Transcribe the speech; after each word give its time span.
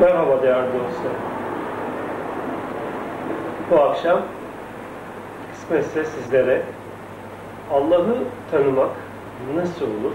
Merhaba 0.00 0.42
değerli 0.42 0.66
dostlar. 0.66 1.12
Bu 3.70 3.80
akşam 3.80 4.22
kısmetse 5.52 6.04
sizlere 6.04 6.62
Allah'ı 7.72 8.16
tanımak 8.50 8.90
nasıl 9.54 9.86
olur? 9.86 10.12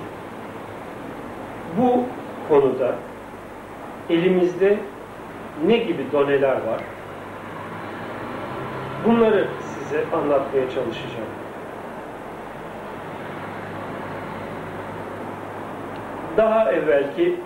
Bu 1.77 2.03
konuda 2.49 2.95
elimizde 4.09 4.77
ne 5.65 5.77
gibi 5.77 6.11
doneler 6.11 6.55
var? 6.55 6.81
Bunları 9.05 9.47
size 9.61 10.03
anlatmaya 10.13 10.69
çalışacağım. 10.69 11.29
Daha 16.37 16.71
evvelki 16.71 17.39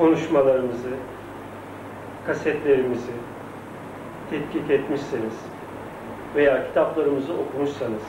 konuşmalarımızı, 0.00 0.90
kasetlerimizi 2.26 3.12
tetkik 4.30 4.70
etmişseniz 4.70 5.44
veya 6.34 6.66
kitaplarımızı 6.66 7.32
okumuşsanız 7.32 8.02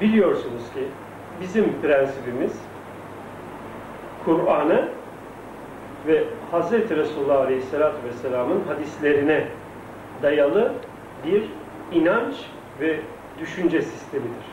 biliyorsunuz 0.00 0.72
ki 0.74 0.84
bizim 1.40 1.80
prensibimiz 1.82 2.60
Kur'an'ı 4.24 4.88
ve 6.06 6.24
Hz. 6.52 6.72
Resulullah 6.72 7.40
Aleyhisselatü 7.40 7.96
Vesselam'ın 8.04 8.60
hadislerine 8.68 9.48
dayalı 10.22 10.72
bir 11.26 11.44
inanç 11.92 12.34
ve 12.80 13.00
düşünce 13.40 13.82
sistemidir. 13.82 14.51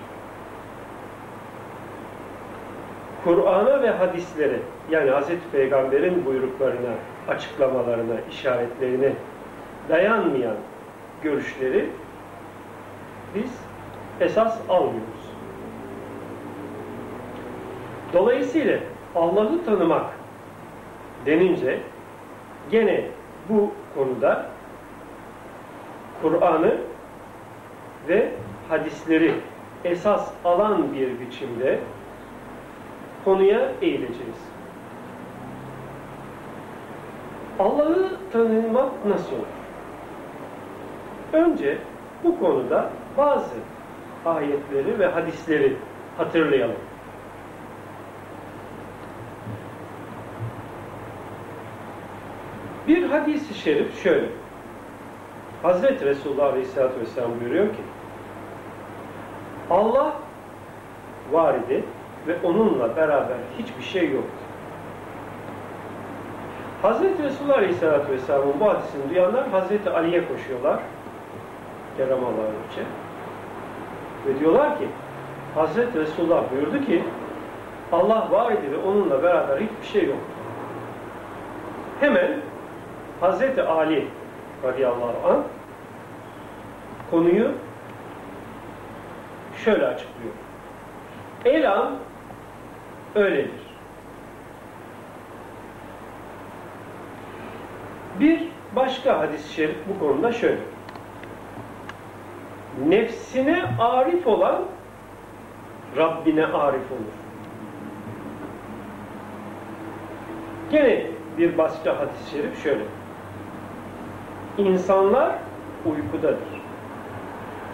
Kur'an'a 3.23 3.81
ve 3.81 3.89
hadislere 3.89 4.59
yani 4.91 5.11
Hz. 5.11 5.27
Peygamber'in 5.51 6.25
buyruklarına, 6.25 6.93
açıklamalarına, 7.27 8.13
işaretlerine 8.31 9.13
dayanmayan 9.89 10.55
görüşleri 11.23 11.89
biz 13.35 13.51
esas 14.19 14.59
almıyoruz. 14.69 15.29
Dolayısıyla 18.13 18.79
Allah'ı 19.15 19.65
tanımak 19.65 20.05
denince 21.25 21.79
gene 22.71 23.05
bu 23.49 23.71
konuda 23.95 24.45
Kur'an'ı 26.21 26.77
ve 28.07 28.31
hadisleri 28.69 29.33
esas 29.83 30.31
alan 30.45 30.93
bir 30.93 31.19
biçimde 31.19 31.79
konuya 33.25 33.71
eğileceğiz. 33.81 34.49
Allah'ı 37.59 38.17
tanımak 38.31 39.05
nasıl 39.05 39.35
olur? 39.35 39.45
Önce 41.33 41.77
bu 42.23 42.39
konuda 42.39 42.89
bazı 43.17 43.55
ayetleri 44.25 44.99
ve 44.99 45.07
hadisleri 45.07 45.75
hatırlayalım. 46.17 46.75
Bir 52.87 53.03
hadis-i 53.03 53.53
şerif 53.53 54.03
şöyle. 54.03 54.29
Hazreti 55.63 56.05
Resulullah 56.05 56.45
Aleyhisselatü 56.45 56.99
Vesselam 56.99 57.39
buyuruyor 57.39 57.67
ki 57.67 57.81
Allah 59.69 60.13
var 61.31 61.55
idi 61.55 61.83
ve 62.29 62.35
onunla 62.43 62.95
beraber 62.95 63.37
hiçbir 63.59 63.83
şey 63.83 64.11
yoktu. 64.11 64.29
Hazreti 66.81 67.23
Resulullah 67.23 67.57
Aleyhisselatü 67.57 68.11
Vesselam'ın 68.11 68.59
bu 68.59 68.69
hadisini 68.69 69.09
duyanlar 69.09 69.49
Hazreti 69.49 69.89
Ali'ye 69.89 70.27
koşuyorlar. 70.27 70.79
Kerem 71.97 72.23
Allah'ın 72.23 72.85
Ve 74.27 74.39
diyorlar 74.39 74.77
ki 74.77 74.87
Hazreti 75.55 75.99
Resulullah 75.99 76.43
buyurdu 76.51 76.85
ki 76.85 77.03
Allah 77.91 78.27
var 78.31 78.51
idi 78.51 78.71
ve 78.71 78.77
onunla 78.77 79.23
beraber 79.23 79.57
hiçbir 79.57 79.87
şey 79.87 80.05
yoktu. 80.05 80.31
Hemen 81.99 82.31
Hazreti 83.21 83.61
Ali 83.61 84.07
radıyallahu 84.63 85.29
anh 85.29 85.43
konuyu 87.11 87.51
şöyle 89.65 89.87
açıklıyor. 89.87 90.33
Elam 91.45 91.91
öyledir. 93.15 93.69
Bir 98.19 98.41
başka 98.75 99.19
hadis-i 99.19 99.53
şerif 99.53 99.77
bu 99.89 99.99
konuda 99.99 100.31
şöyle. 100.31 100.61
Nefsine 102.87 103.63
arif 103.79 104.27
olan 104.27 104.61
Rabbine 105.97 106.45
arif 106.45 106.91
olur. 106.91 107.19
Gene 110.71 111.05
bir 111.37 111.57
başka 111.57 111.99
hadis-i 111.99 112.31
şerif 112.31 112.63
şöyle. 112.63 112.83
İnsanlar 114.57 115.35
uykudadır. 115.85 116.61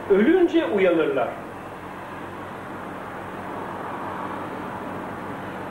Ölünce 0.09 0.66
uyanırlar. 0.66 1.29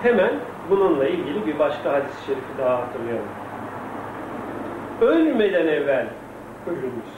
Hemen 0.04 0.32
bununla 0.70 1.08
ilgili 1.08 1.46
bir 1.46 1.58
başka 1.58 1.92
hadis-i 1.92 2.26
şerifi 2.26 2.58
daha 2.58 2.78
hatırlayalım. 2.78 3.28
Ölmeden 5.00 5.66
evvel 5.66 6.06
ölünüz. 6.66 7.14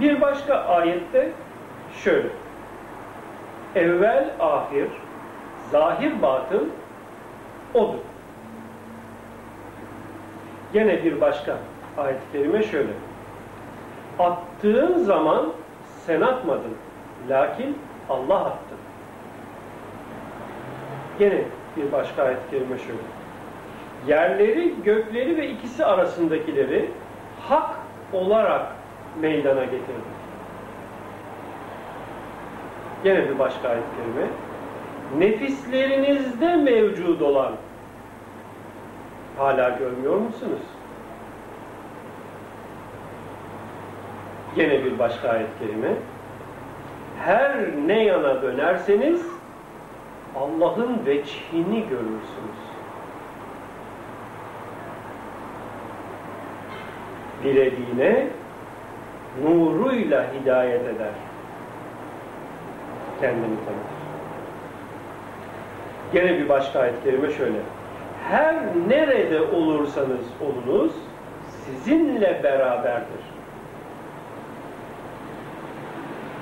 Bir 0.00 0.20
başka 0.20 0.54
ayette 0.54 1.32
şöyle. 2.04 2.28
Evvel 3.74 4.30
ahir, 4.40 4.88
zahir 5.70 6.22
batın 6.22 6.72
odur. 7.74 7.98
Gene 10.72 11.04
bir 11.04 11.20
başka 11.20 11.58
ayet-i 11.98 12.32
kerime 12.32 12.62
şöyle. 12.62 12.92
Attığın 14.18 14.98
zaman 14.98 15.52
sen 16.06 16.20
atmadın. 16.20 16.74
Lakin 17.28 17.78
Allah 18.08 18.40
attı. 18.44 18.83
Gene 21.18 21.44
bir 21.76 21.92
başka 21.92 22.22
ayet-i 22.22 22.50
kerime 22.50 22.78
şöyle. 22.78 22.98
Yerleri, 24.06 24.74
gökleri 24.84 25.36
ve 25.36 25.48
ikisi 25.48 25.84
arasındakileri 25.84 26.90
hak 27.48 27.76
olarak 28.12 28.66
meydana 29.20 29.64
getirdi. 29.64 30.14
Gene 33.04 33.28
bir 33.28 33.38
başka 33.38 33.68
ayet-i 33.68 33.86
kerime. 33.96 34.30
Nefislerinizde 35.18 36.56
mevcud 36.56 37.20
olan 37.20 37.52
hala 39.38 39.68
görmüyor 39.68 40.16
musunuz? 40.16 40.62
Gene 44.56 44.84
bir 44.84 44.98
başka 44.98 45.28
ayet-i 45.28 45.66
kerime. 45.66 45.92
Her 47.24 47.56
ne 47.86 48.04
yana 48.04 48.42
dönerseniz 48.42 49.33
Allah'ın 50.36 51.06
veçhini 51.06 51.80
görürsünüz. 51.88 52.64
Dilediğine 57.44 58.26
nuruyla 59.42 60.26
hidayet 60.32 60.80
eder. 60.80 61.12
Kendini 63.20 63.44
tanır. 63.44 63.94
Gene 66.12 66.38
bir 66.38 66.48
başka 66.48 66.80
ayet 66.80 67.04
kerime 67.04 67.30
şöyle. 67.30 67.58
Her 68.30 68.54
nerede 68.88 69.42
olursanız 69.42 70.26
olunuz 70.40 70.92
sizinle 71.64 72.40
beraberdir. 72.42 73.24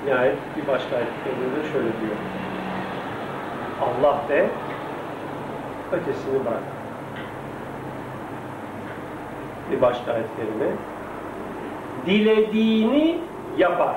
Nihayet 0.05 0.37
bir 0.57 0.67
başka 0.67 0.95
ayet 0.95 1.07
kerimede 1.23 1.71
şöyle 1.71 1.85
diyor. 1.85 2.32
Allah 3.83 4.17
de 4.29 4.49
ötesini 5.91 6.45
bırak. 6.45 6.63
Bir 9.71 9.81
başka 9.81 10.13
ayet 10.13 10.25
kerime. 10.35 10.71
Dilediğini 12.05 13.19
yapar. 13.57 13.95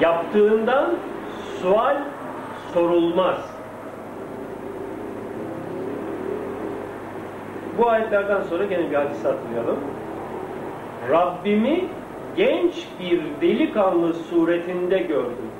Yaptığından 0.00 0.94
sual 1.62 1.96
sorulmaz. 2.74 3.58
Bu 7.78 7.90
ayetlerden 7.90 8.42
sonra 8.42 8.64
gene 8.64 8.90
bir 8.90 8.96
hadis 8.96 9.24
hatırlayalım. 9.24 9.78
Rabbimi 11.10 11.84
genç 12.38 12.74
bir 13.00 13.20
delikanlı 13.40 14.14
suretinde 14.14 14.98
gördüm. 14.98 15.50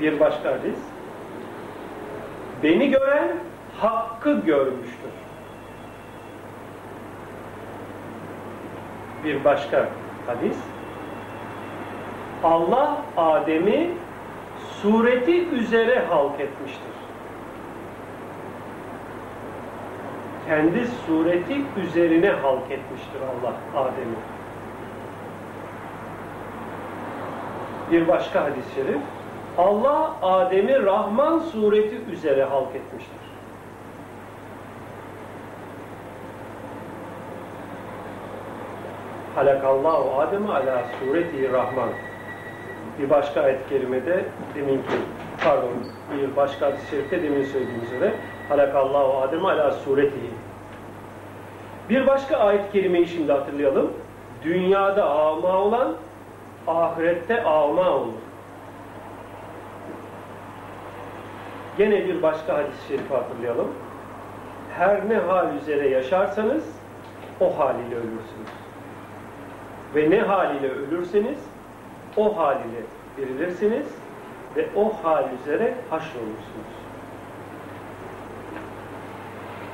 Bir 0.00 0.20
başka 0.20 0.52
hadis. 0.52 0.78
Beni 2.62 2.90
gören 2.90 3.36
hakkı 3.78 4.40
görmüştür. 4.40 5.10
Bir 9.24 9.44
başka 9.44 9.88
hadis. 10.26 10.56
Allah 12.44 13.02
Adem'i 13.16 13.90
sureti 14.82 15.48
üzere 15.48 16.04
halk 16.08 16.40
etmiştir. 16.40 16.90
Kendi 20.50 20.86
sureti 21.06 21.62
üzerine 21.82 22.30
halk 22.30 22.70
etmiştir 22.70 23.20
Allah 23.20 23.80
Adem'i. 23.80 24.16
Bir 27.90 28.08
başka 28.08 28.44
hadis-i 28.44 28.74
şerif. 28.74 29.00
Allah 29.58 30.16
Adem'i 30.22 30.82
Rahman 30.82 31.38
sureti 31.38 31.96
üzere 32.12 32.44
halk 32.44 32.68
etmiştir. 32.74 33.20
Halakallahu 39.34 40.20
Adem'i 40.20 40.52
ala 40.52 40.84
sureti 41.00 41.52
Rahman. 41.52 41.88
Bir 42.98 43.10
başka 43.10 43.40
ayet-i 43.40 43.68
kerimede 43.68 44.24
deminki 44.54 44.96
pardon 45.44 45.70
bir 46.16 46.36
başka 46.36 46.66
hadis-i 46.66 46.90
şerifte 46.90 47.22
demin 47.22 47.44
söylediğim 47.44 47.82
üzere 47.82 48.12
halakallahu 48.48 49.18
Adem'i 49.18 49.46
ala 49.46 49.70
sureti. 49.70 50.39
Bir 51.90 52.06
başka 52.06 52.36
ayet-i 52.36 52.72
kerimeyi 52.72 53.06
şimdi 53.06 53.32
hatırlayalım. 53.32 53.92
Dünyada 54.44 55.10
ama 55.10 55.58
olan 55.58 55.96
ahirette 56.66 57.42
ama 57.44 57.90
olur. 57.90 58.12
Gene 61.78 62.06
bir 62.06 62.22
başka 62.22 62.54
hadis-i 62.58 62.88
şerifi 62.88 63.14
hatırlayalım. 63.14 63.68
Her 64.78 65.08
ne 65.08 65.16
hal 65.16 65.56
üzere 65.56 65.88
yaşarsanız 65.88 66.64
o 67.40 67.58
haliyle 67.58 67.94
ölürsünüz. 67.94 68.50
Ve 69.94 70.10
ne 70.10 70.20
haliyle 70.20 70.70
ölürseniz 70.70 71.38
o 72.16 72.36
haliyle 72.36 72.82
dirilirsiniz 73.16 73.86
ve 74.56 74.68
o 74.76 74.92
hal 75.04 75.24
üzere 75.42 75.74
haşrolursunuz. 75.90 76.79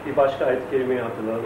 Bir 0.07 0.17
başka 0.17 0.47
ayet-i 0.47 0.71
kerimeyi 0.71 1.01
hatırlayalım. 1.01 1.45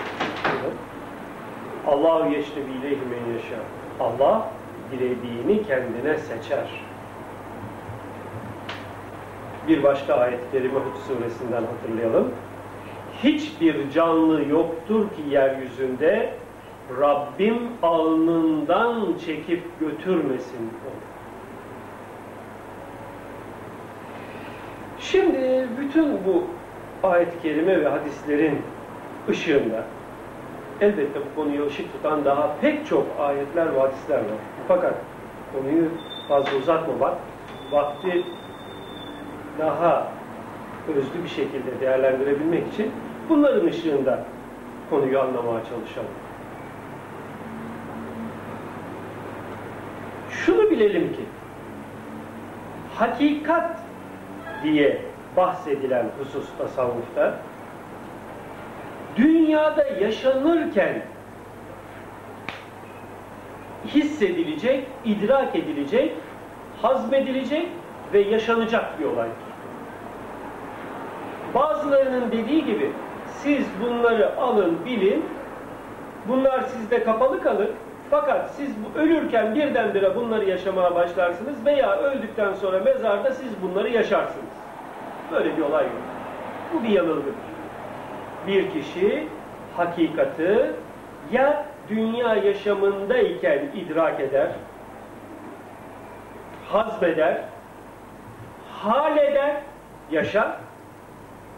Allahu 1.87 2.33
yeşnebi 2.33 2.71
ileyhi 2.71 3.01
men 3.11 3.35
yaşa. 3.35 3.57
Allah 4.01 4.51
dilediğini 4.93 5.67
kendine 5.67 6.19
seçer. 6.19 6.69
Bir 9.69 9.83
başka 9.83 10.15
ayet-i 10.15 10.69
Hud 10.69 10.97
suresinden 11.07 11.63
hatırlayalım. 11.63 12.33
Hiçbir 13.25 13.91
canlı 13.91 14.49
yoktur 14.49 15.09
ki 15.09 15.23
yeryüzünde 15.31 16.35
Rabbim 17.01 17.59
alnından 17.83 19.19
çekip 19.27 19.81
götürmesin 19.81 20.59
onu. 20.59 21.01
Şimdi 24.99 25.69
bütün 25.81 26.25
bu 26.27 26.45
ayet-i 27.03 27.43
kerime 27.43 27.81
ve 27.81 27.89
hadislerin 27.89 28.63
ışığında 29.29 29.85
elbette 30.81 31.21
bu 31.21 31.41
konuya 31.41 31.67
ışık 31.67 31.93
tutan 31.93 32.25
daha 32.25 32.57
pek 32.61 32.87
çok 32.87 33.07
ayetler 33.21 33.75
ve 33.75 33.81
hadisler 33.81 34.19
var. 34.19 34.41
Fakat 34.69 34.95
konuyu 35.53 35.89
fazla 36.29 36.59
uzatmamak, 36.59 37.15
vakti 37.73 38.25
daha 39.59 40.13
özlü 40.89 41.25
bir 41.25 41.29
şekilde 41.29 41.81
değerlendirebilmek 41.81 42.73
için 42.73 42.93
bunların 43.29 43.67
ışığında 43.67 44.25
konuyu 44.91 45.21
anlamaya 45.21 45.65
çalışalım. 45.65 46.11
Şunu 50.31 50.71
bilelim 50.71 51.13
ki 51.13 51.23
hakikat 52.99 53.79
diye 54.63 55.10
bahsedilen 55.37 56.07
husus 56.19 56.47
tasavvufta 56.59 57.35
dünyada 59.17 59.85
yaşanırken 59.85 61.03
hissedilecek, 63.87 64.87
idrak 65.05 65.57
edilecek, 65.57 66.13
hazmedilecek 66.83 67.69
ve 68.13 68.21
yaşanacak 68.21 69.01
bir 69.01 69.05
olaydır. 69.05 69.51
Bazılarının 71.55 72.33
dediği 72.33 72.65
gibi 72.65 72.93
siz 73.43 73.67
bunları 73.83 74.37
alın, 74.37 74.79
bilin, 74.87 75.25
bunlar 76.29 76.61
sizde 76.61 77.05
kapalı 77.05 77.43
kalır, 77.43 77.69
fakat 78.11 78.51
siz 78.51 78.71
ölürken 78.97 79.55
birdenbire 79.55 80.17
bunları 80.17 80.45
yaşamaya 80.45 80.95
başlarsınız 80.95 81.67
veya 81.67 81.97
öldükten 81.99 82.55
sonra 82.55 82.79
mezarda 82.79 83.33
siz 83.33 83.63
bunları 83.63 83.89
yaşarsınız. 83.89 84.50
Böyle 85.33 85.57
bir 85.57 85.63
olay 85.63 85.85
yok. 85.85 85.93
Bu 86.75 86.83
bir 86.83 86.89
yanılgıdır. 86.89 87.35
Bir 88.47 88.71
kişi 88.71 89.27
hakikati 89.77 90.71
ya 91.33 91.67
dünya 91.89 92.35
yaşamındayken 92.35 93.69
idrak 93.75 94.21
eder, 94.21 94.49
hazbeder, 96.69 97.45
hal 98.73 99.17
eder, 99.17 99.57
yaşar 100.11 100.57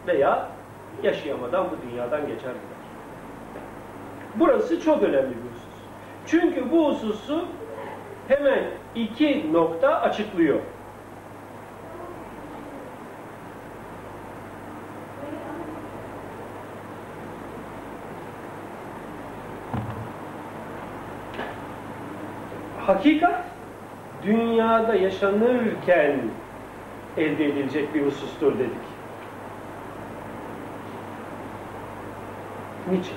veya 0.07 0.47
yaşayamadan 1.03 1.65
bu 1.65 1.89
dünyadan 1.89 2.21
geçer 2.21 2.37
gider. 2.37 2.83
Burası 4.35 4.81
çok 4.81 5.03
önemli 5.03 5.29
bir 5.29 5.49
husus. 5.51 5.73
Çünkü 6.27 6.71
bu 6.71 6.89
hususu 6.89 7.45
hemen 8.27 8.63
iki 8.95 9.53
nokta 9.53 10.01
açıklıyor. 10.01 10.59
Hakikat 23.03 23.43
dünyada 24.25 24.95
yaşanırken 24.95 26.19
elde 27.17 27.45
edilecek 27.45 27.93
bir 27.93 28.05
husustur 28.05 28.59
dedik. 28.59 28.71
Niçin? 32.91 33.15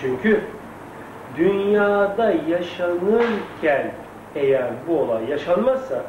Çünkü 0.00 0.44
dünyada 1.36 2.30
yaşanırken 2.48 3.92
eğer 4.34 4.70
bu 4.88 5.00
olay 5.00 5.30
yaşanmazsa 5.30 6.04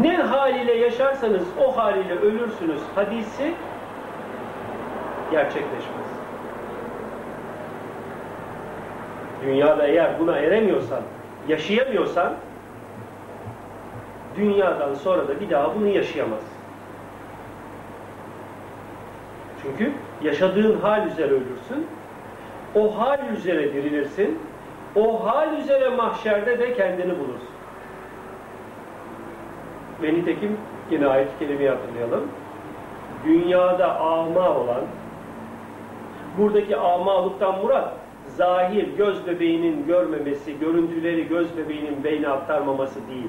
ne 0.00 0.16
haliyle 0.16 0.74
yaşarsanız 0.74 1.44
o 1.58 1.76
haliyle 1.76 2.14
ölürsünüz 2.14 2.80
hadisi 2.94 3.54
gerçekleşmez. 5.30 6.19
Dünyada 9.42 9.86
eğer 9.86 10.18
buna 10.18 10.38
eremiyorsan, 10.38 11.00
yaşayamıyorsan 11.48 12.34
dünyadan 14.36 14.94
sonra 14.94 15.28
da 15.28 15.40
bir 15.40 15.50
daha 15.50 15.74
bunu 15.74 15.88
yaşayamaz. 15.88 16.40
Çünkü 19.62 19.92
yaşadığın 20.22 20.80
hal 20.80 21.06
üzere 21.06 21.30
ölürsün, 21.30 21.86
o 22.74 22.98
hal 23.00 23.28
üzere 23.36 23.74
dirilirsin, 23.74 24.38
o 24.96 25.26
hal 25.26 25.56
üzere 25.56 25.88
mahşerde 25.88 26.58
de 26.58 26.74
kendini 26.74 27.18
bulursun. 27.18 27.48
Ve 30.02 30.14
nitekim 30.14 30.56
yine 30.90 31.06
ayet-i 31.06 31.68
hatırlayalım. 31.68 32.28
Dünyada 33.24 34.00
ama 34.00 34.50
olan, 34.50 34.82
buradaki 36.38 36.76
amalıktan 36.76 37.58
murat, 37.58 37.99
zahir 38.40 38.88
göz 38.96 39.26
bebeğinin 39.26 39.86
görmemesi, 39.86 40.58
görüntüleri 40.58 41.28
göz 41.28 41.56
bebeğinin 41.56 42.04
beyne 42.04 42.28
aktarmaması 42.28 43.08
değil. 43.08 43.28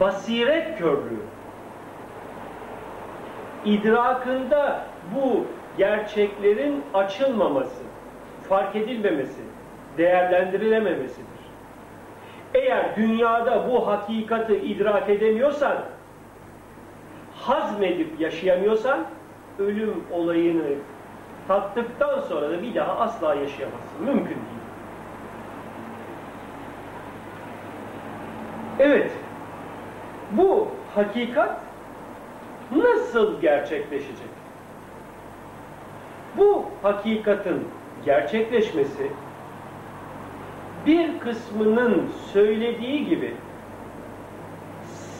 Basiret 0.00 0.78
körlüğü. 0.78 1.22
İdrakında 3.64 4.86
bu 5.14 5.46
gerçeklerin 5.78 6.82
açılmaması, 6.94 7.82
fark 8.48 8.76
edilmemesi, 8.76 9.40
değerlendirilememesidir. 9.98 11.42
Eğer 12.54 12.96
dünyada 12.96 13.68
bu 13.70 13.86
hakikati 13.86 14.56
idrak 14.56 15.10
edemiyorsan, 15.10 15.76
hazmedip 17.34 18.20
yaşayamıyorsan, 18.20 19.04
ölüm 19.58 20.04
olayını 20.12 20.68
tattıktan 21.48 22.20
sonra 22.20 22.50
da 22.50 22.62
bir 22.62 22.74
daha 22.74 22.98
asla 22.98 23.34
yaşayamazsın. 23.34 24.04
Mümkün 24.04 24.24
değil. 24.24 24.62
Evet, 28.78 29.10
bu 30.30 30.68
hakikat 30.94 31.60
nasıl 32.76 33.40
gerçekleşecek? 33.40 34.32
Bu 36.36 36.64
hakikatin 36.82 37.68
gerçekleşmesi 38.04 39.10
bir 40.86 41.18
kısmının 41.18 42.10
söylediği 42.32 43.08
gibi 43.08 43.34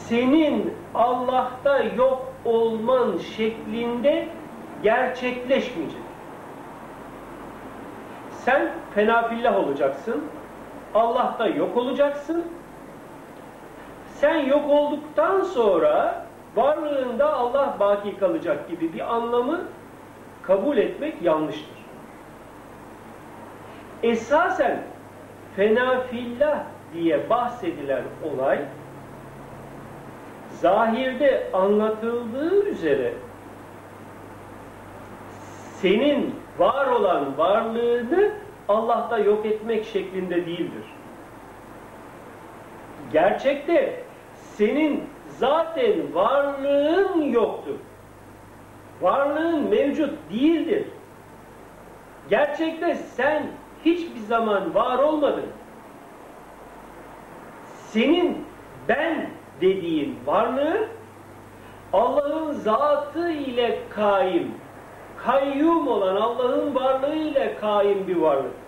senin 0.09 0.75
Allah'ta 0.95 1.79
yok 1.79 2.33
olman 2.45 3.19
şeklinde 3.19 4.29
gerçekleşmeyecek. 4.83 6.02
Sen 8.45 8.73
fenafillah 8.95 9.57
olacaksın, 9.59 10.25
Allah'ta 10.95 11.47
yok 11.47 11.77
olacaksın. 11.77 12.45
Sen 14.15 14.37
yok 14.39 14.71
olduktan 14.71 15.41
sonra 15.41 16.27
varlığında 16.57 17.33
Allah 17.33 17.77
baki 17.81 18.19
kalacak 18.19 18.69
gibi 18.69 18.93
bir 18.93 19.15
anlamı 19.15 19.61
kabul 20.43 20.77
etmek 20.77 21.23
yanlıştır. 21.23 21.83
Esasen 24.03 24.83
fenafillah 25.57 26.65
diye 26.95 27.31
bahsedilen 27.31 28.03
olay 28.25 28.59
zahirde 30.61 31.51
anlatıldığı 31.53 32.65
üzere 32.65 33.15
senin 35.81 36.42
var 36.59 36.87
olan 36.87 37.39
varlığını 37.39 38.33
Allah'ta 38.69 39.19
yok 39.19 39.47
etmek 39.47 39.85
şeklinde 39.85 40.47
değildir. 40.47 40.85
Gerçekte 43.13 44.03
senin 44.35 45.05
zaten 45.29 46.15
varlığın 46.15 47.23
yoktur. 47.23 47.77
Varlığın 49.01 49.71
mevcut 49.71 50.19
değildir. 50.33 50.87
Gerçekte 52.31 52.95
sen 52.95 53.47
hiçbir 53.85 54.21
zaman 54.21 54.75
var 54.75 54.99
olmadın. 54.99 55.47
Senin 57.89 58.45
ben 58.89 59.31
dediğin 59.61 60.19
varlığı 60.27 60.89
Allah'ın 61.93 62.53
zatı 62.53 63.31
ile 63.31 63.79
kaim, 63.91 64.55
kayyum 65.27 65.89
olan 65.89 66.17
Allah'ın 66.17 66.75
varlığı 66.75 67.15
ile 67.15 67.57
kaim 67.61 68.07
bir 68.07 68.17
varlıktır. 68.17 68.63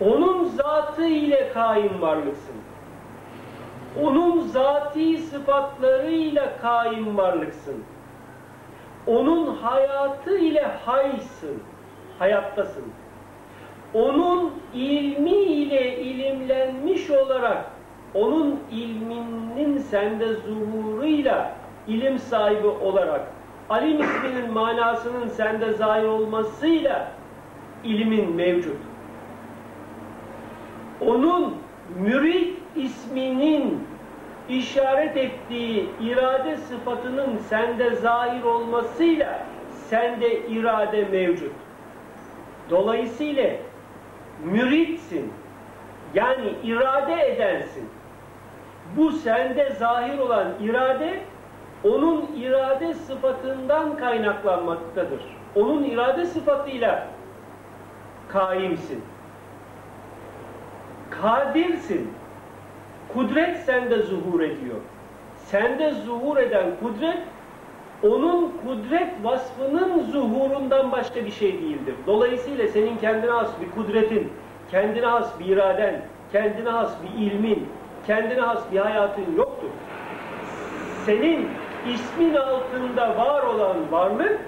Onun 0.00 0.44
zatı 0.44 1.04
ile 1.04 1.52
kaim 1.52 2.02
varlıksın. 2.02 2.56
Onun 4.02 4.40
zati 4.40 5.18
sıfatlarıyla 5.18 6.58
kaim 6.62 7.16
varlıksın. 7.16 7.84
Onun 9.06 9.56
hayatı 9.56 10.38
ile 10.38 10.62
haysın, 10.86 11.62
hayattasın. 12.18 12.84
Onun 13.94 14.52
ilmi 14.74 15.30
ile 15.30 15.98
ilimlenmiş 15.98 17.10
olarak, 17.10 17.64
onun 18.14 18.60
ilminin 18.70 19.78
sende 19.78 20.34
zuhuruyla 20.34 21.61
ilim 21.88 22.18
sahibi 22.18 22.66
olarak, 22.66 23.20
alim 23.70 24.00
isminin 24.00 24.52
manasının 24.52 25.28
sende 25.28 25.72
zahir 25.72 26.04
olmasıyla 26.04 27.08
ilimin 27.84 28.34
mevcut. 28.34 28.76
Onun 31.00 31.56
mürid 31.96 32.48
isminin 32.76 33.86
işaret 34.48 35.16
ettiği 35.16 35.88
irade 36.00 36.56
sıfatının 36.56 37.38
sende 37.48 37.96
zahir 37.96 38.42
olmasıyla 38.42 39.38
sende 39.88 40.46
irade 40.46 41.04
mevcut. 41.04 41.52
Dolayısıyla 42.70 43.50
müritsin. 44.44 45.32
Yani 46.14 46.52
irade 46.64 47.32
edensin. 47.32 47.88
Bu 48.96 49.12
sende 49.12 49.70
zahir 49.70 50.18
olan 50.18 50.48
irade 50.60 51.20
onun 51.84 52.26
irade 52.36 52.94
sıfatından 52.94 53.96
kaynaklanmaktadır. 53.96 55.20
Onun 55.54 55.84
irade 55.84 56.26
sıfatıyla 56.26 57.06
kaimsin. 58.28 59.04
Kadirsin. 61.10 62.12
Kudret 63.14 63.56
sende 63.56 64.02
zuhur 64.02 64.40
ediyor. 64.40 64.76
Sende 65.36 65.90
zuhur 65.90 66.36
eden 66.36 66.66
kudret 66.80 67.18
onun 68.02 68.52
kudret 68.66 69.08
vasfının 69.22 70.02
zuhurundan 70.02 70.92
başka 70.92 71.24
bir 71.24 71.30
şey 71.30 71.52
değildir. 71.52 71.94
Dolayısıyla 72.06 72.68
senin 72.68 72.96
kendine 72.96 73.30
has 73.30 73.50
bir 73.60 73.70
kudretin, 73.70 74.32
kendine 74.70 75.06
has 75.06 75.40
bir 75.40 75.44
iraden, 75.44 76.02
kendine 76.32 76.68
has 76.68 76.94
bir 77.02 77.26
ilmin, 77.26 77.68
kendine 78.06 78.40
has 78.40 78.72
bir 78.72 78.78
hayatın 78.78 79.36
yoktur. 79.36 79.68
Senin 81.06 81.48
ismin 81.86 82.34
altında 82.34 83.16
var 83.16 83.42
olan 83.42 83.76
varlık, 83.92 84.40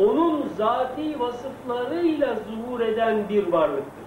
onun 0.00 0.48
zati 0.56 1.20
vasıflarıyla 1.20 2.34
zuhur 2.34 2.80
eden 2.80 3.28
bir 3.28 3.52
varlıktır. 3.52 4.06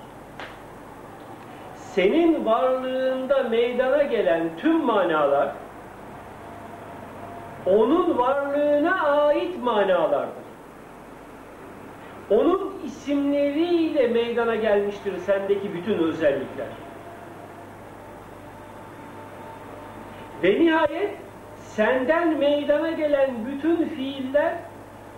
Senin 1.75 2.45
varlığında 2.45 3.43
meydana 3.43 4.03
gelen 4.03 4.49
tüm 4.57 4.85
manalar, 4.85 5.49
onun 7.65 8.17
varlığına 8.17 9.01
ait 9.01 9.63
manalardır. 9.63 10.49
Onun 12.29 12.73
isimleriyle 12.85 14.07
meydana 14.07 14.55
gelmiştir 14.55 15.17
sendeki 15.17 15.73
bütün 15.73 15.97
özellikler. 15.97 16.67
Ve 20.43 20.59
nihayet 20.59 21.28
senden 21.79 22.37
meydana 22.37 22.91
gelen 22.91 23.29
bütün 23.45 23.85
fiiller 23.85 24.53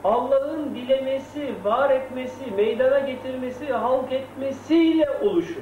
Allah'ın 0.04 0.76
dilemesi, 0.76 1.54
var 1.64 1.90
etmesi, 1.90 2.52
meydana 2.52 3.00
getirmesi, 3.00 3.74
halk 3.74 4.12
etmesiyle 4.12 5.10
oluşur. 5.22 5.62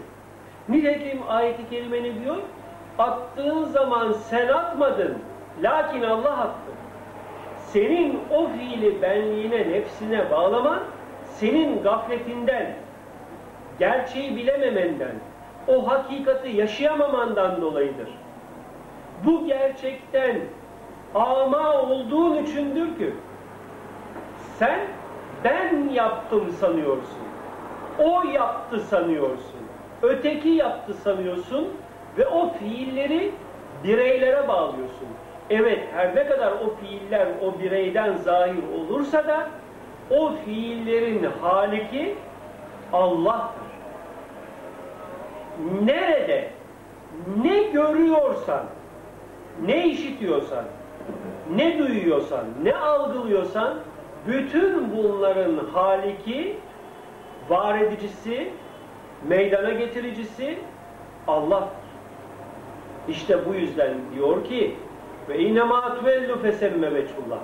Nitekim 0.70 1.20
ayet-i 1.30 1.70
kerime 1.70 2.04
ne 2.04 2.24
diyor? 2.24 2.38
Attığın 2.98 3.64
zaman 3.64 4.12
sen 4.12 4.48
atmadın, 4.48 5.18
lakin 5.62 6.04
Allah 6.04 6.38
attı. 6.38 6.72
Senin 7.66 8.20
o 8.32 8.48
fiili 8.48 9.02
benliğine, 9.02 9.70
nefsine 9.70 10.32
bağlaman, 10.32 10.80
senin 11.26 11.84
gafletinden, 11.84 12.74
gerçeği 13.80 14.36
bilememenden, 14.36 15.16
o 15.68 15.88
hakikati 15.88 16.50
yaşayamamandan 16.50 17.62
dolayıdır. 17.62 18.10
Bu 19.26 19.48
gerçekten 19.48 20.36
ama 21.16 21.74
olduğun 21.74 22.44
içindir 22.44 22.98
ki, 22.98 23.14
sen 24.58 24.80
ben 25.44 25.90
yaptım 25.90 26.52
sanıyorsun. 26.60 27.20
O 28.00 28.24
yaptı 28.24 28.80
sanıyorsun. 28.80 29.60
Öteki 30.02 30.50
yaptı 30.50 30.94
sanıyorsun 30.94 31.68
ve 32.18 32.28
o 32.28 32.54
fiilleri 32.54 33.32
bireylere 33.84 34.48
bağlıyorsun. 34.48 35.08
Evet 35.50 35.80
her 35.94 36.16
ne 36.16 36.28
kadar 36.28 36.52
o 36.52 36.76
fiiller 36.76 37.28
o 37.42 37.60
bireyden 37.60 38.18
zahir 38.18 38.64
olursa 38.78 39.28
da 39.28 39.50
o 40.10 40.32
fiillerin 40.46 41.28
haliki 41.42 42.16
Allah'tır. 42.94 43.70
Nerede 45.84 46.50
ne 47.44 47.64
görüyorsan, 47.64 48.64
ne 49.66 49.88
işitiyorsan, 49.88 50.66
ne 51.56 51.80
duyuyorsan, 51.80 52.46
ne 52.64 52.76
algılıyorsan 52.76 53.74
bütün 54.28 54.98
bunların 54.98 55.58
haliki, 55.74 56.56
var 57.50 57.80
edicisi, 57.80 58.50
meydana 59.28 59.72
getiricisi 59.72 60.58
Allah'tır. 61.28 61.90
İşte 63.08 63.46
bu 63.50 63.54
yüzden 63.54 63.94
diyor 64.16 64.44
ki 64.44 64.76
ve 65.30 65.40
inema 65.40 65.96
tuvellu 65.96 66.40
fesemme 66.42 66.94
veçhullah. 66.94 67.40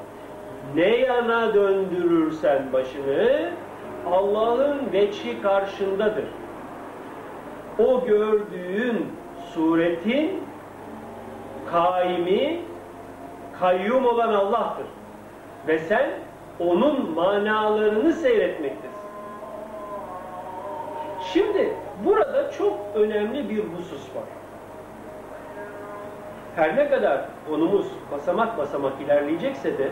Ne 0.75 0.95
yana 0.95 1.53
döndürürsen 1.53 2.73
başını 2.73 3.49
Allah'ın 4.11 4.93
veçhi 4.93 5.41
karşındadır. 5.41 6.25
O 7.79 8.05
gördüğün 8.05 9.07
suretin 9.53 10.31
kaimi, 11.71 12.61
kayyum 13.59 14.05
olan 14.05 14.33
Allah'tır. 14.33 14.85
Ve 15.67 15.79
sen 15.79 16.09
onun 16.59 17.11
manalarını 17.11 18.13
seyretmektesin. 18.13 18.95
Şimdi 21.33 21.73
burada 22.05 22.51
çok 22.51 22.77
önemli 22.95 23.49
bir 23.49 23.63
husus 23.63 24.15
var. 24.15 24.23
Her 26.55 26.75
ne 26.75 26.89
kadar 26.89 27.21
konumuz 27.49 27.85
basamak 28.11 28.57
basamak 28.57 28.93
ilerleyecekse 29.01 29.77
de 29.77 29.89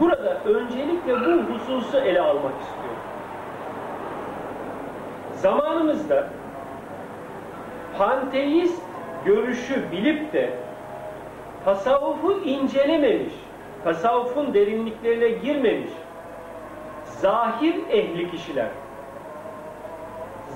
burada 0.00 0.40
öncelikle 0.44 1.20
bu 1.20 1.54
hususu 1.54 1.98
ele 1.98 2.20
almak 2.20 2.52
istiyorum. 2.60 3.02
Zamanımızda 5.34 6.26
panteist 7.98 8.82
görüşü 9.24 9.92
bilip 9.92 10.32
de 10.32 10.50
tasavvufu 11.68 12.32
incelememiş, 12.44 13.32
tasavvufun 13.84 14.54
derinliklerine 14.54 15.28
girmemiş, 15.28 15.90
zahir 17.04 17.74
ehli 17.90 18.30
kişiler, 18.30 18.68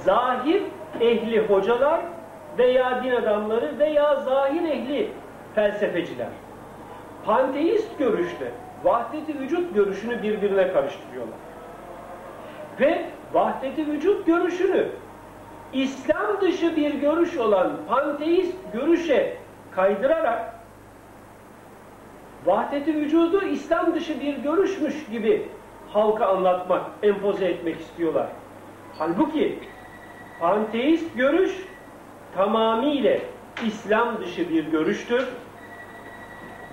zahir 0.04 0.62
ehli 1.00 1.48
hocalar 1.48 2.00
veya 2.58 3.04
din 3.04 3.10
adamları 3.10 3.78
veya 3.78 4.16
zahir 4.16 4.64
ehli 4.64 5.10
felsefeciler. 5.54 6.28
Panteist 7.26 7.98
görüşte 7.98 8.50
vahdeti 8.84 9.40
vücut 9.40 9.74
görüşünü 9.74 10.22
birbirine 10.22 10.72
karıştırıyorlar. 10.72 11.38
Ve 12.80 13.04
vahdeti 13.32 13.86
vücut 13.86 14.26
görüşünü 14.26 14.88
İslam 15.72 16.40
dışı 16.40 16.76
bir 16.76 16.94
görüş 16.94 17.36
olan 17.36 17.72
panteist 17.88 18.56
görüşe 18.72 19.36
kaydırarak 19.74 20.51
vahdeti 22.46 22.94
vücudu 22.94 23.44
İslam 23.44 23.94
dışı 23.94 24.20
bir 24.20 24.36
görüşmüş 24.36 25.06
gibi 25.10 25.48
halka 25.92 26.26
anlatmak, 26.26 26.82
empoze 27.02 27.46
etmek 27.46 27.80
istiyorlar. 27.80 28.26
Halbuki 28.98 29.58
panteist 30.40 31.16
görüş 31.16 31.52
tamamıyla 32.36 33.18
İslam 33.66 34.20
dışı 34.20 34.50
bir 34.50 34.64
görüştür. 34.64 35.28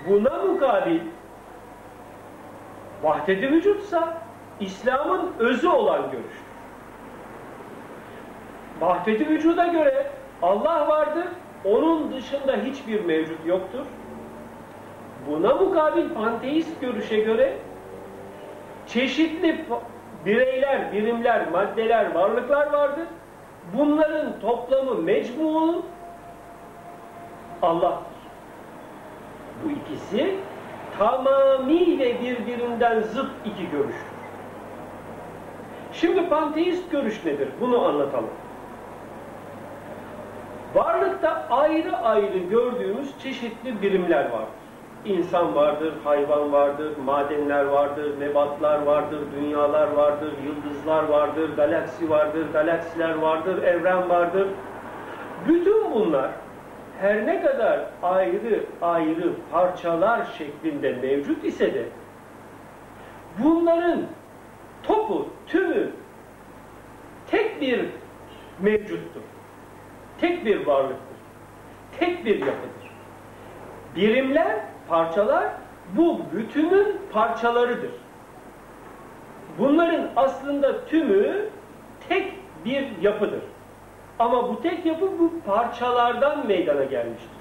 Buna 0.09 0.43
mukabil 0.45 0.99
vahdeti 3.03 3.51
vücutsa 3.51 4.17
İslam'ın 4.59 5.31
özü 5.39 5.67
olan 5.67 6.01
görüştür. 6.11 6.49
Vahdeti 8.81 9.29
vücuda 9.29 9.67
göre 9.67 10.11
Allah 10.41 10.88
vardır, 10.88 11.25
onun 11.65 12.13
dışında 12.13 12.55
hiçbir 12.55 13.05
mevcut 13.05 13.45
yoktur. 13.45 13.85
Buna 15.29 15.55
mukabil 15.55 16.09
panteist 16.09 16.81
görüşe 16.81 17.19
göre 17.19 17.57
çeşitli 18.88 19.65
bireyler, 20.25 20.93
birimler, 20.93 21.51
maddeler, 21.51 22.13
varlıklar 22.13 22.74
vardır. 22.74 23.05
Bunların 23.77 24.39
toplamı 24.41 24.95
mecmuu 24.95 25.86
Allah'tır. 27.62 28.19
Bu 29.63 29.71
ikisi 29.71 30.36
tamamıyla 31.00 32.05
birbirinden 32.05 33.01
zıt 33.01 33.31
iki 33.45 33.71
görüştür. 33.71 34.09
Şimdi 35.93 36.29
panteist 36.29 36.91
görüş 36.91 37.25
nedir? 37.25 37.50
Bunu 37.62 37.86
anlatalım. 37.86 38.29
Varlıkta 40.75 41.48
ayrı 41.50 41.98
ayrı 41.98 42.38
gördüğümüz 42.38 43.19
çeşitli 43.24 43.81
birimler 43.81 44.31
vardır. 44.31 44.58
İnsan 45.05 45.55
vardır, 45.55 45.93
hayvan 46.03 46.51
vardır, 46.53 46.97
madenler 46.97 47.65
vardır, 47.65 48.19
nebatlar 48.19 48.81
vardır, 48.81 49.19
dünyalar 49.35 49.88
vardır, 49.91 50.33
yıldızlar 50.45 51.03
vardır, 51.03 51.55
galaksi 51.55 52.09
vardır, 52.09 52.45
galaksiler 52.53 53.15
vardır, 53.15 53.63
evren 53.63 54.09
vardır. 54.09 54.47
Bütün 55.47 55.93
bunlar 55.93 56.31
her 56.99 57.25
ne 57.25 57.41
kadar 57.41 57.85
ayrı 58.03 58.63
ayrı 58.81 59.33
parçalar 59.51 60.25
şeklinde 60.38 60.91
mevcut 60.91 61.43
ise 61.43 61.73
de 61.73 61.85
bunların 63.43 64.01
topu, 64.83 65.27
tümü 65.47 65.91
tek 67.31 67.62
bir 67.62 67.85
mevcuttur. 68.59 69.21
Tek 70.21 70.45
bir 70.45 70.65
varlıktır. 70.67 71.17
Tek 71.99 72.25
bir 72.25 72.39
yapıdır. 72.39 72.91
Birimler, 73.95 74.59
parçalar 74.89 75.45
bu 75.97 76.19
bütünün 76.34 76.97
parçalarıdır. 77.13 77.91
Bunların 79.60 80.10
aslında 80.15 80.86
tümü 80.86 81.49
tek 82.10 82.34
bir 82.65 82.88
yapıdır. 83.02 83.41
Ama 84.19 84.49
bu 84.49 84.62
tek 84.62 84.86
yapı 84.86 85.19
bu 85.19 85.32
parçalardan 85.45 86.47
meydana 86.47 86.84
gelmiştir. 86.84 87.39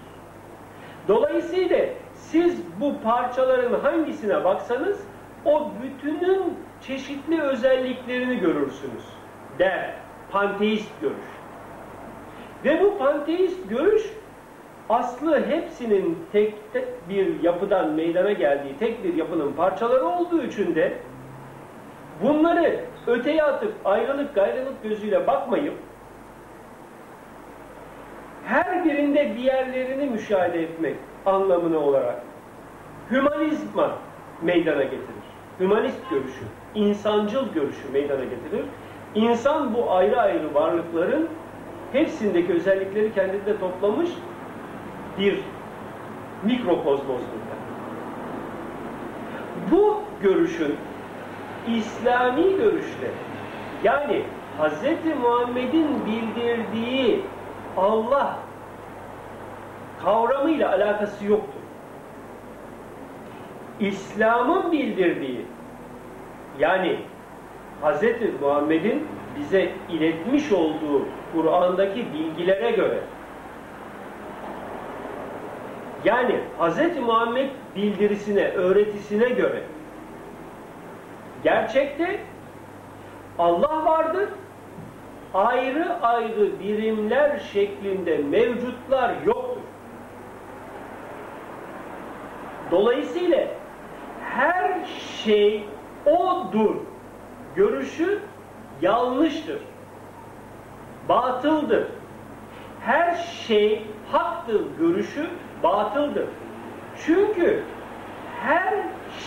Dolayısıyla 1.09 1.79
siz 2.15 2.81
bu 2.81 2.95
parçaların 3.05 3.81
hangisine 3.81 4.45
baksanız 4.45 5.01
o 5.45 5.71
bütünün 5.83 6.55
çeşitli 6.81 7.43
özelliklerini 7.43 8.39
görürsünüz 8.39 9.05
der 9.59 9.95
panteist 10.31 11.01
görüş. 11.01 11.17
Ve 12.65 12.83
bu 12.83 12.99
panteist 12.99 13.69
görüş 13.69 14.03
aslı 14.89 15.47
hepsinin 15.47 16.19
tek, 16.33 16.55
bir 17.09 17.43
yapıdan 17.43 17.91
meydana 17.91 18.33
geldiği 18.33 18.77
tek 18.79 19.05
bir 19.05 19.15
yapının 19.15 19.53
parçaları 19.53 20.07
olduğu 20.07 20.43
için 20.43 20.75
de 20.75 20.93
bunları 22.23 22.81
öteye 23.07 23.43
atıp 23.43 23.73
ayrılık 23.85 24.35
gayrılık 24.35 24.83
gözüyle 24.83 25.27
bakmayıp 25.27 25.75
her 28.45 28.85
birinde 28.85 29.35
diğerlerini 29.37 30.11
müşahede 30.11 30.63
etmek 30.63 30.97
anlamına 31.27 31.79
olarak 31.79 32.23
hümanizma 33.11 33.93
meydana 34.43 34.83
getirir. 34.83 35.29
Hümanist 35.61 36.11
görüşü, 36.11 36.45
insancıl 36.75 37.53
görüşü 37.55 37.93
meydana 37.93 38.25
getirir. 38.25 38.65
İnsan 39.15 39.75
bu 39.75 39.93
ayrı 39.93 40.21
ayrı 40.21 40.55
varlıkların 40.55 41.29
hepsindeki 41.93 42.53
özellikleri 42.53 43.15
kendinde 43.15 43.59
toplamış 43.61 44.11
bir 45.19 45.41
mikrokozmozdur. 46.43 47.39
Bu 49.71 50.01
görüşün 50.23 50.77
İslami 51.69 52.57
görüşte 52.57 53.11
yani 53.85 54.23
Hz. 54.59 54.83
Muhammed'in 55.23 56.07
bildirdiği 56.07 57.21
Allah 57.77 58.39
kavramıyla 60.05 60.73
alakası 60.73 61.25
yoktur. 61.25 61.61
İslam'ın 63.81 64.73
bildirdiği 64.73 65.47
yani 66.59 66.99
Hz. 67.83 68.03
Muhammed'in 68.41 69.07
bize 69.39 69.73
iletmiş 69.89 70.53
olduğu 70.53 71.03
Kur'an'daki 71.33 72.07
bilgilere 72.13 72.71
göre 72.71 73.01
yani 76.05 76.41
Hz. 76.61 76.97
Muhammed 77.07 77.51
bildirisine, 77.77 78.49
öğretisine 78.49 79.29
göre 79.29 79.63
gerçekte 81.45 82.21
Allah 83.39 83.85
vardır, 83.85 84.29
ayrı 85.35 86.01
ayrı 86.03 86.61
birimler 86.61 87.39
şeklinde 87.39 88.19
mevcutlar 88.19 89.15
yoktur. 89.27 89.63
Dolayısıyla 92.71 93.47
her 94.25 94.85
şey 95.25 95.65
odur 96.07 96.77
görüşü 97.57 98.23
yanlıştır. 98.83 99.59
Batıldır. 101.09 101.87
Her 102.81 103.15
şey 103.15 103.83
haktır 104.13 104.63
görüşü 104.79 105.31
batıldır. 105.63 106.29
Çünkü 107.07 107.63
her 108.41 108.75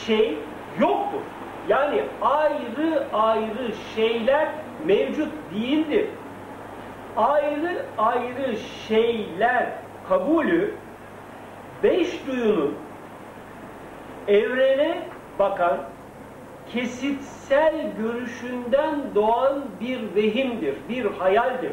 şey 0.06 0.38
yoktur. 0.80 1.22
Yani 1.68 2.04
ayrı 2.22 3.04
ayrı 3.14 3.72
şeyler 3.96 4.50
mevcut 4.86 5.32
değildir. 5.54 6.10
Ayrı 7.18 7.86
ayrı 7.98 8.56
şeyler 8.88 9.70
kabulü 10.10 10.74
beş 11.84 12.28
duyunun 12.28 12.76
evrene 14.28 15.02
bakan 15.40 15.78
kesitsel 16.74 17.76
görüşünden 17.98 18.96
doğan 19.16 19.64
bir 19.82 20.16
vehimdir, 20.16 20.76
bir 20.90 21.06
hayaldir. 21.06 21.72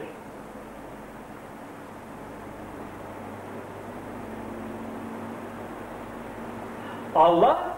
Allah 7.19 7.77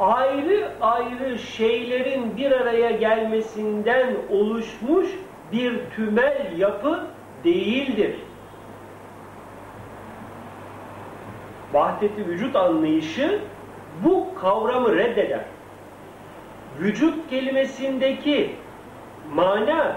ayrı 0.00 0.70
ayrı 0.80 1.38
şeylerin 1.38 2.36
bir 2.36 2.52
araya 2.52 2.90
gelmesinden 2.90 4.16
oluşmuş 4.30 5.08
bir 5.52 5.80
tümel 5.96 6.52
yapı 6.56 7.06
değildir. 7.44 8.16
Vahdeti 11.72 12.26
vücut 12.26 12.56
anlayışı 12.56 13.40
bu 14.04 14.34
kavramı 14.40 14.96
reddeder. 14.96 15.44
Vücut 16.80 17.30
kelimesindeki 17.30 18.56
mana 19.34 19.96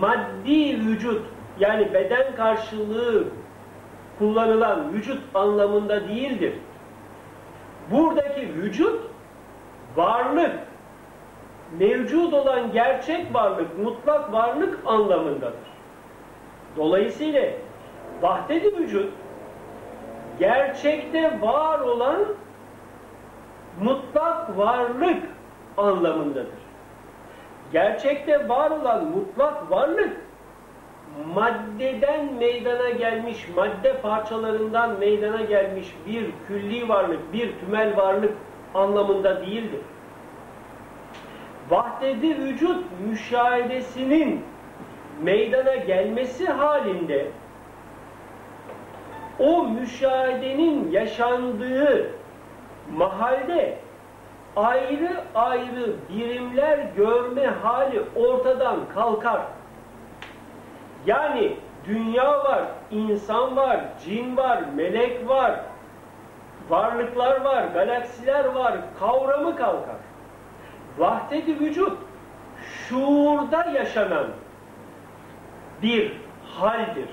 maddi 0.00 0.86
vücut 0.86 1.26
yani 1.60 1.94
beden 1.94 2.36
karşılığı 2.36 3.24
kullanılan 4.18 4.92
vücut 4.92 5.20
anlamında 5.34 6.08
değildir. 6.08 6.52
Buradaki 7.92 8.54
vücut 8.54 9.00
varlık, 9.96 10.58
mevcut 11.78 12.34
olan 12.34 12.72
gerçek 12.72 13.34
varlık, 13.34 13.78
mutlak 13.78 14.32
varlık 14.32 14.78
anlamındadır. 14.86 15.72
Dolayısıyla 16.76 17.42
vahdedi 18.22 18.76
vücut 18.78 19.12
gerçekte 20.38 21.40
var 21.40 21.80
olan 21.80 22.24
mutlak 23.80 24.58
varlık 24.58 25.22
anlamındadır. 25.76 26.62
Gerçekte 27.72 28.48
var 28.48 28.70
olan 28.70 29.04
mutlak 29.04 29.70
varlık 29.70 30.16
maddeden 31.34 32.34
meydana 32.34 32.90
gelmiş, 32.90 33.48
madde 33.56 34.00
parçalarından 34.00 34.98
meydana 34.98 35.40
gelmiş 35.42 35.94
bir 36.06 36.26
külli 36.48 36.88
varlık, 36.88 37.32
bir 37.32 37.52
tümel 37.60 37.96
varlık 37.96 38.32
anlamında 38.74 39.40
değildir. 39.46 39.80
Vahdedi 41.70 42.38
vücut 42.38 42.84
müşahedesinin 43.08 44.44
meydana 45.22 45.74
gelmesi 45.74 46.46
halinde 46.46 47.26
o 49.38 49.62
müşahedenin 49.62 50.90
yaşandığı 50.90 52.10
mahalde 52.96 53.78
ayrı 54.56 55.24
ayrı 55.34 55.96
birimler 56.08 56.78
görme 56.96 57.46
hali 57.46 58.02
ortadan 58.16 58.78
kalkar. 58.94 59.42
Yani 61.06 61.56
dünya 61.86 62.44
var, 62.44 62.62
insan 62.90 63.56
var, 63.56 63.80
cin 64.04 64.36
var, 64.36 64.62
melek 64.76 65.28
var, 65.28 65.60
varlıklar 66.68 67.40
var, 67.40 67.64
galaksiler 67.64 68.44
var, 68.44 68.74
kavramı 69.00 69.56
kalkar. 69.56 69.96
Vahdeti 70.98 71.60
vücut, 71.60 71.98
şuurda 72.88 73.64
yaşanan 73.64 74.26
bir 75.82 76.12
haldir. 76.54 77.08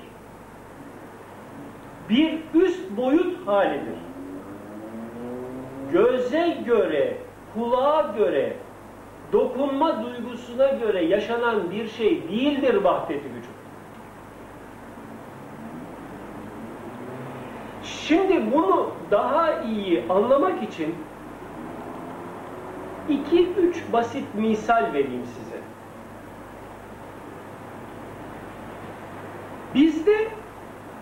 Bir 2.09 2.39
üst 2.53 2.97
boyut 2.97 3.47
halidir. 3.47 3.99
Göze 5.91 6.57
göre, 6.65 7.17
kulağa 7.53 8.13
göre, 8.17 8.53
dokunma 9.33 10.03
duygusuna 10.03 10.67
göre 10.67 11.03
yaşanan 11.03 11.71
bir 11.71 11.87
şey 11.87 12.29
değildir 12.29 12.75
vahdeti 12.75 13.25
vücut. 13.25 13.58
Şimdi 18.09 18.53
bunu 18.53 18.91
daha 19.11 19.61
iyi 19.61 20.05
anlamak 20.09 20.63
için 20.63 20.95
iki 23.09 23.47
üç 23.49 23.93
basit 23.93 24.35
misal 24.35 24.93
vereyim 24.93 25.25
size. 25.25 25.57
Bizde 29.75 30.27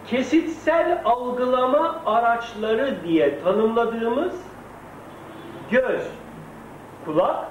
kesitsel 0.08 1.02
algılama 1.06 2.02
araçları 2.06 3.04
diye 3.04 3.44
tanımladığımız 3.44 4.34
göz, 5.72 6.08
kulak, 7.06 7.46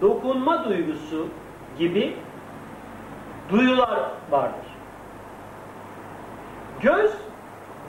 dokunma 0.00 0.64
duygusu 0.64 1.26
gibi 1.78 2.16
duyular 3.50 4.00
vardır. 4.30 4.66
Göz 6.80 7.31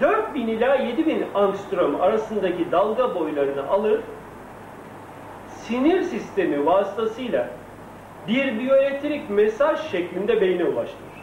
4000 0.01 0.47
ila 0.47 0.75
7000 0.75 1.25
angstrom 1.36 2.01
arasındaki 2.01 2.71
dalga 2.71 3.15
boylarını 3.15 3.67
alır, 3.69 4.01
sinir 5.47 6.03
sistemi 6.03 6.65
vasıtasıyla 6.65 7.49
bir 8.27 8.60
biyoelektrik 8.60 9.29
mesaj 9.29 9.79
şeklinde 9.91 10.41
beyne 10.41 10.63
ulaştırır. 10.63 11.13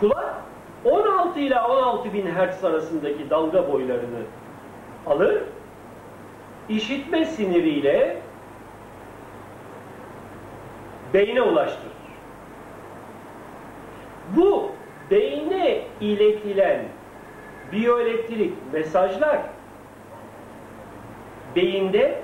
Kulak 0.00 0.34
16 0.84 1.40
ila 1.40 1.68
16 1.68 2.12
bin 2.12 2.26
hertz 2.26 2.64
arasındaki 2.64 3.30
dalga 3.30 3.72
boylarını 3.72 4.22
alır, 5.06 5.42
işitme 6.68 7.24
siniriyle 7.24 8.16
beyne 11.14 11.42
ulaştırır. 11.42 11.96
Bu 14.36 14.75
beyne 15.10 15.80
iletilen 16.00 16.80
biyoelektrik 17.72 18.52
mesajlar 18.72 19.38
beyinde 21.56 22.20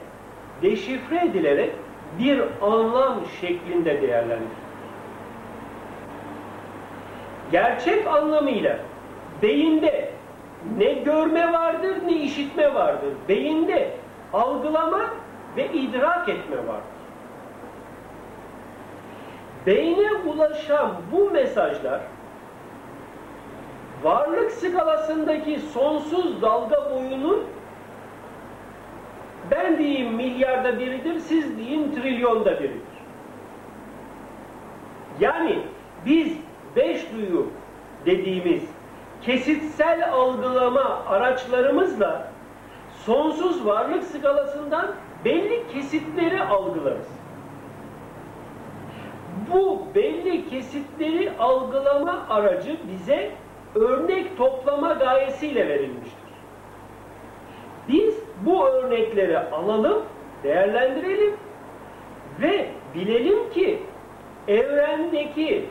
deşifre 0.62 1.24
edilerek 1.24 1.70
bir 2.18 2.42
anlam 2.62 3.20
şeklinde 3.40 4.02
değerlendirilir. 4.02 4.62
Gerçek 7.52 8.06
anlamıyla 8.06 8.78
beyinde 9.42 10.10
ne 10.78 10.92
görme 10.92 11.52
vardır 11.52 11.96
ne 12.06 12.12
işitme 12.12 12.74
vardır. 12.74 13.12
Beyinde 13.28 13.90
algılama 14.32 15.10
ve 15.56 15.72
idrak 15.72 16.28
etme 16.28 16.56
vardır. 16.56 17.02
Beyne 19.66 20.12
ulaşan 20.26 20.92
bu 21.12 21.30
mesajlar 21.30 22.00
varlık 24.02 24.52
skalasındaki 24.52 25.60
sonsuz 25.60 26.42
dalga 26.42 26.90
boyunun 26.90 27.44
ben 29.50 29.78
diyeyim 29.78 30.14
milyarda 30.14 30.78
biridir, 30.78 31.18
siz 31.18 31.58
deyin 31.58 31.92
trilyonda 31.94 32.60
biridir. 32.60 32.92
Yani 35.20 35.58
biz 36.06 36.32
beş 36.76 37.12
duyu 37.12 37.46
dediğimiz 38.06 38.62
kesitsel 39.22 40.12
algılama 40.12 41.04
araçlarımızla 41.06 42.28
sonsuz 43.04 43.66
varlık 43.66 44.04
skalasından 44.04 44.86
belli 45.24 45.68
kesitleri 45.72 46.42
algılarız. 46.42 47.08
Bu 49.52 49.82
belli 49.94 50.50
kesitleri 50.50 51.32
algılama 51.38 52.26
aracı 52.30 52.76
bize 52.92 53.30
örnek 53.74 54.37
toplama 54.37 54.92
gayesiyle 54.92 55.68
verilmiştir. 55.68 56.22
Biz 57.88 58.14
bu 58.40 58.66
örnekleri 58.66 59.38
alalım, 59.38 60.02
değerlendirelim 60.44 61.37
ve 62.40 62.68
bilelim 62.94 63.50
ki 63.50 63.82
evrendeki 64.48 65.64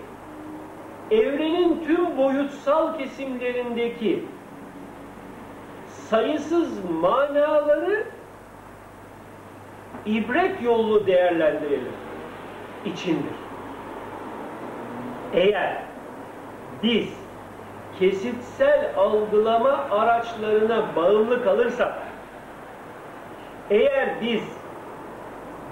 evrenin 1.11 1.83
tüm 1.85 2.17
boyutsal 2.17 2.97
kesimlerindeki 2.97 4.25
sayısız 5.87 6.85
manaları 7.01 8.03
ibret 10.05 10.61
yollu 10.61 11.07
değerlendirelim 11.07 11.93
içindir. 12.85 13.41
Eğer 15.33 15.83
biz 16.83 17.13
kesitsel 18.01 18.93
algılama 18.97 19.85
araçlarına 19.91 20.95
bağımlı 20.95 21.43
kalırsak, 21.43 21.93
eğer 23.69 24.09
biz 24.21 24.43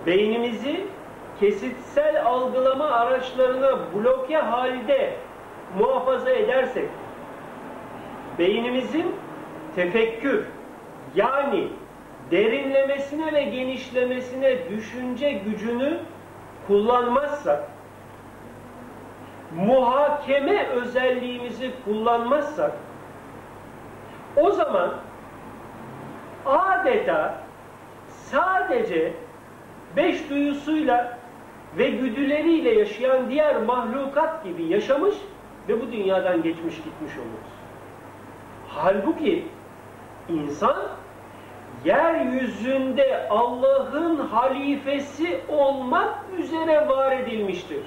beynimizi 0.05 0.85
kesitsel 1.39 2.25
algılama 2.25 2.85
araçlarına 2.85 3.77
bloke 3.95 4.37
halde 4.37 5.13
muhafaza 5.79 6.29
edersek, 6.29 6.89
beynimizin 8.39 9.15
tefekkür 9.75 10.45
yani 11.15 11.67
derinlemesine 12.31 13.33
ve 13.33 13.43
genişlemesine 13.43 14.69
düşünce 14.69 15.31
gücünü 15.31 15.97
kullanmazsak, 16.67 17.63
muhakeme 19.55 20.67
özelliğimizi 20.67 21.71
kullanmazsak, 21.85 22.71
o 24.35 24.51
zaman 24.51 24.93
adeta 26.45 27.35
sadece 28.09 29.13
beş 29.95 30.29
duyusuyla 30.29 31.17
ve 31.77 31.89
güdüleriyle 31.89 32.73
yaşayan 32.79 33.29
diğer 33.29 33.61
mahlukat 33.61 34.43
gibi 34.43 34.63
yaşamış 34.63 35.15
ve 35.67 35.81
bu 35.81 35.91
dünyadan 35.91 36.43
geçmiş 36.43 36.75
gitmiş 36.75 37.17
oluruz. 37.17 37.59
Halbuki 38.67 39.47
insan 40.29 40.77
yeryüzünde 41.85 43.27
Allah'ın 43.29 44.17
halifesi 44.17 45.41
olmak 45.49 46.15
üzere 46.37 46.87
var 46.87 47.11
edilmiştir. 47.11 47.83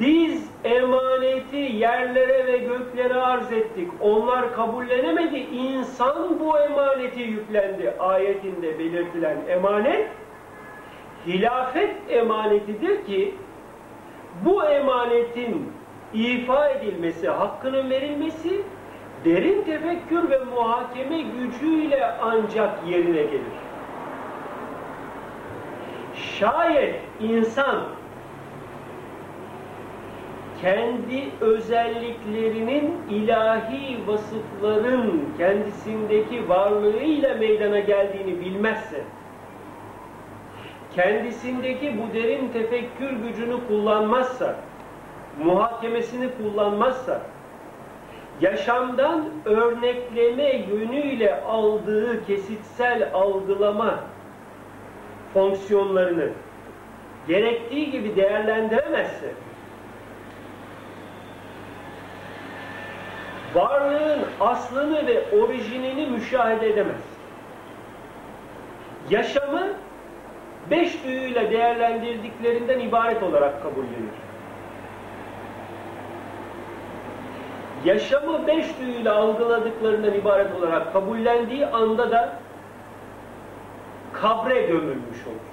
Biz 0.00 0.50
emaneti 0.64 1.56
yerlere 1.56 2.46
ve 2.46 2.58
göklere 2.58 3.14
arz 3.14 3.52
ettik. 3.52 3.88
Onlar 4.00 4.54
kabullenemedi. 4.54 5.36
İnsan 5.38 6.40
bu 6.40 6.58
emaneti 6.58 7.20
yüklendi. 7.20 7.94
Ayetinde 7.98 8.78
belirtilen 8.78 9.36
emanet 9.48 10.08
hilafet 11.26 11.94
emanetidir 12.08 13.06
ki 13.06 13.34
bu 14.44 14.64
emanetin 14.64 15.72
ifa 16.14 16.68
edilmesi, 16.68 17.28
hakkının 17.28 17.90
verilmesi 17.90 18.62
derin 19.24 19.62
tefekkür 19.62 20.30
ve 20.30 20.38
muhakeme 20.38 21.20
gücüyle 21.20 22.10
ancak 22.22 22.70
yerine 22.86 23.22
gelir. 23.22 23.58
Şayet 26.14 27.00
insan 27.20 27.84
kendi 30.62 31.30
özelliklerinin 31.40 32.94
ilahi 33.10 33.98
vasıfların 34.06 35.20
kendisindeki 35.38 36.48
varlığıyla 36.48 37.34
meydana 37.34 37.78
geldiğini 37.78 38.40
bilmezse, 38.40 39.04
kendisindeki 40.94 41.94
bu 41.98 42.14
derin 42.14 42.48
tefekkür 42.48 43.10
gücünü 43.10 43.66
kullanmazsa, 43.68 44.56
muhakemesini 45.44 46.28
kullanmazsa, 46.42 47.22
yaşamdan 48.40 49.24
örnekleme 49.44 50.56
yönüyle 50.56 51.40
aldığı 51.42 52.26
kesitsel 52.26 53.10
algılama 53.14 54.00
fonksiyonlarını 55.34 56.28
gerektiği 57.28 57.90
gibi 57.90 58.16
değerlendiremezse, 58.16 59.32
varlığın 63.54 64.24
aslını 64.40 65.06
ve 65.06 65.24
orijinini 65.40 66.06
müşahede 66.06 66.68
edemez. 66.68 67.02
Yaşamı 69.10 69.62
beş 70.70 71.04
duyuyla 71.04 71.50
değerlendirdiklerinden 71.50 72.78
ibaret 72.78 73.22
olarak 73.22 73.62
kabullenir. 73.62 74.18
Yaşamı 77.84 78.46
beş 78.46 78.66
duyuyla 78.80 79.16
algıladıklarından 79.16 80.14
ibaret 80.14 80.54
olarak 80.54 80.92
kabullendiği 80.92 81.66
anda 81.66 82.10
da 82.10 82.32
kabre 84.12 84.62
gömülmüş 84.62 85.26
olur. 85.26 85.48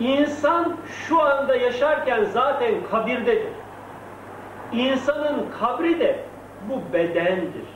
İnsan 0.00 0.76
şu 1.08 1.22
anda 1.22 1.56
yaşarken 1.56 2.24
zaten 2.24 2.74
kabirdedir. 2.90 3.59
İnsanın 4.72 5.46
kabri 5.60 6.00
de 6.00 6.16
bu 6.68 6.92
bedendir. 6.92 7.66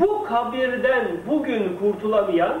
Bu 0.00 0.24
kabirden 0.24 1.06
bugün 1.26 1.76
kurtulamayan, 1.76 2.58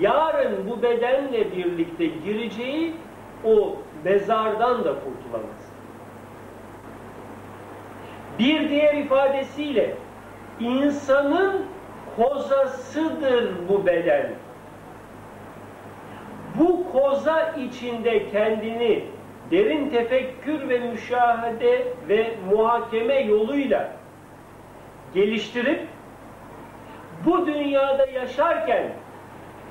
yarın 0.00 0.70
bu 0.70 0.82
bedenle 0.82 1.56
birlikte 1.56 2.06
gireceği 2.06 2.94
o 3.44 3.76
mezardan 4.04 4.84
da 4.84 4.94
kurtulamaz. 4.94 5.72
Bir 8.38 8.68
diğer 8.70 8.94
ifadesiyle 8.94 9.94
insanın 10.60 11.66
kozasıdır 12.16 13.52
bu 13.68 13.86
beden. 13.86 14.30
Bu 16.58 16.92
koza 16.92 17.50
içinde 17.50 18.30
kendini 18.30 19.04
derin 19.50 19.90
tefekkür 19.90 20.68
ve 20.68 20.78
müşahede 20.78 21.84
ve 22.08 22.34
muhakeme 22.50 23.20
yoluyla 23.20 23.92
geliştirip 25.14 25.80
bu 27.24 27.46
dünyada 27.46 28.06
yaşarken 28.06 28.92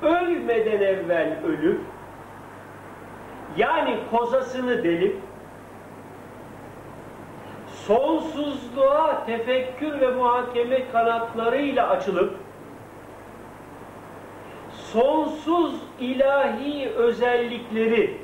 ölmeden 0.02 0.80
evvel 0.80 1.38
ölüp 1.44 1.80
yani 3.56 3.96
kozasını 4.10 4.84
delip 4.84 5.16
sonsuzluğa 7.86 9.26
tefekkür 9.26 10.00
ve 10.00 10.10
muhakeme 10.10 10.90
kanatlarıyla 10.92 11.88
açılıp 11.88 12.36
sonsuz 14.72 15.74
ilahi 16.00 16.88
özellikleri 16.88 18.23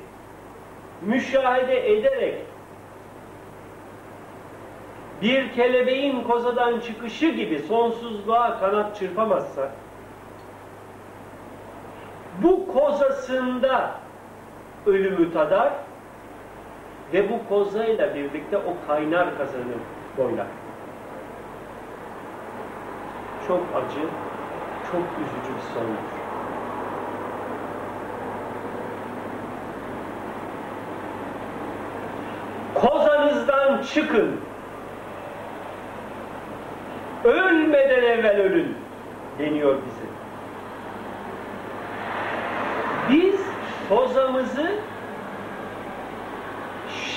müşahede 1.01 1.93
ederek 1.93 2.35
bir 5.21 5.51
kelebeğin 5.51 6.23
kozadan 6.23 6.79
çıkışı 6.79 7.29
gibi 7.29 7.59
sonsuzluğa 7.59 8.59
kanat 8.59 8.95
çırpamazsa 8.95 9.71
bu 12.43 12.67
kozasında 12.67 13.91
ölümü 14.85 15.33
tadar 15.33 15.73
ve 17.13 17.29
bu 17.29 17.49
kozayla 17.49 18.15
birlikte 18.15 18.57
o 18.57 18.87
kaynar 18.87 19.37
kazanı 19.37 19.77
boylar. 20.17 20.47
Çok 23.47 23.61
acı, 23.75 24.01
çok 24.91 25.01
üzücü 25.19 25.55
bir 25.55 25.61
sondur. 25.73 26.20
Kozanızdan 32.81 33.81
çıkın. 33.93 34.41
Ölmeden 37.23 38.03
evvel 38.03 38.37
ölün 38.41 38.75
deniyor 39.39 39.75
bize. 39.75 40.11
Biz 43.09 43.41
kozamızı 43.89 44.71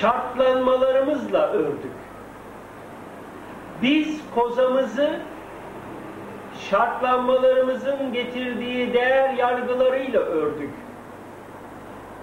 şartlanmalarımızla 0.01 1.49
ördük. 1.49 1.93
Biz 3.83 4.21
kozamızı 4.35 5.21
şartlanmalarımızın 6.71 8.13
getirdiği 8.13 8.95
değer 8.95 9.35
yargılarıyla 9.35 10.21
ördük. 10.21 10.71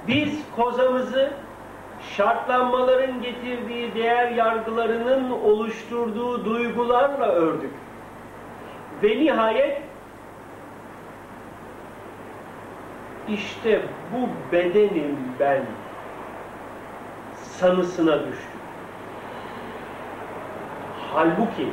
Biz 0.08 0.39
kozamızı 0.56 1.32
şartlanmaların 2.09 3.21
getirdiği 3.21 3.95
değer 3.95 4.31
yargılarının 4.31 5.31
oluşturduğu 5.31 6.45
duygularla 6.45 7.25
ördük. 7.25 7.73
Ve 9.03 9.07
nihayet 9.07 9.81
işte 13.27 13.81
bu 14.13 14.29
bedenim 14.51 15.17
ben 15.39 15.61
sanısına 17.33 18.19
düştüm. 18.19 18.61
Halbuki 21.13 21.67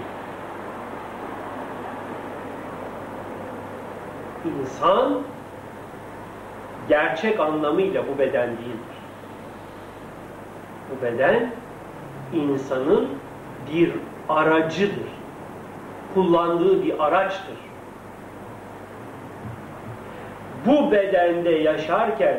insan 4.44 5.22
gerçek 6.88 7.40
anlamıyla 7.40 8.04
bu 8.08 8.18
beden 8.18 8.48
değildir. 8.48 8.87
Bu 10.90 11.04
beden 11.04 11.50
insanın 12.32 13.08
bir 13.72 13.92
aracıdır. 14.28 15.08
Kullandığı 16.14 16.82
bir 16.82 17.04
araçtır. 17.04 17.56
Bu 20.66 20.92
bedende 20.92 21.50
yaşarken 21.50 22.38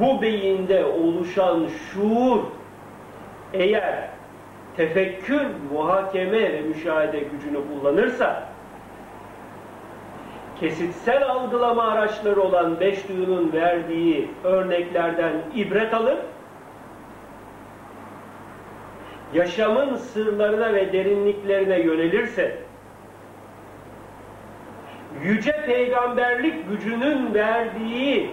bu 0.00 0.22
beyinde 0.22 0.84
oluşan 0.84 1.66
şuur 1.68 2.40
eğer 3.52 4.08
tefekkür, 4.76 5.46
muhakeme 5.72 6.52
ve 6.52 6.60
müşahede 6.60 7.20
gücünü 7.20 7.58
kullanırsa 7.68 8.48
kesitsel 10.60 11.28
algılama 11.28 11.82
araçları 11.82 12.42
olan 12.42 12.80
beş 12.80 13.08
duyunun 13.08 13.52
verdiği 13.52 14.30
örneklerden 14.44 15.32
ibret 15.54 15.94
alır 15.94 16.18
yaşamın 19.34 19.96
sırlarına 19.96 20.74
ve 20.74 20.92
derinliklerine 20.92 21.80
yönelirse 21.80 22.58
yüce 25.24 25.52
peygamberlik 25.66 26.68
gücünün 26.70 27.34
verdiği 27.34 28.30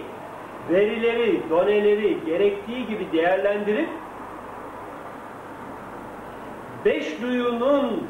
verileri, 0.70 1.40
doneleri 1.50 2.16
gerektiği 2.26 2.86
gibi 2.86 3.12
değerlendirip 3.12 3.88
beş 6.84 7.22
duyunun 7.22 8.08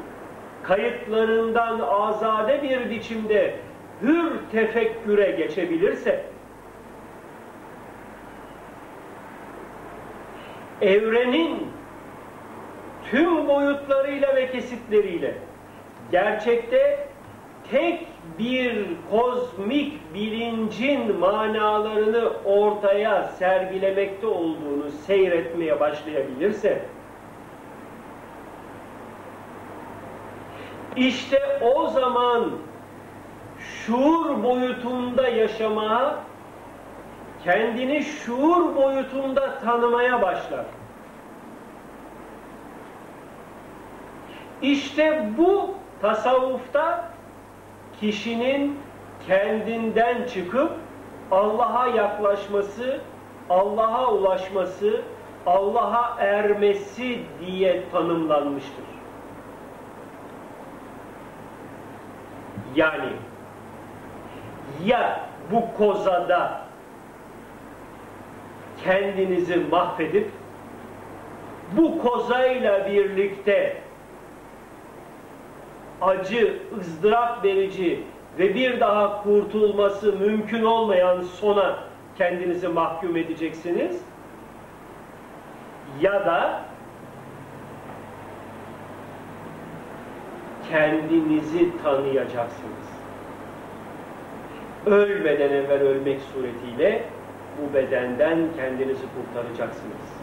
kayıtlarından 0.62 1.81
azade 1.81 2.62
bir 2.62 2.90
biçimde 2.90 3.55
hür 4.03 4.33
tefekküre 4.53 5.31
geçebilirse 5.31 6.24
evrenin 10.81 11.77
tüm 13.10 13.48
boyutlarıyla 13.48 14.36
ve 14.36 14.50
kesitleriyle 14.50 15.34
gerçekte 16.10 17.08
tek 17.70 18.06
bir 18.38 18.86
kozmik 19.10 20.14
bilincin 20.14 21.18
manalarını 21.18 22.32
ortaya 22.44 23.24
sergilemekte 23.24 24.26
olduğunu 24.26 24.90
seyretmeye 25.06 25.80
başlayabilirse 25.80 26.82
işte 30.96 31.60
o 31.60 31.86
zaman 31.86 32.50
şuur 33.58 34.42
boyutunda 34.42 35.28
yaşamaya 35.28 36.14
kendini 37.44 38.04
şuur 38.04 38.76
boyutunda 38.76 39.58
tanımaya 39.58 40.22
başlar. 40.22 40.64
İşte 44.62 45.28
bu 45.38 45.74
tasavvufta 46.00 47.10
kişinin 48.00 48.78
kendinden 49.26 50.26
çıkıp 50.26 50.70
Allah'a 51.30 51.86
yaklaşması, 51.86 53.00
Allah'a 53.50 54.12
ulaşması, 54.12 55.02
Allah'a 55.46 56.20
ermesi 56.20 57.18
diye 57.46 57.90
tanımlanmıştır. 57.92 58.84
Yani 62.74 63.12
ya 64.84 65.20
bu 65.52 65.62
kozada 65.78 66.60
kendinizi 68.84 69.56
mahvedip 69.56 70.30
bu 71.72 72.02
kozayla 72.02 72.86
birlikte 72.86 73.88
acı, 76.02 76.58
ızdırap 76.80 77.44
verici 77.44 78.00
ve 78.38 78.54
bir 78.54 78.80
daha 78.80 79.22
kurtulması 79.22 80.12
mümkün 80.12 80.64
olmayan 80.64 81.20
sona 81.20 81.78
kendinizi 82.18 82.68
mahkum 82.68 83.16
edeceksiniz. 83.16 84.02
Ya 86.00 86.26
da 86.26 86.62
kendinizi 90.70 91.82
tanıyacaksınız. 91.82 92.88
Ölmeden 94.87 95.52
evvel 95.52 95.80
ölmek 95.80 96.20
suretiyle 96.20 97.04
bu 97.58 97.74
bedenden 97.74 98.38
kendinizi 98.56 99.04
kurtaracaksınız. 99.16 100.18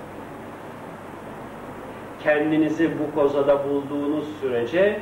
Kendinizi 2.23 2.91
bu 2.99 3.19
kozada 3.19 3.69
bulduğunuz 3.69 4.39
sürece 4.41 4.99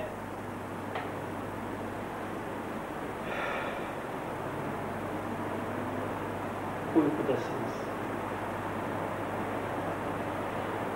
uykudasınız. 6.95 7.73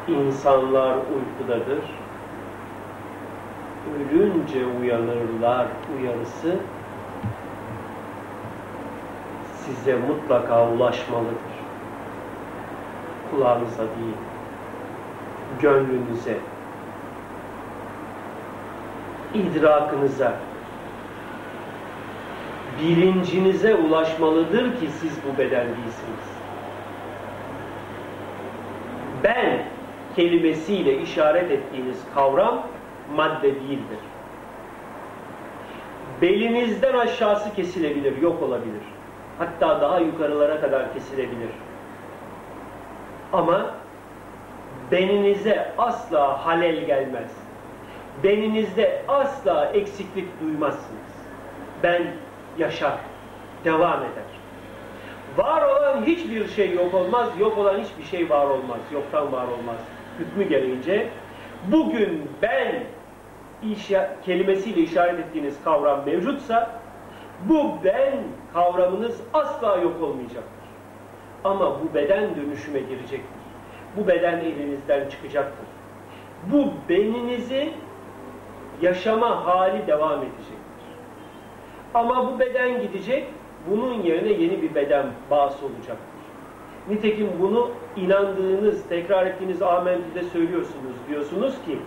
İnsanlar 0.08 0.96
uykudadır. 0.98 1.84
Ölünce 4.12 4.66
uyanırlar 4.66 5.68
uyarısı 5.98 6.60
size 9.68 9.96
mutlaka 9.96 10.70
ulaşmalıdır. 10.70 11.58
Kulağınıza 13.32 13.84
değil, 13.84 14.18
gönlünüze, 15.62 16.38
idrakınıza, 19.34 20.34
bilincinize 22.82 23.76
ulaşmalıdır 23.76 24.80
ki 24.80 24.88
siz 25.02 25.20
bu 25.24 25.38
beden 25.38 25.66
değilsiniz. 25.66 26.28
Ben 29.24 29.64
kelimesiyle 30.16 31.02
işaret 31.02 31.52
ettiğiniz 31.52 31.98
kavram 32.16 32.68
madde 33.16 33.56
değildir. 33.56 34.00
Belinizden 36.22 36.94
aşağısı 36.94 37.56
kesilebilir, 37.56 38.22
yok 38.22 38.44
olabilir. 38.44 38.84
Hatta 39.40 39.82
daha 39.82 40.00
yukarılara 40.00 40.62
kadar 40.62 40.94
kesilebilir. 40.94 41.50
Ama 43.34 43.74
beninize 44.92 45.74
asla 45.78 46.46
halel 46.46 46.86
gelmez. 46.86 47.32
Beninizde 48.24 49.02
asla 49.08 49.66
eksiklik 49.66 50.42
duymazsınız. 50.42 51.08
Ben 51.84 52.04
yaşar, 52.58 52.98
devam 53.66 54.00
eder. 54.00 54.28
Var 55.38 55.62
olan 55.62 56.06
hiçbir 56.06 56.48
şey 56.48 56.74
yok 56.74 56.94
olmaz, 56.94 57.30
yok 57.40 57.58
olan 57.58 57.80
hiçbir 57.80 58.04
şey 58.04 58.30
var 58.30 58.46
olmaz, 58.46 58.80
yoktan 58.94 59.32
var 59.32 59.48
olmaz. 59.48 59.78
Hükmü 60.20 60.50
gelince 60.50 61.10
bugün 61.68 62.32
ben 62.42 62.84
işa, 63.64 64.16
kelimesiyle 64.26 64.82
işaret 64.82 65.20
ettiğiniz 65.20 65.64
kavram 65.64 66.06
mevcutsa 66.06 66.80
bu 67.46 67.74
ben 67.84 68.14
kavramınız 68.54 69.22
asla 69.34 69.78
yok 69.78 70.02
olmayacaktır. 70.02 70.68
Ama 71.44 71.82
bu 71.82 71.94
beden 71.94 72.36
dönüşüme 72.36 72.80
girecektir. 72.80 73.38
Bu 73.98 74.08
beden 74.08 74.38
elinizden 74.38 75.10
çıkacaktır. 75.10 75.68
Bu 76.52 76.74
beninizi 76.90 77.74
yaşama 78.82 79.46
hali 79.46 79.88
devam 79.88 80.20
edecektir. 80.20 80.57
Ama 81.98 82.28
bu 82.28 82.40
beden 82.40 82.82
gidecek, 82.82 83.26
bunun 83.70 84.02
yerine 84.02 84.32
yeni 84.32 84.62
bir 84.62 84.76
beden 84.76 85.06
bağısı 85.32 85.66
olacaktır. 85.66 85.98
Nitekim 86.90 87.30
bunu 87.40 87.72
inandığınız, 87.96 88.90
tekrar 88.90 89.26
ettiğiniz 89.26 89.62
amentüde 89.62 90.24
söylüyorsunuz. 90.24 90.96
Diyorsunuz 91.10 91.56
ki, 91.66 91.78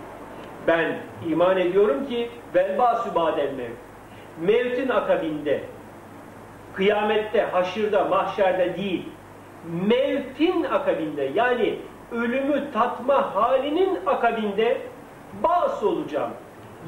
ben 0.67 0.99
iman 1.29 1.59
ediyorum 1.59 2.07
ki 2.07 2.31
velbâsü 2.55 3.15
bâdel 3.15 3.53
mevt. 3.55 3.77
Mevtin 4.41 4.89
akabinde, 4.89 5.61
kıyamette, 6.75 7.43
haşırda, 7.43 8.05
mahşerde 8.05 8.77
değil, 8.77 9.09
mevtin 9.89 10.65
akabinde 10.65 11.31
yani 11.35 11.79
ölümü 12.13 12.73
tatma 12.73 13.35
halinin 13.35 13.99
akabinde 14.07 14.79
bağıs 15.43 15.83
olacağım. 15.83 16.31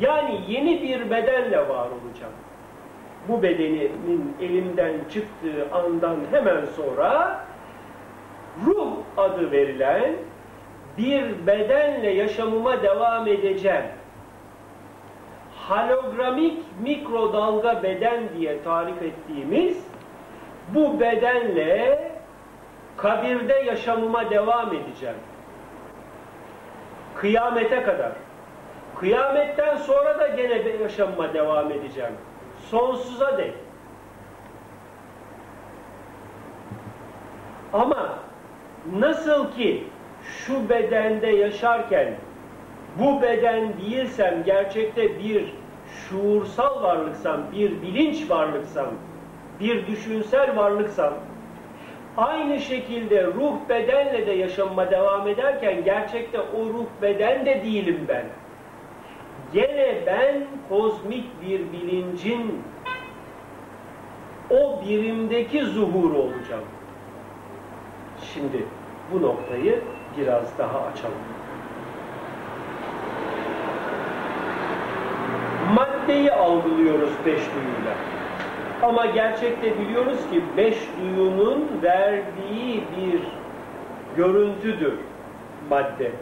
Yani 0.01 0.41
yeni 0.49 0.83
bir 0.83 1.11
bedenle 1.11 1.59
var 1.59 1.87
olacağım 1.87 2.33
bu 3.29 3.43
bedenimin 3.43 4.37
elimden 4.41 4.95
çıktığı 5.13 5.75
andan 5.75 6.17
hemen 6.31 6.65
sonra 6.65 7.40
ruh 8.67 8.92
adı 9.17 9.51
verilen 9.53 10.13
bir 10.99 11.46
bedenle 11.46 12.11
yaşamıma 12.11 12.83
devam 12.83 13.29
edeceğim. 13.29 13.85
Halogramik 15.57 16.63
mikrodalga 16.83 17.83
beden 17.83 18.21
diye 18.38 18.63
tarif 18.63 19.03
ettiğimiz 19.03 19.87
bu 20.69 21.01
bedenle 21.01 22.13
kabirde 22.96 23.55
yaşamıma 23.55 24.31
devam 24.31 24.75
edeceğim. 24.75 25.17
Kıyamete 27.15 27.83
kadar. 27.83 28.13
Kıyametten 29.01 29.77
sonra 29.77 30.19
da 30.19 30.29
gene 30.29 30.63
yaşamıma 30.83 31.35
devam 31.35 31.71
edeceğim 31.71 32.13
sonsuza 32.73 33.38
dek. 33.38 33.54
Ama 37.73 38.18
nasıl 38.98 39.52
ki 39.52 39.85
şu 40.25 40.68
bedende 40.68 41.27
yaşarken 41.27 42.14
bu 42.98 43.23
beden 43.23 43.73
değilsem, 43.79 44.42
gerçekte 44.44 45.18
bir 45.18 45.52
şuursal 45.87 46.83
varlıksam, 46.83 47.40
bir 47.52 47.83
bilinç 47.83 48.31
varlıksam, 48.31 48.88
bir 49.60 49.87
düşünsel 49.87 50.56
varlıksam, 50.56 51.14
aynı 52.16 52.60
şekilde 52.60 53.27
ruh 53.27 53.54
bedenle 53.68 54.27
de 54.27 54.33
yaşamama 54.33 54.90
devam 54.90 55.29
ederken 55.29 55.85
gerçekte 55.85 56.40
o 56.40 56.66
ruh 56.66 56.87
beden 57.02 57.46
de 57.46 57.62
değilim 57.64 58.06
ben 58.08 58.25
gene 59.53 59.94
ben 60.07 60.44
kozmik 60.69 61.25
bir 61.42 61.73
bilincin 61.73 62.63
o 64.50 64.81
birimdeki 64.88 65.65
zuhuru 65.65 66.19
olacağım. 66.19 66.65
Şimdi 68.35 68.65
bu 69.13 69.23
noktayı 69.23 69.81
biraz 70.19 70.59
daha 70.59 70.79
açalım. 70.79 71.23
Maddeyi 75.75 76.33
algılıyoruz 76.33 77.11
beş 77.27 77.40
duyuyla. 77.40 77.94
Ama 78.83 79.07
gerçekte 79.07 79.79
biliyoruz 79.79 80.19
ki 80.31 80.42
beş 80.57 80.77
duyunun 81.00 81.69
verdiği 81.83 82.85
bir 82.96 83.21
görüntüdür 84.17 84.94
madde. 85.71 86.13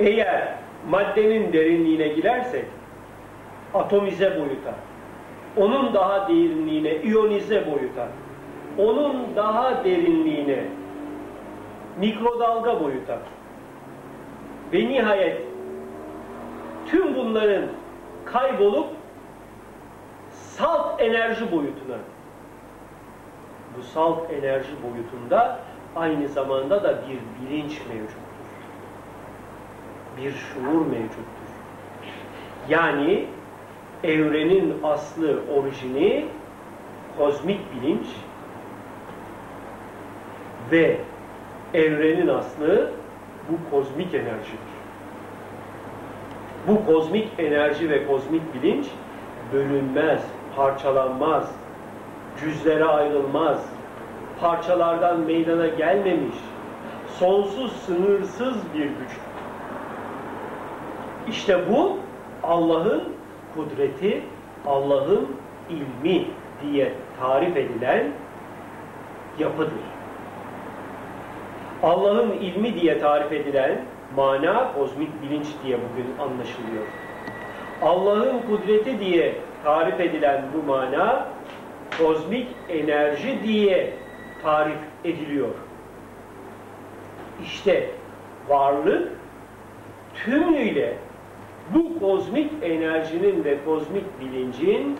Eğer 0.00 0.54
maddenin 0.90 1.52
derinliğine 1.52 2.08
girersek 2.08 2.64
atomize 3.74 4.40
boyuta, 4.40 4.74
onun 5.56 5.94
daha 5.94 6.28
derinliğine 6.28 6.96
iyonize 6.96 7.66
boyuta, 7.66 8.08
onun 8.78 9.36
daha 9.36 9.84
derinliğine 9.84 10.64
mikrodalga 11.98 12.80
boyuta 12.80 13.18
ve 14.72 14.88
nihayet 14.88 15.42
tüm 16.86 17.14
bunların 17.14 17.64
kaybolup 18.24 18.86
salt 20.30 21.00
enerji 21.00 21.52
boyutuna 21.52 21.96
bu 23.76 23.82
salt 23.82 24.30
enerji 24.30 24.72
boyutunda 24.82 25.58
aynı 25.96 26.28
zamanda 26.28 26.84
da 26.84 26.98
bir 27.08 27.48
bilinç 27.50 27.80
mevcuttur. 27.88 28.19
Bir 30.20 30.32
şuur 30.32 30.86
mevcuttur. 30.86 31.50
Yani 32.68 33.26
evrenin 34.04 34.74
aslı, 34.82 35.40
orijini 35.56 36.26
kozmik 37.18 37.60
bilinç 37.74 38.06
ve 40.70 40.96
evrenin 41.74 42.28
aslı 42.28 42.90
bu 43.48 43.70
kozmik 43.70 44.14
enerjidir. 44.14 44.70
Bu 46.68 46.86
kozmik 46.86 47.28
enerji 47.38 47.90
ve 47.90 48.06
kozmik 48.06 48.54
bilinç 48.54 48.86
bölünmez, 49.52 50.22
parçalanmaz, 50.56 51.52
cüzlere 52.40 52.84
ayrılmaz, 52.84 53.66
parçalardan 54.40 55.20
meydana 55.20 55.66
gelmemiş, 55.66 56.36
sonsuz, 57.18 57.72
sınırsız 57.72 58.56
bir 58.74 58.84
güç. 58.84 59.10
İşte 61.30 61.70
bu 61.70 61.98
Allah'ın 62.42 63.04
kudreti, 63.54 64.22
Allah'ın 64.66 65.28
ilmi 65.70 66.24
diye 66.62 66.92
tarif 67.20 67.56
edilen 67.56 68.06
yapıdır. 69.38 69.72
Allah'ın 71.82 72.30
ilmi 72.30 72.80
diye 72.80 72.98
tarif 72.98 73.32
edilen 73.32 73.84
mana 74.16 74.72
kozmik 74.72 75.22
bilinç 75.22 75.46
diye 75.64 75.76
bugün 75.76 76.18
anlaşılıyor. 76.18 76.84
Allah'ın 77.82 78.42
kudreti 78.50 79.00
diye 79.00 79.34
tarif 79.64 80.00
edilen 80.00 80.44
bu 80.54 80.72
mana 80.72 81.26
kozmik 81.98 82.46
enerji 82.68 83.38
diye 83.42 83.92
tarif 84.42 84.78
ediliyor. 85.04 85.54
İşte 87.44 87.90
varlık 88.48 89.12
tümüyle 90.24 90.96
bu 91.74 92.00
kozmik 92.00 92.52
enerjinin 92.62 93.44
ve 93.44 93.64
kozmik 93.64 94.20
bilincin 94.20 94.96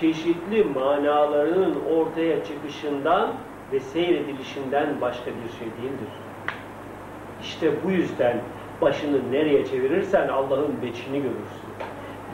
çeşitli 0.00 0.64
manalarının 0.64 1.74
ortaya 1.96 2.44
çıkışından 2.44 3.32
ve 3.72 3.80
seyredilişinden 3.80 5.00
başka 5.00 5.26
bir 5.26 5.58
şey 5.58 5.66
değildir. 5.66 6.08
İşte 7.42 7.72
bu 7.84 7.90
yüzden 7.90 8.40
başını 8.80 9.32
nereye 9.32 9.66
çevirirsen 9.66 10.28
Allah'ın 10.28 10.82
beçini 10.82 11.16
görürsün. 11.16 11.70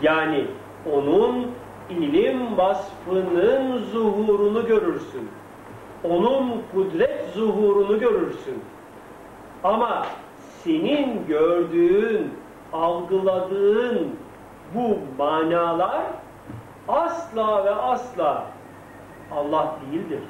Yani 0.03 0.45
onun 0.93 1.47
ilim 1.91 2.59
vasfının 2.59 3.79
zuhurunu 3.79 4.67
görürsün. 4.67 5.29
Onun 6.05 6.63
kudret 6.75 7.25
zuhurunu 7.35 7.99
görürsün. 8.01 8.59
Ama 9.65 10.07
senin 10.65 11.27
gördüğün, 11.29 12.31
algıladığın 12.73 14.17
bu 14.75 14.99
manalar 15.19 16.03
asla 16.89 17.65
ve 17.65 17.75
asla 17.75 18.45
Allah 19.33 19.77
değildir. 19.93 20.23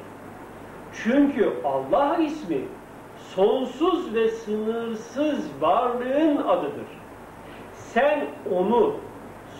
Çünkü 0.93 1.53
Allah 1.65 2.17
ismi 2.17 2.61
sonsuz 3.35 4.15
ve 4.15 4.29
sınırsız 4.29 5.51
varlığın 5.61 6.37
adıdır. 6.37 6.87
Sen 7.73 8.27
onu 8.57 8.95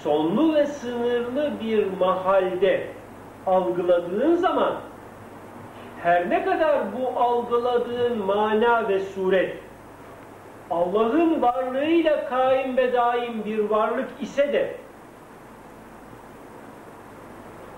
sonlu 0.03 0.55
ve 0.55 0.67
sınırlı 0.67 1.53
bir 1.61 1.87
mahalde 2.01 2.87
algıladığın 3.47 4.37
zaman 4.37 4.75
her 6.03 6.31
ne 6.31 6.45
kadar 6.45 6.79
bu 6.93 7.21
algıladığın 7.21 8.19
mana 8.19 8.89
ve 8.89 9.01
suret 9.01 9.57
Allah'ın 10.71 11.43
varlığıyla 11.43 12.29
kaim 12.29 12.77
ve 12.77 12.93
daim 12.93 13.45
bir 13.45 13.59
varlık 13.59 14.09
ise 14.21 14.53
de 14.53 14.75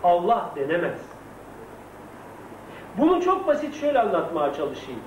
Allah 0.05 0.51
denemez. 0.57 1.13
Bunu 2.99 3.23
çok 3.23 3.47
basit 3.47 3.75
şöyle 3.81 4.01
anlatmaya 4.01 4.53
çalışayım. 4.53 5.01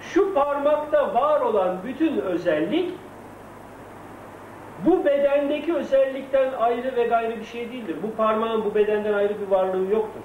Şu 0.00 0.34
parmakta 0.34 1.14
var 1.14 1.40
olan 1.40 1.76
bütün 1.84 2.16
özellik 2.16 2.92
bu 4.86 5.04
bedendeki 5.04 5.74
özellikten 5.74 6.52
ayrı 6.52 6.96
ve 6.96 7.06
gayrı 7.06 7.40
bir 7.40 7.44
şey 7.44 7.72
değildir. 7.72 7.96
Bu 8.02 8.16
parmağın 8.16 8.64
bu 8.64 8.74
bedenden 8.74 9.12
ayrı 9.12 9.40
bir 9.40 9.50
varlığı 9.50 9.92
yoktur. 9.92 10.20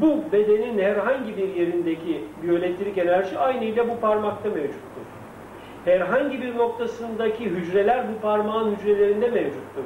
Bu 0.00 0.32
bedenin 0.32 0.78
herhangi 0.78 1.36
bir 1.36 1.54
yerindeki 1.54 2.24
biyoelektrik 2.42 2.98
enerji 2.98 3.38
aynı 3.38 3.64
ile 3.64 3.88
bu 3.88 4.00
parmakta 4.00 4.48
mevcuttur. 4.48 5.05
Herhangi 5.86 6.42
bir 6.42 6.56
noktasındaki 6.58 7.44
hücreler 7.44 8.04
bu 8.08 8.20
parmağın 8.20 8.76
hücrelerinde 8.76 9.28
mevcuttur. 9.28 9.84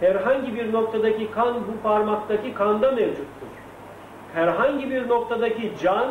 Herhangi 0.00 0.56
bir 0.56 0.72
noktadaki 0.72 1.30
kan 1.30 1.54
bu 1.54 1.82
parmaktaki 1.82 2.54
kanda 2.54 2.92
mevcuttur. 2.92 3.46
Herhangi 4.34 4.90
bir 4.90 5.08
noktadaki 5.08 5.72
can 5.82 6.08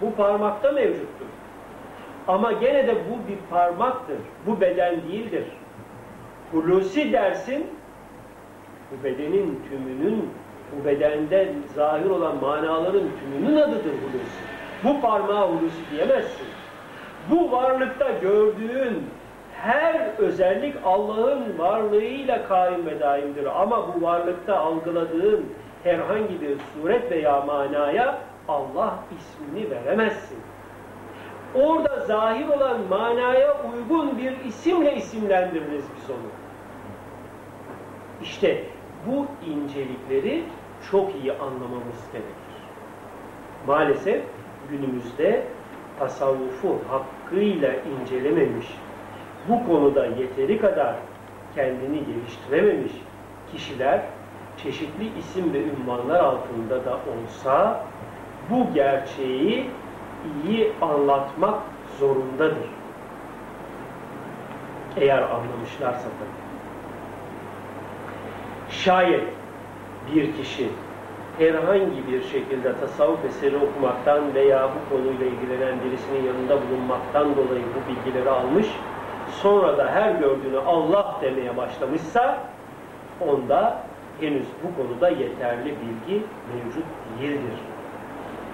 bu 0.00 0.14
parmakta 0.14 0.72
mevcuttur. 0.72 1.26
Ama 2.28 2.52
gene 2.52 2.86
de 2.86 2.94
bu 2.94 3.28
bir 3.28 3.38
parmaktır. 3.50 4.18
Bu 4.46 4.60
beden 4.60 5.02
değildir. 5.02 5.44
Hulusi 6.52 7.12
dersin, 7.12 7.66
bu 8.90 9.04
bedenin 9.04 9.62
tümünün, 9.70 10.30
bu 10.72 10.84
bedende 10.84 11.52
zahir 11.74 12.10
olan 12.10 12.36
manaların 12.40 13.04
tümünün 13.20 13.56
adıdır 13.56 13.92
hulusi. 13.92 14.40
Bu 14.84 15.00
parmağa 15.00 15.48
hulusi 15.48 15.90
diyemezsin. 15.90 16.53
Bu 17.30 17.52
varlıkta 17.52 18.10
gördüğün 18.10 19.06
her 19.62 20.18
özellik 20.18 20.74
Allah'ın 20.84 21.58
varlığıyla 21.58 22.48
kaim 22.48 22.86
ve 22.86 23.00
daimdir. 23.00 23.62
Ama 23.62 23.94
bu 23.94 24.02
varlıkta 24.02 24.58
algıladığın 24.58 25.46
herhangi 25.84 26.40
bir 26.40 26.56
suret 26.58 27.10
veya 27.10 27.40
manaya 27.40 28.18
Allah 28.48 28.98
ismini 29.18 29.70
veremezsin. 29.70 30.38
Orada 31.54 32.00
zahir 32.00 32.48
olan 32.48 32.80
manaya 32.90 33.56
uygun 33.72 34.18
bir 34.18 34.44
isimle 34.44 34.96
isimlendiririz 34.96 35.84
biz 35.96 36.10
onu. 36.10 36.30
İşte 38.22 38.64
bu 39.06 39.26
incelikleri 39.46 40.44
çok 40.90 41.14
iyi 41.14 41.32
anlamamız 41.32 42.12
gerekir. 42.12 42.54
Maalesef 43.66 44.22
günümüzde 44.70 45.44
tasavvufu 45.98 46.78
hakkıyla 46.88 47.70
incelememiş, 47.74 48.66
bu 49.48 49.66
konuda 49.66 50.06
yeteri 50.06 50.60
kadar 50.60 50.94
kendini 51.54 52.04
geliştirememiş 52.06 52.92
kişiler 53.52 54.00
çeşitli 54.62 55.18
isim 55.18 55.52
ve 55.52 55.62
ünvanlar 55.62 56.20
altında 56.20 56.84
da 56.84 56.92
olsa 56.94 57.86
bu 58.50 58.74
gerçeği 58.74 59.70
iyi 60.46 60.72
anlatmak 60.82 61.60
zorundadır. 61.98 62.68
Eğer 64.96 65.22
anlamışlarsa 65.22 66.02
tabii. 66.02 66.44
Şayet 68.70 69.24
bir 70.14 70.36
kişi 70.36 70.68
herhangi 71.38 72.06
bir 72.12 72.22
şekilde 72.22 72.80
tasavvuf 72.80 73.24
eseri 73.24 73.56
okumaktan 73.56 74.34
veya 74.34 74.68
bu 74.68 74.94
konuyla 74.94 75.26
ilgilenen 75.26 75.78
birisinin 75.84 76.24
yanında 76.26 76.56
bulunmaktan 76.68 77.36
dolayı 77.36 77.64
bu 77.74 77.90
bilgileri 77.90 78.30
almış, 78.30 78.66
sonra 79.42 79.78
da 79.78 79.86
her 79.86 80.10
gördüğünü 80.10 80.58
Allah 80.66 81.16
demeye 81.22 81.56
başlamışsa, 81.56 82.38
onda 83.20 83.78
henüz 84.20 84.46
bu 84.62 84.82
konuda 84.82 85.08
yeterli 85.08 85.64
bilgi 85.64 86.22
mevcut 86.54 86.84
değildir. 87.20 87.58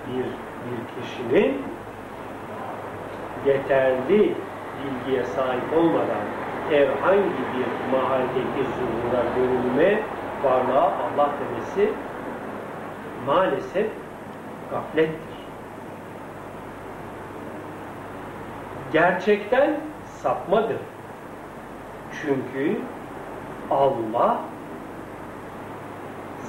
Bir, 0.07 0.25
bir 0.65 1.03
kişinin 1.03 1.63
yeterli 3.47 4.35
bilgiye 4.81 5.25
sahip 5.25 5.77
olmadan 5.77 6.25
herhangi 6.71 7.41
bir 7.55 7.93
mahaldeki 7.93 8.63
zuhura 8.77 9.23
görünme 9.37 10.03
varlığa 10.45 10.85
Allah 10.85 11.31
demesi 11.41 11.93
maalesef 13.27 13.87
gaflettir. 14.71 15.41
Gerçekten 18.93 19.81
sapmadır. 20.23 20.81
Çünkü 22.23 22.81
Allah 23.71 24.41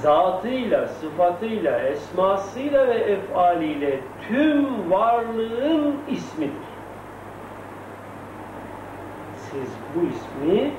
zatıyla, 0.02 0.88
sıfatıyla, 0.88 1.80
esmasıyla 1.80 2.88
ve 2.88 2.94
efaliyle 2.94 4.00
tüm 4.28 4.92
varlığın 4.92 5.96
ismidir. 6.10 6.72
Siz 9.38 9.70
bu 9.96 10.00
ismi 10.08 10.72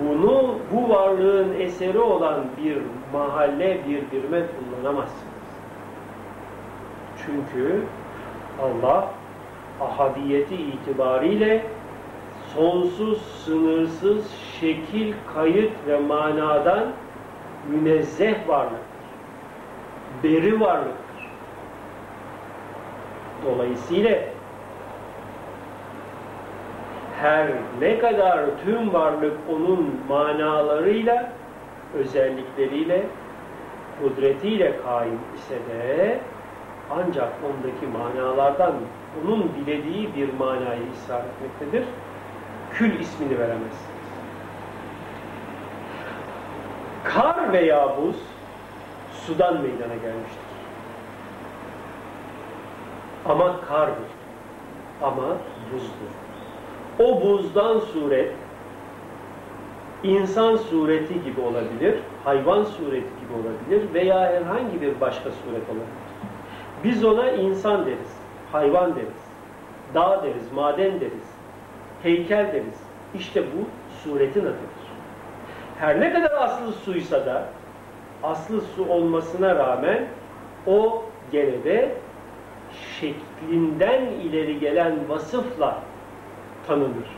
bunu 0.00 0.58
bu 0.72 0.88
varlığın 0.88 1.60
eseri 1.60 1.98
olan 1.98 2.44
bir 2.56 2.78
mahalle, 3.12 3.80
bir 3.88 4.10
birime 4.12 4.42
kullanamazsınız. 4.46 5.34
Çünkü 7.26 7.82
Allah 8.62 9.08
ahadiyeti 9.80 10.54
itibariyle 10.54 11.66
sonsuz, 12.54 13.22
sınırsız 13.22 14.30
şekil, 14.60 15.14
kayıt 15.34 15.72
ve 15.86 15.98
manadan 15.98 16.84
münezzeh 17.70 18.48
varlıktır. 18.48 18.84
Beri 20.22 20.60
varlıktır. 20.60 21.30
Dolayısıyla 23.46 24.33
her 27.24 27.48
ne 27.80 27.98
kadar 27.98 28.40
tüm 28.64 28.92
varlık 28.92 29.36
onun 29.52 30.00
manalarıyla, 30.08 31.32
özellikleriyle, 31.94 33.06
kudretiyle 34.00 34.82
kaim 34.82 35.20
ise 35.36 35.54
de 35.54 36.18
ancak 36.90 37.32
ondaki 37.44 37.86
manalardan 37.86 38.72
onun 39.24 39.50
dilediği 39.56 40.16
bir 40.16 40.32
manayı 40.38 40.82
ishar 40.82 41.20
etmektedir. 41.20 41.84
Kül 42.72 43.00
ismini 43.00 43.38
veremezsiniz. 43.38 44.04
Kar 47.04 47.52
veya 47.52 47.96
buz 47.96 48.16
sudan 49.26 49.54
meydana 49.54 49.94
gelmiştir. 49.94 50.44
Ama 53.24 53.60
kardır. 53.60 54.10
Ama 55.02 55.26
buzdur. 55.72 56.23
O 56.98 57.22
buzdan 57.22 57.78
suret 57.78 58.32
insan 60.02 60.56
sureti 60.56 61.14
gibi 61.24 61.40
olabilir, 61.40 61.94
hayvan 62.24 62.64
sureti 62.64 62.96
gibi 63.20 63.32
olabilir 63.32 63.94
veya 63.94 64.20
herhangi 64.20 64.80
bir 64.80 65.00
başka 65.00 65.30
suret 65.30 65.68
olabilir. 65.68 66.04
Biz 66.84 67.04
ona 67.04 67.30
insan 67.30 67.86
deriz, 67.86 68.16
hayvan 68.52 68.96
deriz, 68.96 69.24
dağ 69.94 70.22
deriz, 70.22 70.52
maden 70.52 71.00
deriz, 71.00 71.30
heykel 72.02 72.52
deriz. 72.52 72.80
İşte 73.14 73.42
bu 73.42 73.66
suretin 74.02 74.40
adıdır. 74.40 74.84
Her 75.80 76.00
ne 76.00 76.12
kadar 76.12 76.30
aslı 76.30 76.72
suysa 76.72 77.26
da, 77.26 77.46
aslı 78.22 78.60
su 78.60 78.88
olmasına 78.88 79.54
rağmen 79.54 80.06
o 80.66 81.02
gene 81.32 81.64
de 81.64 81.94
şeklinden 83.00 84.02
ileri 84.04 84.60
gelen 84.60 84.94
vasıfla 85.08 85.78
tanınır. 86.66 87.08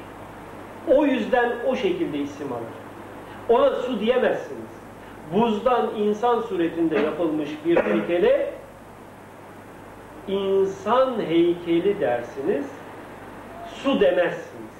O 0.94 1.06
yüzden 1.06 1.52
o 1.66 1.76
şekilde 1.76 2.18
isim 2.18 2.52
alır. 2.52 2.76
Ona 3.48 3.70
su 3.70 4.00
diyemezsiniz. 4.00 4.76
Buzdan 5.34 5.90
insan 5.96 6.40
suretinde 6.40 6.98
yapılmış 6.98 7.50
bir 7.64 7.76
heykele 7.76 8.52
insan 10.28 11.20
heykeli 11.20 12.00
dersiniz, 12.00 12.66
su 13.74 14.00
demezsiniz. 14.00 14.76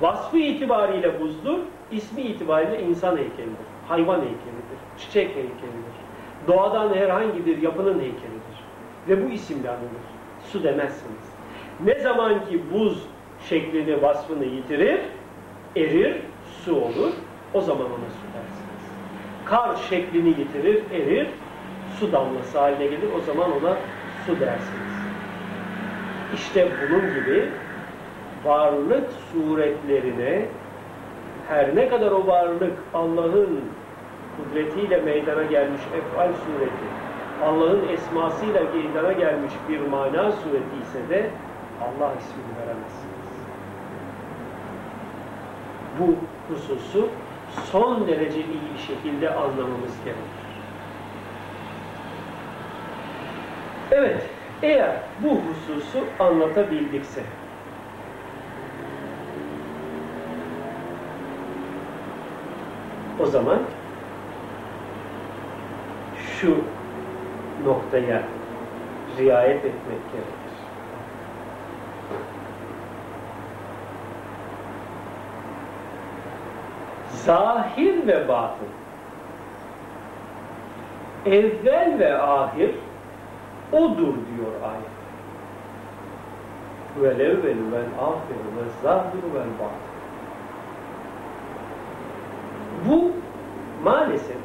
Vasfı 0.00 0.38
itibariyle 0.38 1.20
buzdur, 1.20 1.58
ismi 1.90 2.22
itibariyle 2.22 2.82
insan 2.82 3.16
heykelidir, 3.16 3.66
hayvan 3.88 4.18
heykelidir, 4.20 4.78
çiçek 4.98 5.28
heykelidir. 5.28 6.00
Doğadan 6.48 6.94
herhangi 6.94 7.46
bir 7.46 7.62
yapının 7.62 8.00
heykelidir. 8.00 8.60
Ve 9.08 9.24
bu 9.24 9.30
isimle 9.32 9.70
anılır. 9.70 10.06
Su 10.52 10.62
demezsiniz. 10.62 11.29
Ne 11.84 11.94
zaman 11.94 12.32
ki 12.32 12.60
buz 12.72 13.02
şeklini, 13.48 14.02
vasfını 14.02 14.44
yitirir, 14.44 15.00
erir, 15.76 16.16
su 16.64 16.76
olur, 16.76 17.12
o 17.54 17.60
zaman 17.60 17.86
ona 17.86 18.10
su 18.10 18.26
dersiniz. 18.34 18.84
Kar 19.44 19.76
şeklini 19.76 20.28
yitirir, 20.28 20.82
erir, 20.92 21.26
su 22.00 22.12
damlası 22.12 22.58
haline 22.58 22.84
gelir, 22.86 23.08
o 23.18 23.20
zaman 23.20 23.50
ona 23.50 23.76
su 24.26 24.40
dersiniz. 24.40 24.90
İşte 26.34 26.68
bunun 26.82 27.14
gibi 27.14 27.48
varlık 28.44 29.08
suretlerine 29.32 30.46
her 31.48 31.76
ne 31.76 31.88
kadar 31.88 32.10
o 32.10 32.26
varlık 32.26 32.72
Allah'ın 32.94 33.60
kudretiyle 34.36 35.00
meydana 35.00 35.42
gelmiş 35.42 35.80
efal 35.98 36.28
sureti, 36.28 36.86
Allah'ın 37.44 37.88
esmasıyla 37.88 38.60
meydana 38.74 39.12
gelmiş 39.12 39.52
bir 39.68 39.80
mana 39.80 40.32
sureti 40.32 40.76
ise 40.82 41.08
de 41.08 41.30
Allah 41.80 42.12
ismini 42.18 42.52
veremezsiniz. 42.60 43.30
Bu 45.98 46.14
hususu 46.54 47.08
son 47.72 48.06
derece 48.08 48.38
iyi 48.38 48.74
bir 48.74 48.78
şekilde 48.78 49.30
anlamamız 49.30 50.04
gerekir. 50.04 50.40
Evet, 53.90 54.26
eğer 54.62 54.96
bu 55.22 55.28
hususu 55.28 55.98
anlatabildikse, 56.18 57.22
o 63.20 63.26
zaman 63.26 63.58
şu 66.40 66.58
noktaya 67.64 68.22
riayet 69.18 69.64
etmek 69.64 70.12
gerekir. 70.12 70.39
Zahir 77.30 78.06
ve 78.06 78.28
batın, 78.28 78.68
evvel 81.26 81.98
ve 81.98 82.22
ahir 82.22 82.70
odur 83.72 84.14
diyor 84.14 84.52
ayet. 84.64 84.90
Vel 87.02 87.20
evvelu 87.20 87.72
vel 87.72 87.86
ahiru 88.00 88.50
ve 88.56 88.64
zahiru 88.82 89.34
vel 89.34 89.50
batın. 89.60 89.90
Bu 92.88 93.12
maalesef 93.84 94.36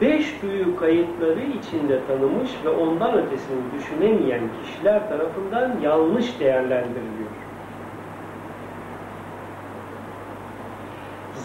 beş 0.00 0.42
duyu 0.42 0.76
kayıtları 0.76 1.40
içinde 1.40 2.00
tanımış 2.06 2.50
ve 2.64 2.68
ondan 2.68 3.14
ötesini 3.14 3.62
düşünemeyen 3.78 4.42
kişiler 4.62 5.08
tarafından 5.08 5.80
yanlış 5.82 6.40
değerlendiriliyor. 6.40 7.25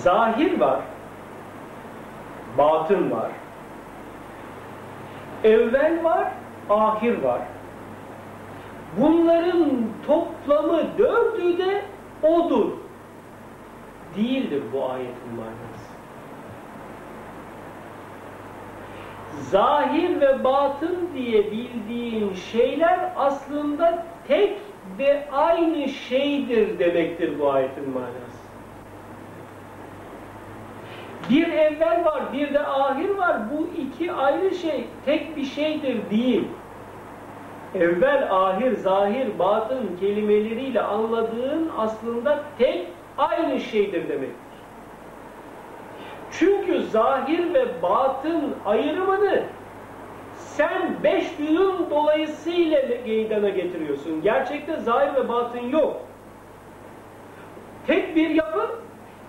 Zahir 0.03 0.59
var, 0.59 0.79
batın 2.57 3.11
var, 3.11 3.31
evvel 5.43 6.03
var, 6.03 6.27
ahir 6.69 7.23
var. 7.23 7.41
Bunların 8.97 9.69
toplamı 10.07 10.97
dördü 10.97 11.57
de 11.57 11.85
odur. 12.23 12.71
Değildir 14.15 14.63
bu 14.73 14.89
ayetin 14.89 15.35
manası. 15.35 15.91
Zahir 19.51 20.21
ve 20.21 20.43
batın 20.43 21.09
diye 21.13 21.51
bildiğin 21.51 22.33
şeyler 22.33 23.13
aslında 23.17 24.05
tek 24.27 24.57
ve 24.99 25.27
aynı 25.31 25.89
şeydir 25.89 26.79
demektir 26.79 27.39
bu 27.39 27.51
ayetin 27.51 27.89
manası. 27.89 28.30
Bir 31.32 31.47
evvel 31.47 32.05
var, 32.05 32.34
bir 32.34 32.53
de 32.53 32.59
ahir 32.59 33.09
var. 33.09 33.38
Bu 33.51 33.82
iki 33.82 34.11
ayrı 34.11 34.55
şey, 34.55 34.88
tek 35.05 35.38
bir 35.38 35.45
şeydir 35.45 36.09
değil. 36.11 36.47
Evvel, 37.75 38.27
ahir, 38.32 38.71
zahir, 38.71 39.39
batın 39.39 39.97
kelimeleriyle 39.99 40.82
anladığın 40.82 41.71
aslında 41.77 42.43
tek 42.57 42.88
aynı 43.17 43.59
şeydir 43.59 44.09
demektir. 44.09 44.36
Çünkü 46.32 46.82
zahir 46.82 47.53
ve 47.53 47.82
batın 47.82 48.55
ayrımını 48.65 49.43
sen 50.36 51.03
beş 51.03 51.39
duyun 51.39 51.89
dolayısıyla 51.89 52.82
meydana 53.07 53.49
getiriyorsun. 53.49 54.21
Gerçekte 54.21 54.77
zahir 54.77 55.15
ve 55.15 55.29
batın 55.29 55.69
yok. 55.69 56.01
Tek 57.88 58.15
bir 58.15 58.29
yapı, 58.29 58.69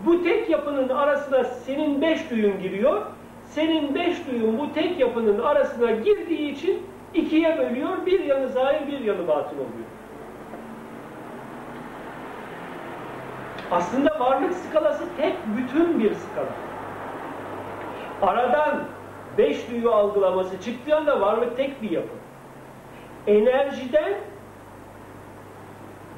bu 0.07 0.23
tek 0.23 0.51
yapının 0.51 0.89
arasına 0.89 1.45
senin 1.45 2.03
beş 2.03 2.31
duyun 2.31 2.61
giriyor. 2.63 3.03
Senin 3.47 3.95
beş 3.95 4.27
duyun 4.27 4.59
bu 4.59 4.73
tek 4.73 5.01
yapının 5.01 5.43
arasına 5.43 5.91
girdiği 5.91 6.53
için 6.53 6.83
ikiye 7.15 7.59
bölüyor. 7.59 8.07
Bir 8.07 8.25
yanı 8.25 8.49
zahir, 8.49 8.87
bir 8.87 9.01
yanı 9.01 9.29
batın 9.29 9.57
oluyor. 9.57 9.93
Aslında 13.71 14.21
varlık 14.21 14.55
skalası 14.55 15.05
tek 15.21 15.35
bütün 15.57 16.01
bir 16.01 16.15
skala. 16.15 16.47
Aradan 18.23 18.85
beş 19.39 19.71
duyu 19.71 19.93
algılaması 19.93 20.61
çıktığı 20.61 20.97
anda 20.97 21.21
varlık 21.21 21.57
tek 21.57 21.83
bir 21.83 21.91
yapı. 21.91 22.15
Enerjiden 23.27 24.15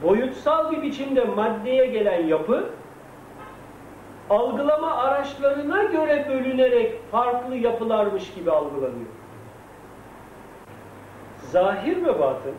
boyutsal 0.03 0.73
bir 0.73 0.83
biçimde 0.83 1.25
maddeye 1.25 1.87
gelen 1.87 2.27
yapı 2.27 2.71
algılama 4.31 4.95
araçlarına 4.95 5.83
göre 5.83 6.27
bölünerek 6.29 7.11
farklı 7.11 7.57
yapılarmış 7.57 8.35
gibi 8.35 8.51
algılanıyor. 8.51 9.11
Zahir 11.51 12.05
ve 12.05 12.21
batın 12.21 12.55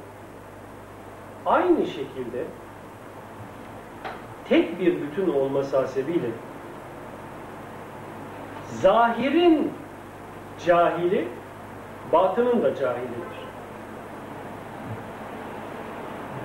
aynı 1.45 1.85
şekilde 1.85 2.43
tek 4.49 4.79
bir 4.79 5.01
bütün 5.01 5.33
olması 5.33 5.77
hasebiyle 5.77 6.27
zahirin 8.69 9.73
cahili 10.65 11.27
batının 12.13 12.63
da 12.63 12.75
cahilidir. 12.75 13.45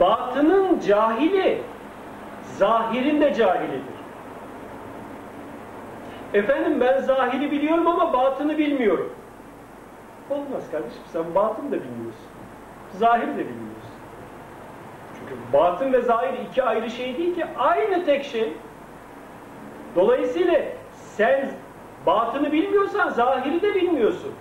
Batının 0.01 0.81
cahili 0.81 1.62
zahirin 2.59 3.21
de 3.21 3.35
cahilidir. 3.35 3.99
Efendim 6.35 6.81
ben 6.81 6.99
zahiri 6.99 7.51
biliyorum 7.51 7.87
ama 7.87 8.12
batını 8.12 8.59
bilmiyorum. 8.59 9.12
Olmaz 10.31 10.70
kardeşim 10.70 11.03
sen 11.12 11.35
batın 11.35 11.66
da 11.66 11.72
bilmiyorsun. 11.72 12.26
Zahir 12.93 13.26
de 13.26 13.39
bilmiyorsun. 13.39 13.91
Çünkü 15.18 15.35
batın 15.53 15.93
ve 15.93 16.01
zahir 16.01 16.39
iki 16.51 16.62
ayrı 16.62 16.91
şey 16.91 17.18
değil 17.18 17.35
ki 17.35 17.45
aynı 17.59 18.05
tek 18.05 18.24
şey. 18.24 18.53
Dolayısıyla 19.97 20.62
sen 20.93 21.51
batını 22.07 22.53
bilmiyorsan 22.53 23.09
zahiri 23.09 23.62
de 23.62 23.74
bilmiyorsun. 23.74 24.33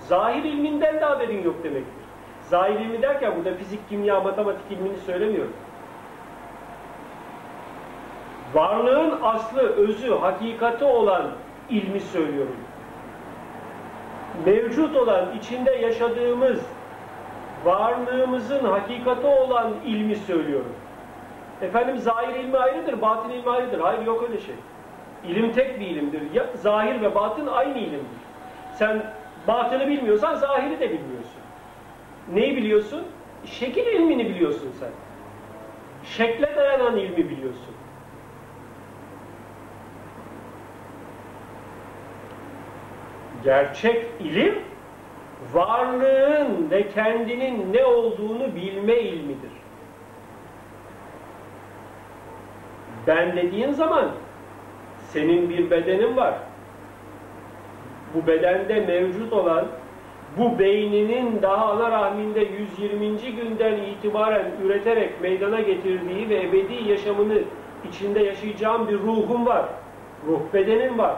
Zahir 0.00 0.44
ilminden 0.44 1.00
de 1.00 1.04
haberin 1.04 1.42
yok 1.44 1.64
demektir. 1.64 2.02
Zahir 2.48 2.80
ilmi 2.80 3.02
derken 3.02 3.32
burada 3.36 3.54
fizik, 3.54 3.88
kimya, 3.88 4.20
matematik 4.20 4.70
ilmini 4.70 4.96
söylemiyorum. 4.96 5.52
Varlığın 8.54 9.18
aslı, 9.22 9.60
özü, 9.60 10.14
hakikati 10.14 10.84
olan 10.84 11.30
ilmi 11.70 12.00
söylüyorum. 12.00 12.56
Mevcut 14.46 14.96
olan, 14.96 15.36
içinde 15.36 15.70
yaşadığımız, 15.70 16.60
varlığımızın 17.64 18.64
hakikati 18.64 19.26
olan 19.26 19.72
ilmi 19.86 20.16
söylüyorum. 20.16 20.72
Efendim 21.62 21.98
zahir 21.98 22.34
ilmi 22.34 22.58
ayrıdır, 22.58 23.02
batın 23.02 23.30
ilmi 23.30 23.50
ayrıdır. 23.50 23.80
Hayır 23.80 24.06
yok 24.06 24.22
öyle 24.22 24.40
şey. 24.40 24.54
İlim 25.28 25.52
tek 25.52 25.80
bir 25.80 25.86
ilimdir. 25.86 26.34
Ya, 26.34 26.46
zahir 26.54 27.00
ve 27.00 27.14
batın 27.14 27.46
aynı 27.46 27.78
ilimdir. 27.78 28.22
Sen 28.74 29.02
batını 29.48 29.88
bilmiyorsan 29.88 30.34
zahiri 30.34 30.80
de 30.80 30.90
bilmiyorsun. 30.90 31.40
Neyi 32.32 32.56
biliyorsun? 32.56 33.02
Şekil 33.44 33.86
ilmini 33.86 34.28
biliyorsun 34.28 34.72
sen. 34.80 34.90
Şekle 36.04 36.56
dayanan 36.56 36.96
ilmi 36.96 37.30
biliyorsun. 37.30 37.74
Gerçek 43.44 44.06
ilim 44.20 44.54
varlığın 45.52 46.70
ve 46.70 46.88
kendinin 46.88 47.72
ne 47.72 47.84
olduğunu 47.84 48.54
bilme 48.54 48.96
ilmidir. 48.96 49.50
Ben 53.06 53.36
dediğin 53.36 53.72
zaman 53.72 54.08
senin 55.08 55.50
bir 55.50 55.70
bedenin 55.70 56.16
var. 56.16 56.34
Bu 58.14 58.26
bedende 58.26 58.80
mevcut 58.80 59.32
olan 59.32 59.66
bu 60.38 60.58
beyninin 60.58 61.42
daha 61.42 61.72
ana 61.72 61.90
rahminde 61.90 62.40
120. 62.40 63.16
günden 63.36 63.76
itibaren 63.76 64.44
üreterek 64.64 65.20
meydana 65.20 65.60
getirdiği 65.60 66.28
ve 66.28 66.42
ebedi 66.42 66.90
yaşamını 66.90 67.38
içinde 67.88 68.20
yaşayacağım 68.20 68.88
bir 68.88 68.98
ruhum 68.98 69.46
var. 69.46 69.64
Ruh 70.26 70.40
bedenin 70.54 70.98
var. 70.98 71.16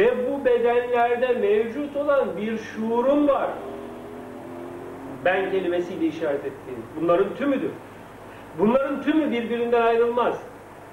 Ve 0.00 0.12
bu 0.28 0.44
bedenlerde 0.44 1.28
mevcut 1.28 1.96
olan 1.96 2.36
bir 2.36 2.58
şuurun 2.58 3.28
var. 3.28 3.50
Ben 5.24 5.50
kelimesiyle 5.50 6.06
işaret 6.06 6.40
ettiğim. 6.40 6.82
Bunların 7.00 7.34
tümüdür. 7.36 7.70
Bunların 8.58 9.02
tümü 9.02 9.30
birbirinden 9.30 9.82
ayrılmaz. 9.82 10.42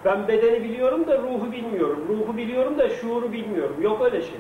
Ben 0.06 0.28
bedeni 0.28 0.64
biliyorum 0.64 1.08
da 1.08 1.18
ruhu 1.18 1.52
bilmiyorum. 1.52 2.06
Ruhu 2.10 2.38
biliyorum 2.38 2.80
da 2.80 2.90
şuuru 2.90 3.32
bilmiyorum. 3.32 3.76
Yok 3.82 4.02
öyle 4.02 4.22
şey. 4.22 4.40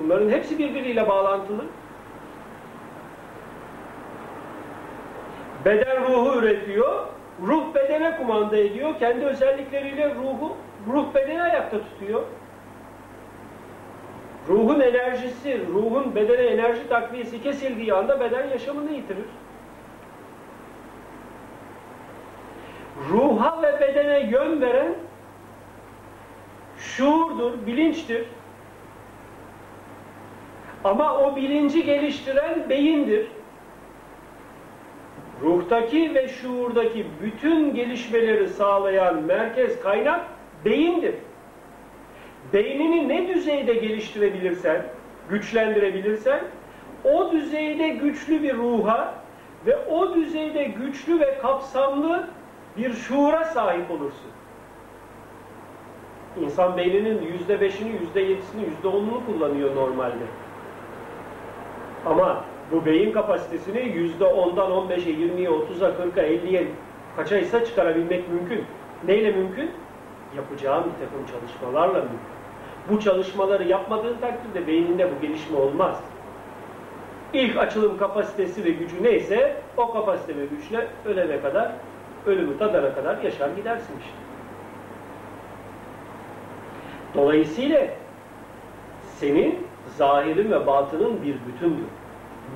Bunların 0.00 0.30
hepsi 0.30 0.58
birbiriyle 0.58 1.08
bağlantılı. 1.08 1.64
Beden 5.64 6.04
ruhu 6.04 6.38
üretiyor. 6.38 7.06
Ruh 7.46 7.74
bedene 7.74 8.16
kumanda 8.16 8.56
ediyor. 8.56 8.98
Kendi 8.98 9.24
özellikleriyle 9.24 10.14
ruhu, 10.14 10.56
ruh 10.92 11.14
bedeni 11.14 11.42
ayakta 11.42 11.78
tutuyor. 11.80 12.22
Ruhun 14.48 14.80
enerjisi, 14.80 15.60
ruhun 15.72 16.14
bedene 16.14 16.42
enerji 16.42 16.88
takviyesi 16.88 17.42
kesildiği 17.42 17.94
anda 17.94 18.20
beden 18.20 18.48
yaşamını 18.48 18.92
yitirir. 18.92 19.24
Ruha 23.10 23.62
ve 23.62 23.80
bedene 23.80 24.30
yön 24.30 24.60
veren 24.60 24.94
şuurdur, 26.78 27.66
bilinçtir. 27.66 28.24
Ama 30.84 31.18
o 31.18 31.36
bilinci 31.36 31.84
geliştiren 31.84 32.70
beyindir. 32.70 33.26
Ruhtaki 35.42 36.14
ve 36.14 36.28
şuurdaki 36.28 37.06
bütün 37.22 37.74
gelişmeleri 37.74 38.48
sağlayan 38.48 39.22
merkez 39.22 39.80
kaynak 39.80 40.20
beyindir. 40.64 41.14
Beynini 42.52 43.08
ne 43.08 43.28
düzeyde 43.28 43.74
geliştirebilirsen, 43.74 44.82
güçlendirebilirsen, 45.30 46.40
o 47.04 47.32
düzeyde 47.32 47.88
güçlü 47.88 48.42
bir 48.42 48.56
ruha 48.56 49.14
ve 49.66 49.76
o 49.76 50.14
düzeyde 50.14 50.64
güçlü 50.64 51.20
ve 51.20 51.38
kapsamlı 51.38 52.26
bir 52.76 52.92
şuura 52.92 53.44
sahip 53.44 53.90
olursun. 53.90 54.30
İnsan 56.40 56.76
beyninin 56.76 57.22
yüzde 57.22 57.60
beşini, 57.60 57.92
yüzde 58.00 58.20
yedisini, 58.20 58.64
yüzde 58.64 58.88
onunu 58.88 59.26
kullanıyor 59.26 59.76
normalde. 59.76 60.24
Ama 62.06 62.44
bu 62.72 62.86
beyin 62.86 63.12
kapasitesini 63.12 63.80
yüzde 63.80 64.24
ondan 64.24 64.72
on 64.72 64.88
beşe, 64.88 65.10
yirmiye, 65.10 65.50
otuza, 65.50 65.96
kırka, 65.96 66.20
elliye 66.20 66.66
kaça 67.16 67.38
ise 67.38 67.64
çıkarabilmek 67.64 68.28
mümkün. 68.28 68.64
Neyle 69.06 69.30
mümkün? 69.30 69.70
Yapacağım 70.36 70.84
bir 70.84 71.06
takım 71.06 71.26
çalışmalarla 71.26 71.98
mümkün. 71.98 72.35
Bu 72.90 73.00
çalışmaları 73.00 73.64
yapmadığın 73.64 74.16
takdirde 74.20 74.66
beyninde 74.66 75.10
bu 75.16 75.20
gelişme 75.20 75.58
olmaz. 75.58 76.00
İlk 77.32 77.56
açılım 77.56 77.98
kapasitesi 77.98 78.64
ve 78.64 78.70
gücü 78.70 79.02
neyse 79.02 79.56
o 79.76 79.92
kapasite 79.92 80.36
ve 80.36 80.46
güçle 80.46 80.88
ölene 81.04 81.40
kadar, 81.40 81.72
ölümü 82.26 82.58
tadana 82.58 82.94
kadar 82.94 83.22
yaşar 83.22 83.48
gidersin 83.48 83.94
işte. 83.98 84.16
Dolayısıyla 87.14 87.86
senin 89.18 89.66
zahirin 89.96 90.50
ve 90.50 90.66
batının 90.66 91.22
bir 91.22 91.34
bütündür. 91.34 91.86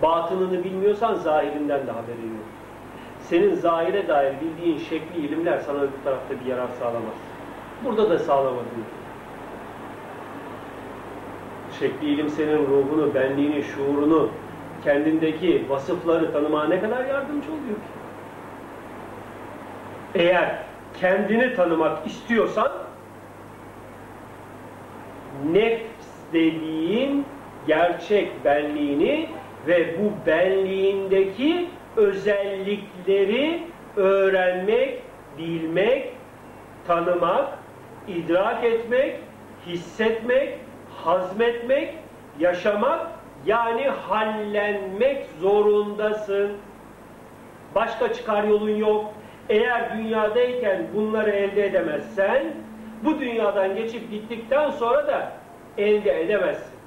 Batınını 0.03 0.65
bilmiyorsan 0.65 1.15
zahirinden 1.15 1.87
de 1.87 1.91
haberin 1.91 2.31
yok. 2.31 2.47
Senin 3.21 3.55
zahire 3.55 4.09
dair 4.09 4.35
bildiğin 4.41 4.79
şekli 4.79 5.27
ilimler 5.27 5.59
sana 5.59 5.79
öbür 5.79 6.05
tarafta 6.05 6.41
bir 6.41 6.51
yarar 6.51 6.69
sağlamaz. 6.79 7.15
Burada 7.85 8.11
da 8.11 8.19
sağlamadın. 8.19 9.00
Şekli 11.81 12.09
ilim 12.09 12.29
senin 12.29 12.67
ruhunu, 12.67 13.15
benliğini, 13.15 13.63
şuurunu, 13.63 14.29
kendindeki 14.85 15.65
vasıfları 15.69 16.33
tanımaya 16.33 16.69
ne 16.69 16.81
kadar 16.81 17.05
yardımcı 17.05 17.49
oluyor 17.49 17.77
ki? 17.77 17.91
Eğer 20.15 20.57
kendini 21.01 21.55
tanımak 21.55 22.07
istiyorsan 22.07 22.73
nefs 25.53 26.07
dediğin 26.33 27.25
gerçek 27.67 28.45
benliğini 28.45 29.29
ve 29.67 29.95
bu 29.99 30.27
benliğindeki 30.27 31.69
özellikleri 31.97 33.63
öğrenmek, 33.97 35.03
bilmek, 35.39 36.13
tanımak, 36.87 37.49
idrak 38.09 38.65
etmek, 38.65 39.17
hissetmek, 39.67 40.59
hazmetmek, 41.05 41.95
yaşamak 42.39 43.07
yani 43.47 43.89
hallenmek 43.89 45.27
zorundasın. 45.41 46.53
Başka 47.75 48.13
çıkar 48.13 48.45
yolun 48.45 48.77
yok. 48.77 49.13
Eğer 49.49 49.99
dünyadayken 49.99 50.87
bunları 50.95 51.31
elde 51.31 51.67
edemezsen 51.67 52.43
bu 53.05 53.21
dünyadan 53.21 53.77
geçip 53.77 54.11
gittikten 54.11 54.71
sonra 54.71 55.07
da 55.07 55.33
elde 55.79 56.21
edemezsin. 56.21 56.81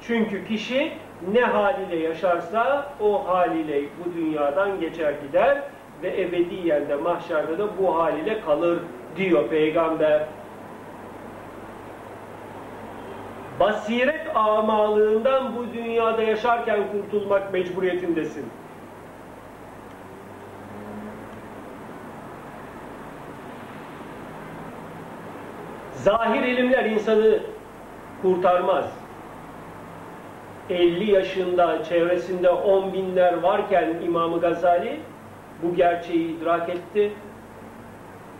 Çünkü 0.00 0.46
kişi 0.46 0.92
ne 1.32 1.40
haliyle 1.40 1.96
yaşarsa 1.96 2.92
o 3.00 3.28
haliyle 3.28 3.80
bu 3.82 4.14
dünyadan 4.14 4.80
geçer 4.80 5.14
gider 5.26 5.62
ve 6.02 6.22
ebediyen 6.22 6.88
de 6.88 6.94
mahşerde 6.94 7.58
de 7.58 7.62
bu 7.78 7.98
haliyle 7.98 8.40
kalır 8.40 8.78
diyor 9.16 9.48
peygamber. 9.48 10.22
Basiret 13.60 14.36
amalığından 14.36 15.56
bu 15.56 15.72
dünyada 15.74 16.22
yaşarken 16.22 16.80
kurtulmak 16.92 17.52
mecburiyetindesin. 17.52 18.46
Zahir 25.94 26.42
ilimler 26.42 26.84
insanı 26.84 27.38
kurtarmaz. 28.22 28.84
50 30.70 31.10
yaşında 31.10 31.84
çevresinde 31.84 32.50
on 32.50 32.92
binler 32.92 33.42
varken 33.42 33.94
İmam 34.04 34.40
Gazali 34.40 35.00
bu 35.62 35.74
gerçeği 35.74 36.36
idrak 36.36 36.68
etti 36.68 37.12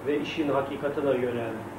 ve 0.07 0.21
işin 0.21 0.49
hakikatine 0.49 1.11
yöneldi. 1.11 1.70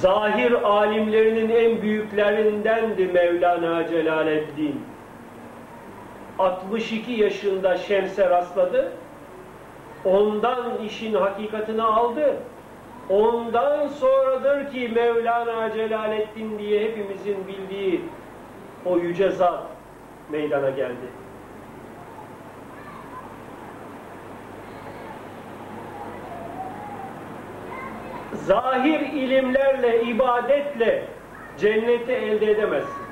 Zahir 0.00 0.52
alimlerinin 0.52 1.48
en 1.48 1.82
büyüklerindendi 1.82 3.06
Mevlana 3.06 3.88
Celaleddin. 3.88 4.80
62 6.38 7.12
yaşında 7.12 7.76
Şems'e 7.76 8.30
rastladı. 8.30 8.92
Ondan 10.04 10.78
işin 10.86 11.14
hakikatini 11.14 11.82
aldı. 11.82 12.36
Ondan 13.10 13.88
sonradır 13.88 14.72
ki 14.72 14.90
Mevlana 14.94 15.72
Celaleddin 15.72 16.58
diye 16.58 16.84
hepimizin 16.84 17.36
bildiği 17.48 18.00
o 18.86 18.98
yüce 18.98 19.30
zat 19.30 19.62
meydana 20.30 20.70
geldi. 20.70 21.23
Zahir 28.46 29.00
ilimlerle, 29.00 30.02
ibadetle 30.02 31.04
cenneti 31.58 32.12
elde 32.12 32.50
edemezsin. 32.50 33.04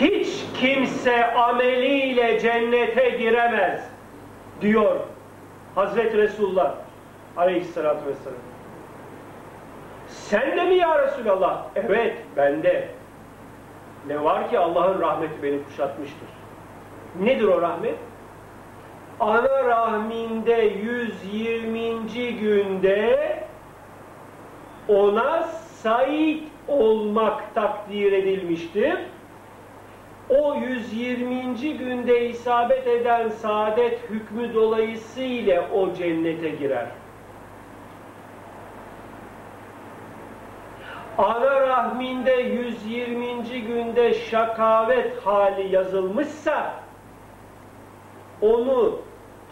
Hiç 0.00 0.44
kimse 0.60 1.32
ameliyle 1.34 2.40
cennete 2.40 3.10
giremez 3.10 3.80
diyor 4.60 5.00
Hazreti 5.74 6.18
Resulullah 6.18 6.74
aleyhissalatü 7.36 8.06
vesselam. 8.06 8.38
Sen 10.08 10.56
de 10.56 10.64
mi 10.64 10.74
ya 10.74 10.98
Resulallah? 10.98 11.62
Evet, 11.76 12.16
bende. 12.36 12.95
Ne 14.06 14.24
var 14.24 14.50
ki 14.50 14.58
Allah'ın 14.58 15.00
rahmeti 15.00 15.42
beni 15.42 15.64
kuşatmıştır. 15.64 16.28
Nedir 17.20 17.48
o 17.48 17.62
rahmet? 17.62 17.94
Ana 19.20 19.64
rahminde 19.64 20.72
120. 20.84 22.38
günde 22.40 23.38
ona 24.88 25.42
Said 25.42 26.42
olmak 26.68 27.54
takdir 27.54 28.12
edilmiştir. 28.12 28.94
O 30.30 30.54
120. 30.54 31.78
günde 31.78 32.28
isabet 32.28 32.86
eden 32.86 33.28
saadet 33.28 34.10
hükmü 34.10 34.54
dolayısıyla 34.54 35.70
o 35.74 35.94
cennete 35.94 36.48
girer. 36.48 36.86
Ana 41.18 41.60
rahminde 41.60 42.32
120. 42.32 43.60
günde 43.60 44.14
şakavet 44.14 45.26
hali 45.26 45.74
yazılmışsa 45.74 46.74
onu 48.40 48.98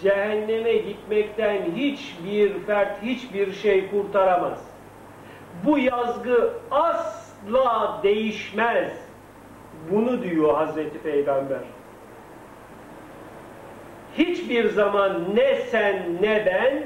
cehenneme 0.02 0.72
gitmekten 0.76 1.62
hiçbir 1.76 2.60
fert, 2.66 3.02
hiçbir 3.02 3.52
şey 3.52 3.90
kurtaramaz. 3.90 4.64
Bu 5.64 5.78
yazgı 5.78 6.52
asla 6.70 8.00
değişmez. 8.02 8.92
Bunu 9.90 10.22
diyor 10.22 10.54
Hazreti 10.54 10.98
Peygamber. 10.98 11.60
Hiçbir 14.18 14.68
zaman 14.68 15.24
ne 15.34 15.54
sen 15.54 16.02
ne 16.20 16.46
ben 16.46 16.84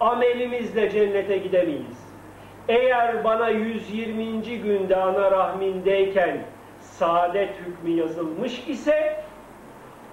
amelimizle 0.00 0.90
cennete 0.90 1.38
gidemeyiz. 1.38 2.03
Eğer 2.68 3.24
bana 3.24 3.48
120. 3.48 4.42
günde 4.42 4.96
ana 4.96 5.30
rahmindeyken 5.30 6.38
saadet 6.80 7.50
hükmü 7.66 7.90
yazılmış 7.90 8.68
ise 8.68 9.24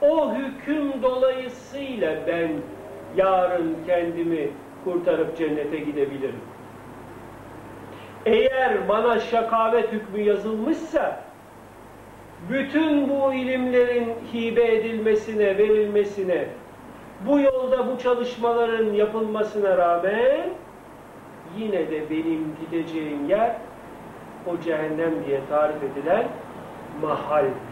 o 0.01 0.33
hüküm 0.33 1.03
dolayısıyla 1.03 2.15
ben 2.27 2.51
yarın 3.17 3.77
kendimi 3.87 4.49
kurtarıp 4.83 5.37
cennete 5.37 5.77
gidebilirim. 5.77 6.39
Eğer 8.25 8.89
bana 8.89 9.19
şakavet 9.19 9.91
hükmü 9.91 10.21
yazılmışsa 10.21 11.21
bütün 12.49 13.09
bu 13.09 13.33
ilimlerin 13.33 14.13
hibe 14.33 14.75
edilmesine, 14.75 15.57
verilmesine, 15.57 16.45
bu 17.27 17.39
yolda 17.39 17.87
bu 17.87 17.97
çalışmaların 17.97 18.93
yapılmasına 18.93 19.77
rağmen 19.77 20.49
yine 21.57 21.91
de 21.91 22.09
benim 22.09 22.55
gideceğim 22.61 23.29
yer 23.29 23.55
o 24.47 24.59
cehennem 24.59 25.25
diye 25.25 25.39
tarif 25.49 25.83
edilen 25.83 26.27
mahaldir. 27.01 27.71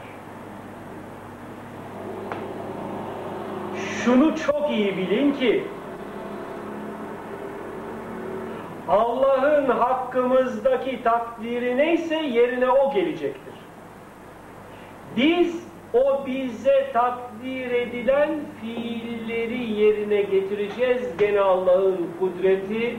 Şunu 4.04 4.36
çok 4.36 4.70
iyi 4.72 4.98
bilin 4.98 5.34
ki 5.34 5.64
Allah'ın 8.90 9.66
hakkımızdaki 9.66 11.04
takdiri 11.04 11.78
neyse 11.78 12.16
yerine 12.16 12.70
o 12.70 12.94
gelecektir. 12.94 13.54
Biz 15.18 15.70
o 15.94 16.26
bize 16.26 16.92
takdir 16.94 17.72
edilen 17.72 18.30
fiilleri 18.62 19.72
yerine 19.72 20.22
getireceğiz. 20.22 21.18
Gene 21.20 21.40
Allah'ın 21.40 22.08
kudreti, 22.20 22.96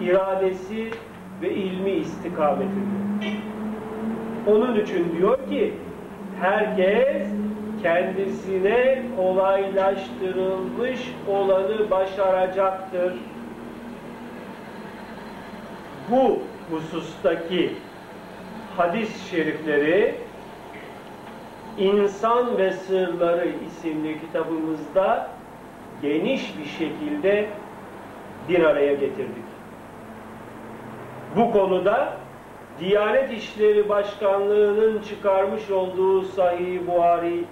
iradesi 0.00 0.90
ve 1.42 1.50
ilmi 1.50 1.90
istikametidir. 1.90 3.38
Onun 4.46 4.80
için 4.80 5.16
diyor 5.18 5.48
ki 5.48 5.74
herkes 6.40 7.28
kendisine 7.82 9.02
kolaylaştırılmış 9.16 11.00
olanı 11.28 11.90
başaracaktır. 11.90 13.14
Bu 16.10 16.38
husustaki 16.70 17.72
hadis-i 18.76 19.28
şerifleri 19.28 20.14
İnsan 21.78 22.58
ve 22.58 22.70
Sırları 22.70 23.48
isimli 23.66 24.20
kitabımızda 24.20 25.30
geniş 26.02 26.58
bir 26.58 26.64
şekilde 26.64 27.46
bir 28.48 28.64
araya 28.64 28.94
getirdik. 28.94 29.43
Bu 31.36 31.52
konuda 31.52 32.16
Diyanet 32.80 33.32
İşleri 33.32 33.88
Başkanlığı'nın 33.88 35.02
çıkarmış 35.02 35.70
olduğu 35.70 36.22
Sahih 36.22 36.86
Buhari 36.86 37.44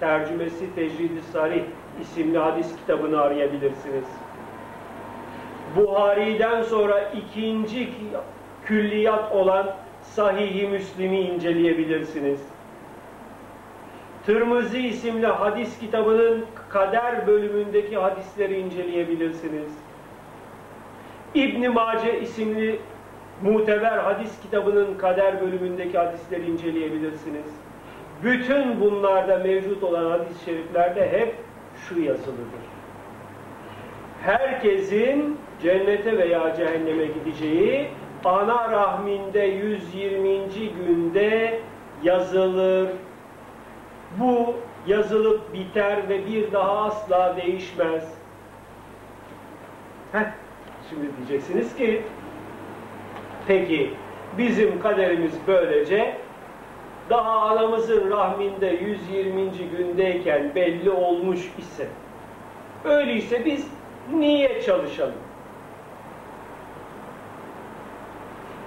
tercümesi 0.00 0.74
Tecrid-i 0.74 1.22
Sarih 1.32 1.62
isimli 2.00 2.38
hadis 2.38 2.76
kitabını 2.76 3.20
arayabilirsiniz. 3.20 4.04
Buhari'den 5.76 6.62
sonra 6.62 7.00
ikinci 7.00 7.88
külliyat 8.64 9.32
olan 9.32 9.74
Sahih-i 10.02 10.68
Müslim'i 10.68 11.20
inceleyebilirsiniz. 11.20 12.40
Tirmizi 14.26 14.86
isimli 14.86 15.26
hadis 15.26 15.78
kitabının 15.78 16.44
kader 16.68 17.26
bölümündeki 17.26 17.96
hadisleri 17.96 18.60
inceleyebilirsiniz. 18.60 19.72
İbn 21.34 21.72
Mace 21.72 22.20
isimli 22.20 22.80
muteber 23.42 23.98
hadis 23.98 24.40
kitabının 24.42 24.98
kader 24.98 25.40
bölümündeki 25.40 25.98
hadisleri 25.98 26.50
inceleyebilirsiniz. 26.50 27.46
Bütün 28.22 28.80
bunlarda 28.80 29.38
mevcut 29.38 29.82
olan 29.82 30.10
hadis-i 30.10 30.44
şeriflerde 30.44 31.12
hep 31.12 31.34
şu 31.88 32.00
yazılıdır. 32.00 32.62
Herkesin 34.22 35.38
cennete 35.62 36.18
veya 36.18 36.54
cehenneme 36.54 37.06
gideceği 37.06 37.88
ana 38.24 38.72
rahminde 38.72 39.40
120. 39.40 40.38
günde 40.86 41.60
yazılır. 42.02 42.88
Bu 44.18 44.54
yazılıp 44.86 45.54
biter 45.54 46.08
ve 46.08 46.26
bir 46.26 46.52
daha 46.52 46.84
asla 46.84 47.36
değişmez. 47.36 48.14
Heh, 50.12 50.26
şimdi 50.90 51.06
diyeceksiniz 51.16 51.76
ki 51.76 52.02
peki 53.48 53.90
bizim 54.38 54.80
kaderimiz 54.80 55.32
böylece 55.46 56.16
daha 57.10 57.40
anamızın 57.40 58.10
rahminde 58.10 58.66
120. 58.66 59.50
gündeyken 59.76 60.54
belli 60.54 60.90
olmuş 60.90 61.40
ise 61.58 61.86
öyleyse 62.84 63.44
biz 63.44 63.70
niye 64.12 64.62
çalışalım? 64.62 65.14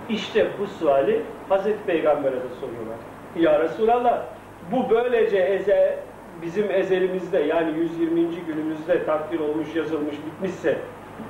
İşte 0.10 0.48
bu 0.60 0.68
suali 0.68 1.22
Hazreti 1.50 1.84
Peygamber'e 1.86 2.36
de 2.36 2.50
soruyorlar. 2.60 2.98
Ya 3.36 3.60
Resulallah 3.60 4.24
bu 4.72 4.90
böylece 4.90 5.38
eze, 5.38 6.00
bizim 6.42 6.72
ezelimizde 6.72 7.40
yani 7.40 7.80
120. 7.80 8.46
günümüzde 8.48 9.06
takdir 9.06 9.40
olmuş, 9.40 9.76
yazılmış, 9.76 10.16
bitmişse 10.26 10.78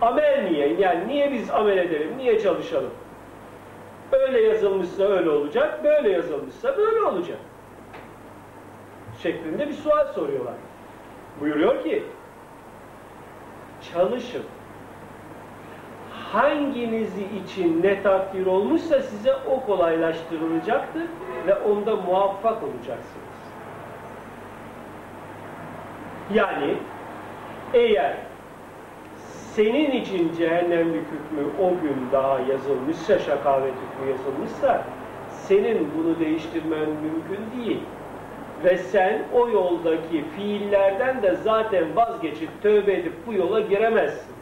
amel 0.01 0.47
niye? 0.51 0.73
Yani 0.73 1.07
niye 1.07 1.31
biz 1.31 1.51
amel 1.51 1.77
edelim, 1.77 2.09
niye 2.17 2.39
çalışalım? 2.39 2.91
Öyle 4.11 4.41
yazılmışsa 4.41 5.03
öyle 5.03 5.29
olacak, 5.29 5.83
böyle 5.83 6.09
yazılmışsa 6.09 6.77
böyle 6.77 7.01
olacak. 7.01 7.37
Şeklinde 9.23 9.67
bir 9.67 9.73
sual 9.73 10.07
soruyorlar. 10.13 10.53
Buyuruyor 11.41 11.83
ki, 11.83 12.03
çalışın. 13.93 14.43
Hanginizi 16.31 17.23
için 17.23 17.83
ne 17.83 18.03
takdir 18.03 18.45
olmuşsa 18.45 19.01
size 19.01 19.35
o 19.35 19.65
kolaylaştırılacaktır 19.65 21.03
ve 21.47 21.55
onda 21.55 21.95
muvaffak 21.95 22.63
olacaksınız. 22.63 23.31
Yani 26.33 26.77
eğer 27.73 28.17
senin 29.55 29.91
için 29.91 30.33
cehennemlik 30.37 31.05
hükmü 31.05 31.51
o 31.61 31.69
gün 31.69 32.11
daha 32.11 32.39
yazılmışsa, 32.39 33.19
şakavet 33.19 33.73
hükmü 33.73 34.11
yazılmışsa, 34.11 34.83
senin 35.29 35.91
bunu 35.97 36.19
değiştirmen 36.19 36.89
mümkün 36.89 37.59
değil. 37.59 37.79
Ve 38.63 38.77
sen 38.77 39.23
o 39.33 39.49
yoldaki 39.49 40.25
fiillerden 40.35 41.23
de 41.23 41.35
zaten 41.35 41.95
vazgeçip 41.95 42.49
tövbe 42.63 42.93
edip 42.93 43.13
bu 43.27 43.33
yola 43.33 43.59
giremezsin. 43.59 44.35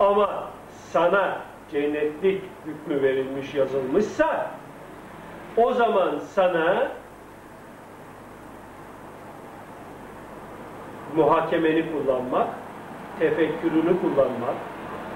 Ama 0.00 0.48
sana 0.92 1.40
cennetlik 1.72 2.42
hükmü 2.66 3.02
verilmiş 3.02 3.54
yazılmışsa, 3.54 4.50
o 5.56 5.72
zaman 5.72 6.18
sana 6.18 6.88
muhakemeni 11.16 11.84
kullanmak, 11.92 12.48
tefekkürünü 13.18 14.00
kullanmak, 14.00 14.54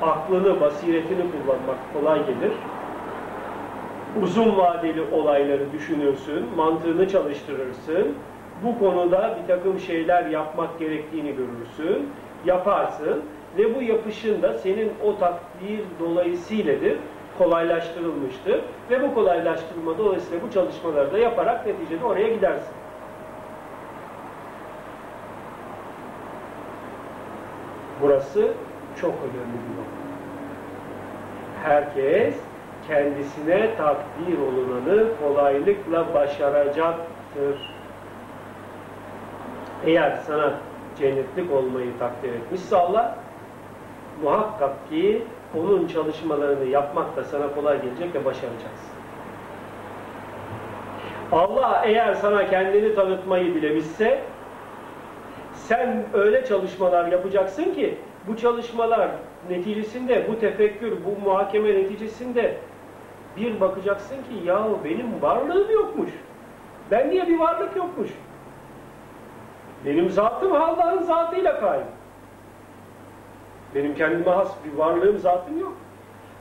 aklını, 0.03 0.61
basiretini 0.61 1.23
kullanmak 1.33 1.79
kolay 1.95 2.19
gelir. 2.19 2.53
Uzun 4.23 4.59
vadeli 4.59 5.03
olayları 5.13 5.73
düşünürsün, 5.73 6.47
mantığını 6.57 7.09
çalıştırırsın. 7.09 8.15
Bu 8.65 8.79
konuda 8.79 9.39
bir 9.43 9.49
takım 9.55 9.79
şeyler 9.79 10.27
yapmak 10.27 10.79
gerektiğini 10.79 11.35
görürsün, 11.37 12.09
yaparsın 12.47 13.23
ve 13.59 13.75
bu 13.75 13.83
yapışın 13.83 14.43
da 14.43 14.55
senin 14.55 14.93
o 15.05 15.19
takdir 15.19 15.81
dolayısıyladır, 16.01 16.97
kolaylaştırılmıştır 17.39 18.61
ve 18.91 19.03
bu 19.03 19.15
kolaylaştırma 19.15 19.99
dolayısıyla 19.99 20.47
bu 20.49 20.53
çalışmaları 20.53 21.13
da 21.13 21.19
yaparak 21.19 21.67
neticede 21.67 22.05
oraya 22.05 22.29
gidersin. 22.29 22.80
Burası 28.03 28.53
çok 29.01 29.15
önemli 29.15 29.55
bir 29.55 29.77
nokta. 29.79 30.01
Herkes 31.63 32.35
kendisine 32.89 33.77
takdir 33.77 34.39
olunanı 34.39 35.09
kolaylıkla 35.23 36.15
başaracaktır. 36.15 37.75
Eğer 39.87 40.17
sana 40.27 40.55
cennetlik 40.99 41.53
olmayı 41.53 41.99
takdir 41.99 42.33
etmişse 42.33 42.77
Allah, 42.77 43.19
muhakkak 44.23 44.89
ki 44.91 45.23
onun 45.59 45.87
çalışmalarını 45.87 46.65
yapmak 46.65 47.17
da 47.17 47.25
sana 47.25 47.55
kolay 47.55 47.83
gelecek 47.83 48.15
ve 48.15 48.25
başaracaksın. 48.25 48.91
Allah 51.33 51.83
eğer 51.85 52.15
sana 52.15 52.47
kendini 52.47 52.95
tanıtmayı 52.95 53.55
dilemişse 53.55 54.21
sen 55.71 56.05
öyle 56.13 56.45
çalışmalar 56.45 57.07
yapacaksın 57.07 57.75
ki 57.75 57.99
bu 58.27 58.37
çalışmalar 58.37 59.11
neticesinde, 59.51 60.29
bu 60.29 60.41
tefekkür, 60.41 60.93
bu 61.05 61.29
muhakeme 61.29 61.75
neticesinde 61.75 62.57
bir 63.37 63.61
bakacaksın 63.61 64.17
ki 64.17 64.47
ya 64.47 64.67
benim 64.85 65.23
varlığım 65.23 65.71
yokmuş. 65.71 66.11
Ben 66.91 67.11
diye 67.11 67.27
bir 67.27 67.39
varlık 67.39 67.77
yokmuş. 67.77 68.11
Benim 69.87 70.11
zatım 70.11 70.53
Allah'ın 70.53 71.03
zatıyla 71.03 71.61
kaim. 71.61 71.87
Benim 73.75 73.95
kendime 73.95 74.31
has 74.31 74.53
bir 74.65 74.79
varlığım, 74.79 75.19
zatım 75.19 75.61
yok. 75.61 75.77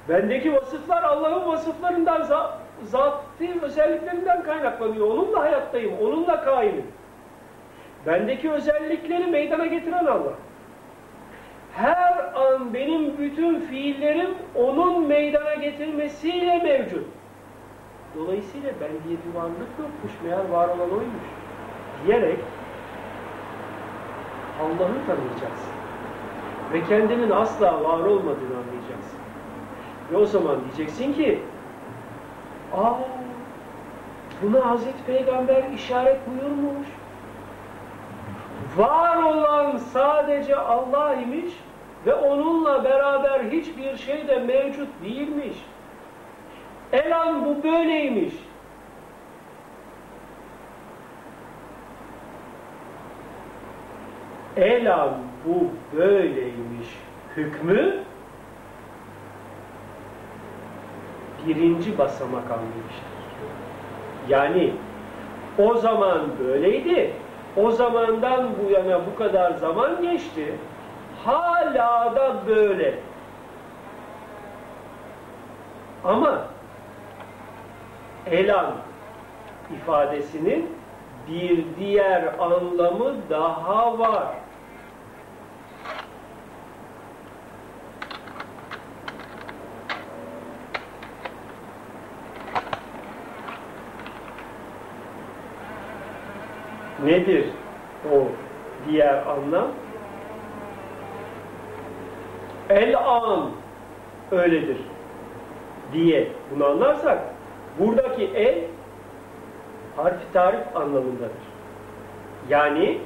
Bendeki 0.09 0.53
vasıflar 0.55 1.03
Allah'ın 1.03 1.47
vasıflarından, 1.47 2.49
zatî 2.83 3.61
özelliklerinden 3.61 4.43
kaynaklanıyor. 4.43 5.07
Onunla 5.07 5.39
hayattayım, 5.39 5.93
onunla 6.01 6.43
kaimim. 6.45 6.85
Bendeki 8.05 8.51
özellikleri 8.51 9.27
meydana 9.27 9.65
getiren 9.65 10.05
Allah. 10.05 10.33
Her 11.75 12.33
an 12.35 12.73
benim 12.73 13.17
bütün 13.17 13.59
fiillerim 13.59 14.29
onun 14.55 15.07
meydana 15.07 15.53
getirmesiyle 15.53 16.63
mevcut. 16.63 17.07
Dolayısıyla 18.15 18.69
ben 18.81 18.89
diye 19.07 19.17
bir 19.17 19.39
varlık 19.39 19.69
yokmuş, 19.79 20.11
meğer 20.23 20.49
var 20.49 20.67
olan 20.67 20.91
oymuş. 20.91 21.25
Diyerek 22.05 22.39
Allah'ı 24.61 25.05
tanıyacaksın. 25.07 25.73
Ve 26.73 26.83
kendinin 26.83 27.29
asla 27.29 27.83
var 27.83 27.99
olmadığını 27.99 28.57
anlayacaksın. 28.57 29.19
Ve 30.11 30.17
o 30.17 30.25
zaman 30.25 30.57
diyeceksin 30.63 31.13
ki 31.13 31.39
aa 32.77 32.93
buna 34.41 34.69
Hazreti 34.69 35.03
Peygamber 35.07 35.63
işaret 35.75 36.19
buyurmuş 36.27 36.87
var 38.77 39.23
olan 39.23 39.77
sadece 39.77 40.55
Allah 40.55 41.13
imiş 41.13 41.53
ve 42.05 42.13
onunla 42.13 42.83
beraber 42.83 43.39
hiçbir 43.39 43.97
şey 43.97 44.27
de 44.27 44.39
mevcut 44.39 44.89
değilmiş. 45.03 45.57
Elan 46.93 47.45
bu 47.45 47.63
böyleymiş. 47.63 48.33
Elan 54.57 55.17
bu 55.45 55.67
böyleymiş 55.97 56.87
hükmü 57.37 58.03
birinci 61.47 61.97
basamak 61.97 62.51
anlamıştır. 62.51 63.09
Yani 64.29 64.73
o 65.57 65.73
zaman 65.73 66.21
böyleydi, 66.39 67.13
o 67.63 67.71
zamandan 67.71 68.49
bu 68.63 68.71
yana 68.71 68.99
bu 69.05 69.19
kadar 69.19 69.51
zaman 69.51 70.01
geçti. 70.01 70.55
Hala 71.25 72.15
da 72.15 72.35
böyle. 72.47 72.99
Ama 76.03 76.41
elan 78.31 78.73
ifadesinin 79.75 80.69
bir 81.27 81.65
diğer 81.79 82.23
anlamı 82.39 83.15
daha 83.29 83.99
var. 83.99 84.25
Nedir 97.03 97.45
o 98.13 98.27
diğer 98.87 99.25
anlam? 99.27 99.67
El 102.69 102.97
an 102.97 103.51
öyledir 104.31 104.77
diye 105.93 106.31
bunu 106.51 106.65
anlarsak 106.65 107.19
buradaki 107.79 108.25
el 108.25 108.63
harfi 109.95 110.33
tarif 110.33 110.75
anlamındadır. 110.75 111.49
Yani 112.49 112.99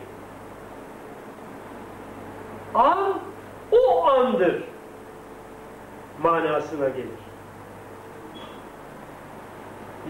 an 2.73 3.13
o 3.71 4.07
andır 4.07 4.63
manasına 6.23 6.89
gelir. 6.89 7.23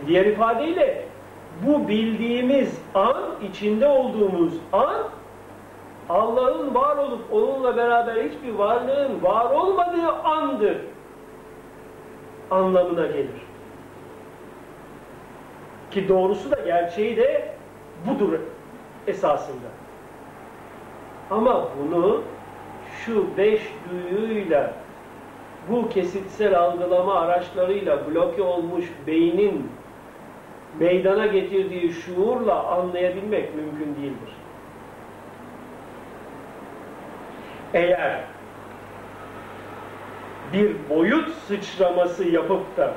Diğer 0.07 0.25
ifadeyle 0.25 1.05
bu 1.61 1.87
bildiğimiz 1.87 2.81
an, 2.95 3.23
içinde 3.49 3.87
olduğumuz 3.87 4.53
an 4.73 5.03
Allah'ın 6.09 6.75
var 6.75 6.97
olup 6.97 7.33
onunla 7.33 7.77
beraber 7.77 8.15
hiçbir 8.15 8.53
varlığın 8.53 9.23
var 9.23 9.51
olmadığı 9.51 10.11
andır 10.11 10.77
anlamına 12.51 13.07
gelir. 13.07 13.43
Ki 15.91 16.09
doğrusu 16.09 16.51
da 16.51 16.55
gerçeği 16.65 17.17
de 17.17 17.55
budur 18.07 18.39
esasında. 19.07 19.67
Ama 21.31 21.67
bunu 21.79 22.21
şu 23.05 23.37
beş 23.37 23.61
duyuyla 23.89 24.73
bu 25.69 25.89
kesitsel 25.89 26.59
algılama 26.59 27.15
araçlarıyla 27.15 27.99
bloke 28.07 28.41
olmuş 28.41 28.85
beynin 29.07 29.71
meydana 30.79 31.25
getirdiği 31.25 31.93
şuurla 31.93 32.67
anlayabilmek 32.67 33.55
mümkün 33.55 33.95
değildir. 33.95 34.33
Eğer 37.73 38.23
bir 40.53 40.75
boyut 40.89 41.29
sıçraması 41.29 42.29
yapıp 42.29 42.77
da 42.77 42.93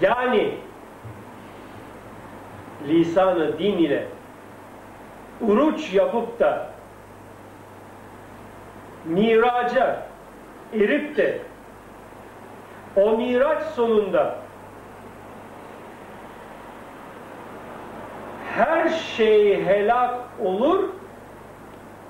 yani 0.00 0.54
lisanı 2.88 3.58
din 3.58 3.78
ile 3.78 4.06
uruç 5.40 5.94
yapıp 5.94 6.40
da 6.40 6.70
miraca 9.04 10.06
erip 10.74 11.16
de 11.16 11.47
o 12.96 13.16
miraç 13.16 13.62
sonunda 13.62 14.38
her 18.56 18.88
şey 18.88 19.64
helak 19.64 20.14
olur, 20.44 20.88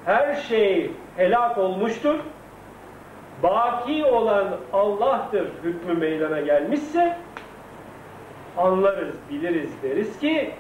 her 0.05 0.35
şey 0.35 0.91
helak 1.16 1.59
olmuştur, 1.59 2.14
baki 3.43 4.05
olan 4.05 4.49
Allah'tır 4.72 5.47
hükmü 5.62 5.95
meydana 5.95 6.41
gelmişse, 6.41 7.16
anlarız, 8.57 9.16
biliriz 9.31 9.83
deriz 9.83 10.18
ki, 10.18 10.55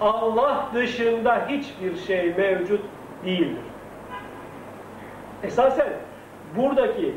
Allah 0.00 0.68
dışında 0.74 1.46
hiçbir 1.48 1.96
şey 1.96 2.34
mevcut 2.34 2.80
değildir. 3.24 3.62
Esasen 5.42 5.88
buradaki 6.56 7.14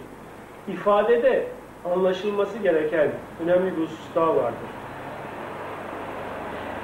ifadede 0.67 1.47
anlaşılması 1.93 2.57
gereken 2.57 3.11
önemli 3.43 3.77
bir 3.77 3.81
husus 3.81 4.15
daha 4.15 4.35
vardır. 4.35 4.69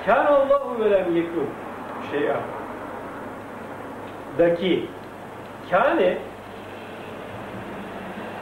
Kâne 0.05 0.29
Allahu 0.29 0.79
ve 0.79 0.91
lem 0.91 1.15
yekun 1.15 1.49
şey'a 2.11 2.39
daki 4.37 4.89
kâne 5.69 6.17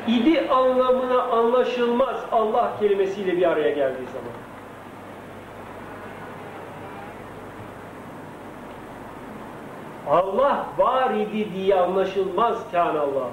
idi 0.07 0.49
anlamına 0.49 1.21
anlaşılmaz 1.21 2.25
Allah 2.31 2.71
kelimesiyle 2.79 3.37
bir 3.37 3.51
araya 3.51 3.69
geldiği 3.69 4.07
zaman. 4.07 4.41
Allah 10.09 10.65
var 10.77 11.13
idi 11.13 11.53
diye 11.53 11.75
anlaşılmaz 11.75 12.71
kâne 12.71 12.99
Allah. 12.99 13.29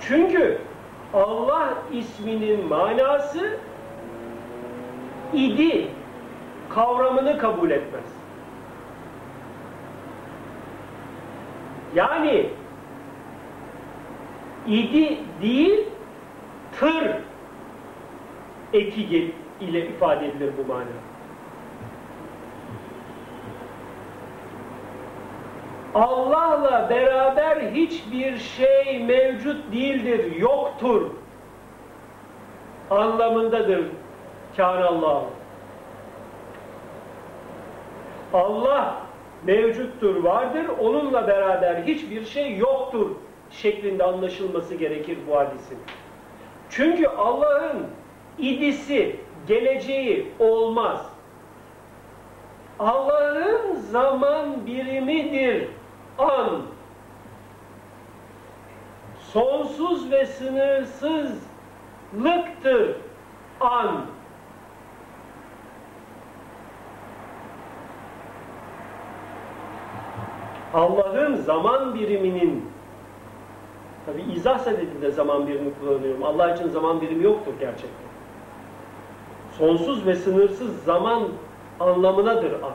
Çünkü 0.00 0.60
Allah 1.14 1.74
isminin 1.92 2.68
manası 2.68 3.58
idi 5.32 5.88
kavramını 6.68 7.38
kabul 7.38 7.70
etmez. 7.70 8.04
Yani 11.94 12.46
idi 14.66 15.18
değil 15.42 15.84
tır 16.80 17.10
eki 18.72 19.32
ile 19.60 19.88
ifade 19.88 20.26
edilir 20.26 20.52
bu 20.58 20.72
mana. 20.72 21.13
Allah'la 25.94 26.90
beraber 26.90 27.56
hiçbir 27.56 28.38
şey 28.38 29.04
mevcut 29.04 29.72
değildir, 29.72 30.36
yoktur 30.36 31.10
anlamındadır 32.90 33.84
Allah. 34.58 35.22
Allah 38.32 38.96
mevcuttur, 39.44 40.24
vardır, 40.24 40.66
onunla 40.80 41.28
beraber 41.28 41.82
hiçbir 41.82 42.24
şey 42.24 42.56
yoktur 42.56 43.10
şeklinde 43.50 44.04
anlaşılması 44.04 44.74
gerekir 44.74 45.18
bu 45.28 45.36
hadisin. 45.36 45.78
Çünkü 46.70 47.06
Allah'ın 47.06 47.86
idisi, 48.38 49.16
geleceği 49.46 50.32
olmaz. 50.38 51.10
Allah'ın 52.78 53.74
zaman 53.74 54.66
birimidir 54.66 55.68
an. 56.18 56.62
Sonsuz 59.32 60.10
ve 60.10 60.26
sınırsızlıktır 60.26 62.96
an. 63.60 64.06
Allah'ın 70.74 71.36
zaman 71.36 71.94
biriminin 71.94 72.64
tabi 74.06 74.22
izah 74.22 74.58
sebebinde 74.58 75.10
zaman 75.10 75.46
birimi 75.46 75.70
kullanıyorum. 75.80 76.24
Allah 76.24 76.54
için 76.54 76.68
zaman 76.68 77.00
birimi 77.00 77.24
yoktur 77.24 77.52
gerçekten. 77.60 78.04
Sonsuz 79.58 80.06
ve 80.06 80.14
sınırsız 80.14 80.84
zaman 80.84 81.22
anlamınadır 81.80 82.52
an. 82.52 82.74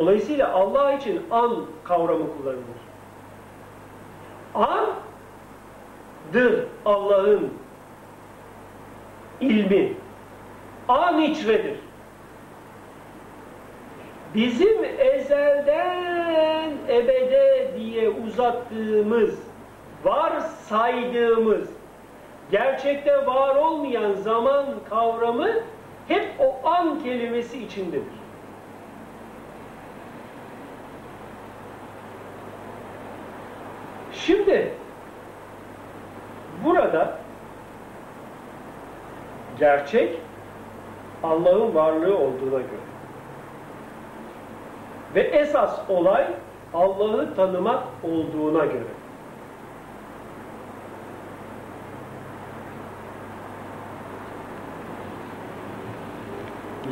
Dolayısıyla 0.00 0.52
Allah 0.52 0.92
için 0.92 1.22
an 1.30 1.66
kavramı 1.84 2.24
kullanılır. 2.36 2.64
An'dır 6.34 6.64
Allah'ın 6.84 7.50
ilmi. 9.40 9.92
An 10.88 11.20
içredir. 11.22 11.76
Bizim 14.34 14.84
ezelden 14.98 16.72
ebede 16.88 17.70
diye 17.78 18.08
uzattığımız, 18.08 19.38
var 20.04 20.40
saydığımız, 20.40 21.68
gerçekte 22.50 23.26
var 23.26 23.56
olmayan 23.56 24.12
zaman 24.12 24.66
kavramı 24.90 25.50
hep 26.08 26.26
o 26.38 26.68
an 26.68 27.02
kelimesi 27.02 27.64
içindedir. 27.64 28.25
Şimdi 34.26 34.72
burada 36.64 37.18
gerçek 39.58 40.20
Allah'ın 41.22 41.74
varlığı 41.74 42.18
olduğuna 42.18 42.58
göre 42.58 42.86
ve 45.14 45.20
esas 45.20 45.80
olay 45.88 46.26
Allah'ı 46.74 47.34
tanımak 47.36 47.82
olduğuna 48.02 48.64
göre. 48.64 48.96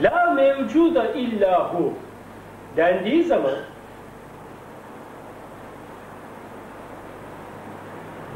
La 0.03 0.31
mevcuda 0.31 1.13
illahu 1.13 1.93
dendiği 2.77 3.25
zaman 3.25 3.55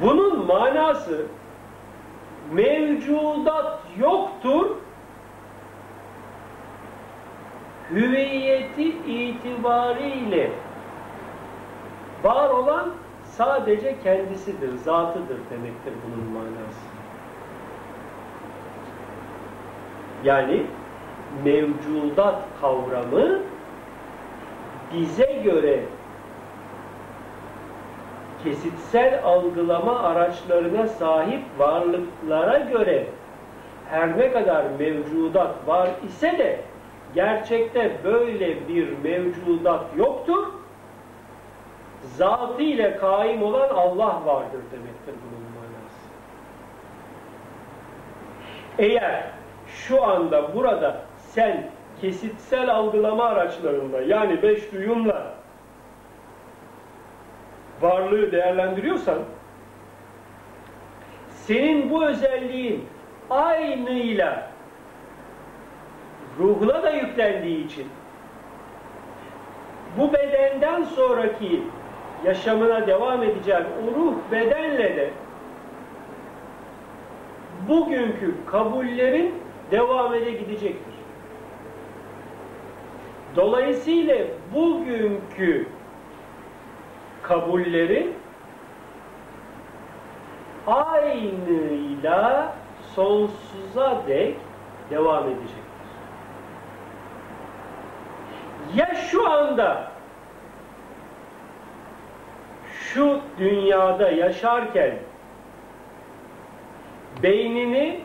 bunun 0.03 0.38
manası 0.49 1.26
mevcudat 2.53 3.80
yoktur 3.99 4.76
hüviyeti 7.90 8.88
itibariyle 9.07 10.51
var 12.24 12.51
olan 12.51 12.90
sadece 13.24 13.96
kendisidir, 14.03 14.76
zatıdır 14.76 15.38
demektir 15.51 15.92
bunun 16.07 16.32
manası. 16.32 16.88
Yani 20.24 20.66
mevcudat 21.44 22.42
kavramı 22.61 23.38
bize 24.94 25.32
göre 25.44 25.84
kesitsel 28.45 29.20
algılama 29.24 29.99
araçlarına 29.99 30.86
sahip 30.86 31.43
varlıklara 31.59 32.59
göre 32.59 33.07
her 33.91 34.18
ne 34.18 34.32
kadar 34.32 34.64
mevcudat 34.78 35.55
var 35.66 35.91
ise 36.07 36.39
de 36.39 36.61
gerçekte 37.14 37.93
böyle 38.05 38.68
bir 38.68 38.89
mevcudat 39.05 39.84
yoktur. 39.97 40.47
Zatı 42.16 42.62
ile 42.62 42.97
kaim 42.97 43.43
olan 43.43 43.68
Allah 43.68 44.22
vardır 44.24 44.61
demektir 44.72 45.14
bunun 45.24 45.49
manası. 45.55 46.09
Eğer 48.78 49.24
şu 49.66 50.05
anda 50.05 50.55
burada 50.55 51.01
sen 51.18 51.70
kesitsel 52.01 52.74
algılama 52.74 53.24
araçlarında 53.24 54.01
yani 54.01 54.43
beş 54.43 54.72
duyumla 54.72 55.38
varlığı 57.81 58.33
değerlendiriyorsan 58.33 59.18
senin 61.31 61.91
bu 61.91 62.05
özelliğin 62.05 62.85
aynıyla 63.31 64.51
ruhuna 66.39 66.83
da 66.83 66.91
yüklendiği 66.91 67.66
için 67.66 67.87
bu 69.99 70.12
bedenden 70.12 70.83
sonraki 70.85 71.62
yaşamına 72.24 72.87
devam 72.87 73.22
edeceğin 73.22 73.64
o 73.85 74.01
ruh 74.01 74.14
bedenle 74.33 74.97
de 74.97 75.11
bugünkü 77.68 78.35
kabullerin 78.47 79.35
devam 79.70 80.14
ede 80.14 80.31
gidecektir. 80.31 80.95
Dolayısıyla 83.37 84.16
bugünkü 84.55 85.66
kabullerin 87.29 88.14
aynıyla 90.66 92.53
sonsuza 92.95 94.03
dek 94.09 94.37
devam 94.91 95.24
edecektir. 95.24 95.59
Ya 98.74 98.95
şu 98.95 99.31
anda 99.31 99.91
şu 102.70 103.20
dünyada 103.39 104.11
yaşarken 104.11 104.95
beynini 107.22 108.01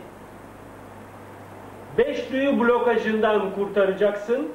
beş 1.97 2.31
duyu 2.31 2.59
blokajından 2.59 3.55
kurtaracaksın. 3.55 4.51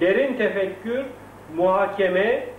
Derin 0.00 0.36
tefekkür, 0.36 1.04
muhakeme 1.56 2.57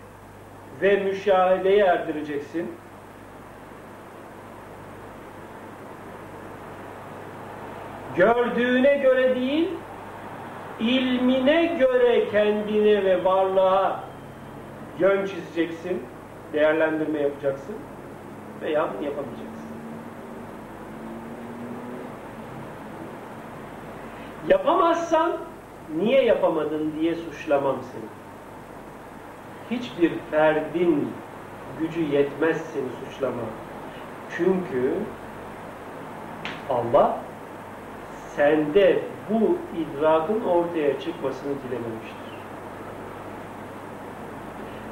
ve 0.82 0.96
müşahedeye 0.96 1.86
erdireceksin. 1.86 2.72
Gördüğüne 8.16 8.98
göre 8.98 9.36
değil, 9.36 9.70
ilmine 10.80 11.66
göre 11.66 12.30
kendine 12.30 13.04
ve 13.06 13.26
varlığa 13.26 14.04
yön 15.00 15.26
çizeceksin, 15.26 16.04
değerlendirme 16.54 17.20
yapacaksın 17.20 17.76
veya 18.62 18.82
yapamayacaksın. 18.82 19.50
Yapamazsan 24.48 25.32
niye 25.98 26.24
yapamadın 26.24 26.94
diye 27.00 27.16
suçlamam 27.16 27.76
seni. 27.92 28.19
Hiçbir 29.72 30.12
ferdin 30.32 31.12
gücü 31.80 32.02
yetmez 32.02 32.62
seni 32.74 33.06
suçlama. 33.06 33.42
Çünkü 34.38 34.94
Allah 36.70 37.20
sende 38.36 39.00
bu 39.30 39.58
idrakın 39.78 40.42
ortaya 40.42 41.00
çıkmasını 41.00 41.54
dilememiştir. 41.68 42.30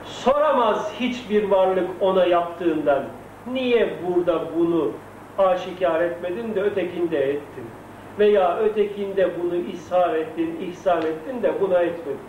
Soramaz 0.05 0.93
hiçbir 0.99 1.43
varlık 1.43 1.89
ona 1.99 2.25
yaptığından 2.25 3.03
niye 3.51 3.93
burada 4.07 4.43
bunu 4.57 4.91
aşikar 5.37 6.01
etmedin 6.01 6.55
de 6.55 6.61
ötekinde 6.61 7.29
ettin 7.29 7.65
veya 8.19 8.57
ötekinde 8.57 9.29
bunu 9.41 9.55
ishar 9.55 10.13
ettin, 10.13 10.59
ihsan 10.61 11.01
ettin 11.01 11.43
de 11.43 11.61
buna 11.61 11.79
etmedin. 11.79 12.19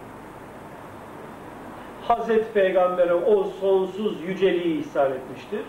Hazreti 2.09 2.53
Peygamber'e 2.53 3.15
o 3.15 3.45
sonsuz 3.45 4.23
yüceliği 4.29 4.81
ihsan 4.81 5.13
etmiştir. 5.13 5.61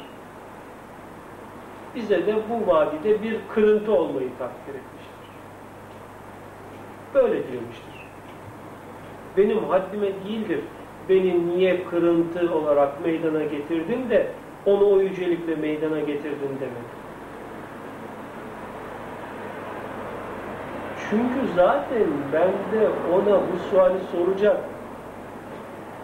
Bize 1.95 2.27
de 2.27 2.35
bu 2.49 2.71
vadide 2.71 3.23
bir 3.23 3.37
kırıntı 3.53 3.91
olmayı 3.91 4.29
takdir 4.39 4.73
etmiştir. 4.75 5.19
Böyle 7.13 7.51
diyormuştur. 7.51 8.07
Benim 9.37 9.63
haddime 9.63 10.07
değildir. 10.07 10.59
Beni 11.09 11.47
niye 11.47 11.83
kırıntı 11.83 12.55
olarak 12.55 13.05
meydana 13.05 13.43
getirdin 13.43 14.09
de 14.09 14.27
onu 14.65 14.91
o 14.91 14.99
yücelikle 14.99 15.55
meydana 15.55 15.99
getirdin 15.99 16.57
demek. 16.59 16.89
Çünkü 21.09 21.53
zaten 21.55 22.07
bende 22.33 22.89
ona 23.13 23.35
bu 23.35 23.69
suali 23.69 23.97
soracak 24.11 24.57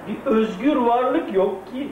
bir 0.07 0.31
özgür 0.31 0.75
varlık 0.75 1.33
yok 1.33 1.67
ki. 1.67 1.91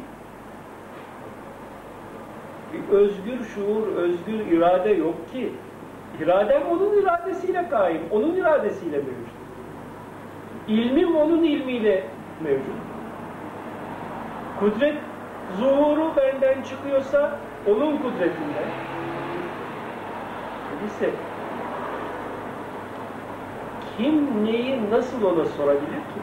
Bir 2.73 2.93
özgür 2.93 3.45
şuur, 3.55 3.87
özgür 3.87 4.39
irade 4.51 4.89
yok 4.89 5.31
ki. 5.31 5.51
İradem 6.21 6.61
onun 6.71 7.01
iradesiyle 7.01 7.69
kaim, 7.69 8.01
onun 8.11 8.35
iradesiyle 8.35 8.97
mevcut. 8.97 9.33
İlmim 10.67 11.15
onun 11.15 11.43
ilmiyle 11.43 12.03
mevcut. 12.43 12.75
Kudret 14.59 14.97
zuhuru 15.59 16.11
benden 16.17 16.61
çıkıyorsa 16.61 17.39
onun 17.67 17.97
kudretinden. 17.97 18.69
Öyleyse 20.75 21.09
kim 23.97 24.45
neyi 24.45 24.91
nasıl 24.91 25.23
ona 25.23 25.45
sorabilir 25.45 25.87
ki? 25.87 26.19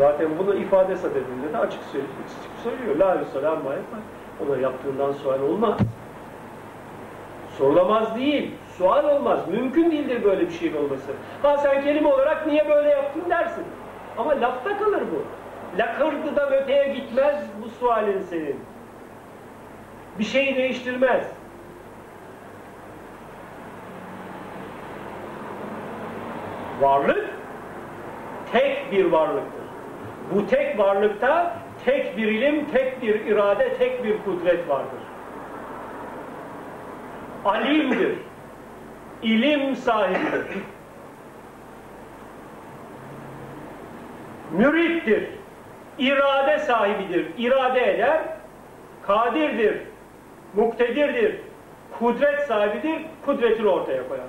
Zaten 0.00 0.38
bunu 0.38 0.54
ifade 0.54 0.96
sadedinde 0.96 1.52
de 1.52 1.58
açık 1.58 1.82
söylüyor. 1.82 2.12
Söylüyor. 2.62 2.96
La 2.96 3.20
yüselam 3.20 3.56
yapar. 3.56 4.00
Ona 4.46 4.56
yaptığından 4.56 5.12
sual 5.12 5.40
olmaz. 5.40 5.78
Sorulamaz 7.58 8.16
değil. 8.16 8.54
Sual 8.78 9.04
olmaz. 9.04 9.48
Mümkün 9.48 9.90
değildir 9.90 10.24
böyle 10.24 10.40
bir 10.40 10.50
şeyin 10.50 10.76
olması. 10.76 11.12
Ha 11.42 11.56
sen 11.56 11.84
kelime 11.84 12.08
olarak 12.08 12.46
niye 12.46 12.68
böyle 12.68 12.88
yaptın 12.88 13.22
dersin. 13.30 13.64
Ama 14.18 14.40
lafta 14.40 14.78
kalır 14.78 15.02
bu. 15.12 15.22
Lakırdıdan 15.78 16.52
öteye 16.52 16.94
gitmez 16.94 17.46
bu 17.64 17.68
sualin 17.68 18.22
senin. 18.22 18.60
Bir 20.18 20.24
şeyi 20.24 20.56
değiştirmez. 20.56 21.26
Varlık 26.80 27.30
tek 28.52 28.92
bir 28.92 29.04
varlıktır. 29.04 29.59
Bu 30.34 30.46
tek 30.46 30.78
varlıkta 30.78 31.56
tek 31.84 32.16
bir 32.16 32.28
ilim, 32.28 32.64
tek 32.70 33.02
bir 33.02 33.14
irade, 33.14 33.74
tek 33.78 34.04
bir 34.04 34.22
kudret 34.24 34.68
vardır. 34.68 35.00
Alimdir. 37.44 38.18
İlim 39.22 39.76
sahibidir. 39.76 40.46
Mürittir. 44.52 45.28
İrade 45.98 46.58
sahibidir. 46.58 47.26
İrade 47.38 47.94
eder. 47.94 48.20
Kadirdir. 49.02 49.80
Muktedirdir. 50.54 51.40
Kudret 51.98 52.40
sahibidir. 52.40 53.02
Kudretini 53.26 53.68
ortaya 53.68 54.08
koyar. 54.08 54.24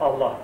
Allah. 0.00 0.36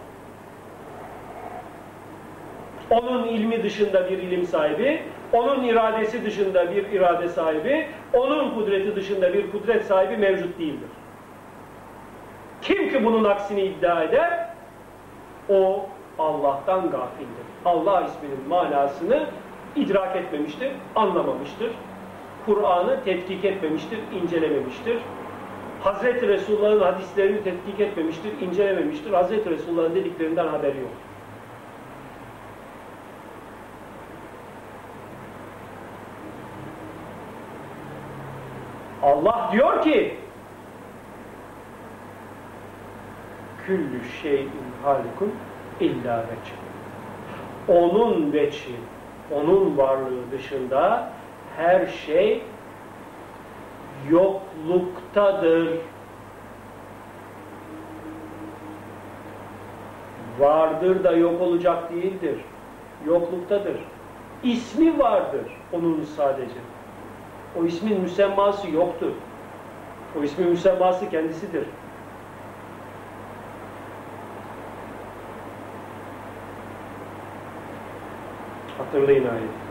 Onun 2.91 3.29
ilmi 3.29 3.63
dışında 3.63 4.11
bir 4.11 4.19
ilim 4.19 4.45
sahibi, 4.45 5.03
onun 5.33 5.65
iradesi 5.65 6.25
dışında 6.25 6.75
bir 6.75 6.87
irade 6.87 7.29
sahibi, 7.29 7.87
onun 8.13 8.55
kudreti 8.55 8.97
dışında 8.97 9.35
bir 9.35 9.51
kudret 9.51 9.85
sahibi 9.85 10.17
mevcut 10.17 10.59
değildir. 10.59 10.89
Kim 12.63 12.91
ki 12.91 13.05
bunun 13.05 13.25
aksini 13.25 13.63
iddia 13.63 14.03
eder, 14.03 14.49
o 15.49 15.87
Allah'tan 16.19 16.81
gafildir. 16.91 17.49
Allah 17.65 18.01
isminin 18.07 18.49
manasını 18.49 19.27
idrak 19.77 20.17
etmemiştir, 20.17 20.69
anlamamıştır. 20.97 21.71
Kur'an'ı 22.47 23.05
tetkik 23.05 23.45
etmemiştir, 23.45 23.99
incelememiştir. 24.23 24.99
Hazreti 25.81 26.29
Resulullah'ın 26.29 26.81
hadislerini 26.81 27.45
tetkik 27.45 27.81
etmemiştir, 27.81 28.41
incelememiştir. 28.41 29.13
Hazreti 29.13 29.51
Resulullah'ın 29.51 29.95
dediklerinden 29.95 30.47
haberi 30.47 30.79
yok. 30.79 30.91
Allah 39.19 39.49
diyor 39.53 39.83
ki 39.83 40.17
küllü 43.67 44.05
şeyin 44.23 44.51
halikun 44.83 45.35
illa 45.81 46.19
veçh. 46.19 46.53
Onun 47.69 48.33
veçhi, 48.33 48.75
onun 49.35 49.79
varlığı 49.79 50.31
dışında 50.33 51.11
her 51.57 51.87
şey 51.87 52.43
yokluktadır. 54.11 55.69
Vardır 60.39 61.05
da 61.05 61.13
yok 61.13 61.41
olacak 61.41 61.93
değildir. 61.93 62.41
Yokluktadır. 63.07 63.77
İsmi 64.43 64.99
vardır 64.99 65.47
onun 65.73 66.03
sadece. 66.03 66.68
O 67.57 67.65
ismin 67.65 68.01
müsemması 68.01 68.71
yoktur. 68.71 69.13
O 70.19 70.23
ismin 70.23 70.49
müsemması 70.49 71.11
kendisidir. 71.11 71.65
Hatırlayın 78.79 79.27
ayeti. 79.29 79.69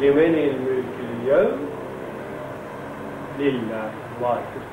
Limenil 0.00 0.54
mülkül 0.58 1.26
yev 1.26 1.48
lillah 3.38 3.90
vahid. 4.20 4.64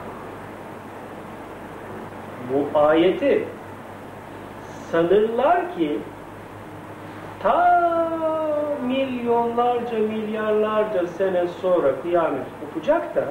Bu 2.53 2.80
ayeti 2.80 3.48
sanırlar 4.91 5.76
ki 5.76 5.99
ta 7.43 7.81
milyonlarca 8.92 9.98
milyarlarca 10.00 11.08
sene 11.08 11.48
sonra 11.48 12.02
kıyamet 12.02 12.46
kopacak 12.62 13.16
da 13.16 13.24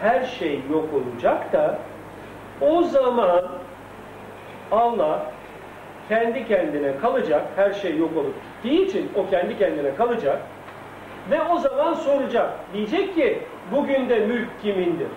her 0.00 0.24
şey 0.24 0.60
yok 0.72 0.84
olacak 0.94 1.52
da 1.52 1.78
o 2.60 2.82
zaman 2.82 3.42
Allah 4.70 5.26
kendi 6.08 6.46
kendine 6.48 6.98
kalacak, 6.98 7.42
her 7.56 7.72
şey 7.72 7.96
yok 7.96 8.16
olup 8.16 8.34
gittiği 8.62 8.86
için 8.86 9.10
o 9.16 9.30
kendi 9.30 9.58
kendine 9.58 9.94
kalacak 9.94 10.42
ve 11.30 11.42
o 11.42 11.58
zaman 11.58 11.94
soracak. 11.94 12.50
Diyecek 12.74 13.14
ki 13.14 13.38
bugün 13.72 14.08
de 14.08 14.26
mülk 14.26 14.48
kimindir? 14.62 15.08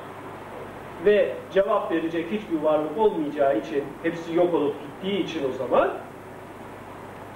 Ve 1.05 1.33
cevap 1.51 1.91
verecek 1.91 2.25
hiçbir 2.31 2.59
varlık 2.63 2.97
olmayacağı 2.97 3.57
için, 3.57 3.83
hepsi 4.03 4.35
yok 4.35 4.53
olup 4.53 4.75
gittiği 4.81 5.23
için 5.23 5.49
o 5.49 5.51
zaman 5.51 5.89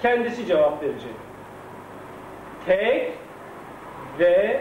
kendisi 0.02 0.46
cevap 0.46 0.82
verecek. 0.82 1.29
Tek 2.66 3.12
ve 4.18 4.60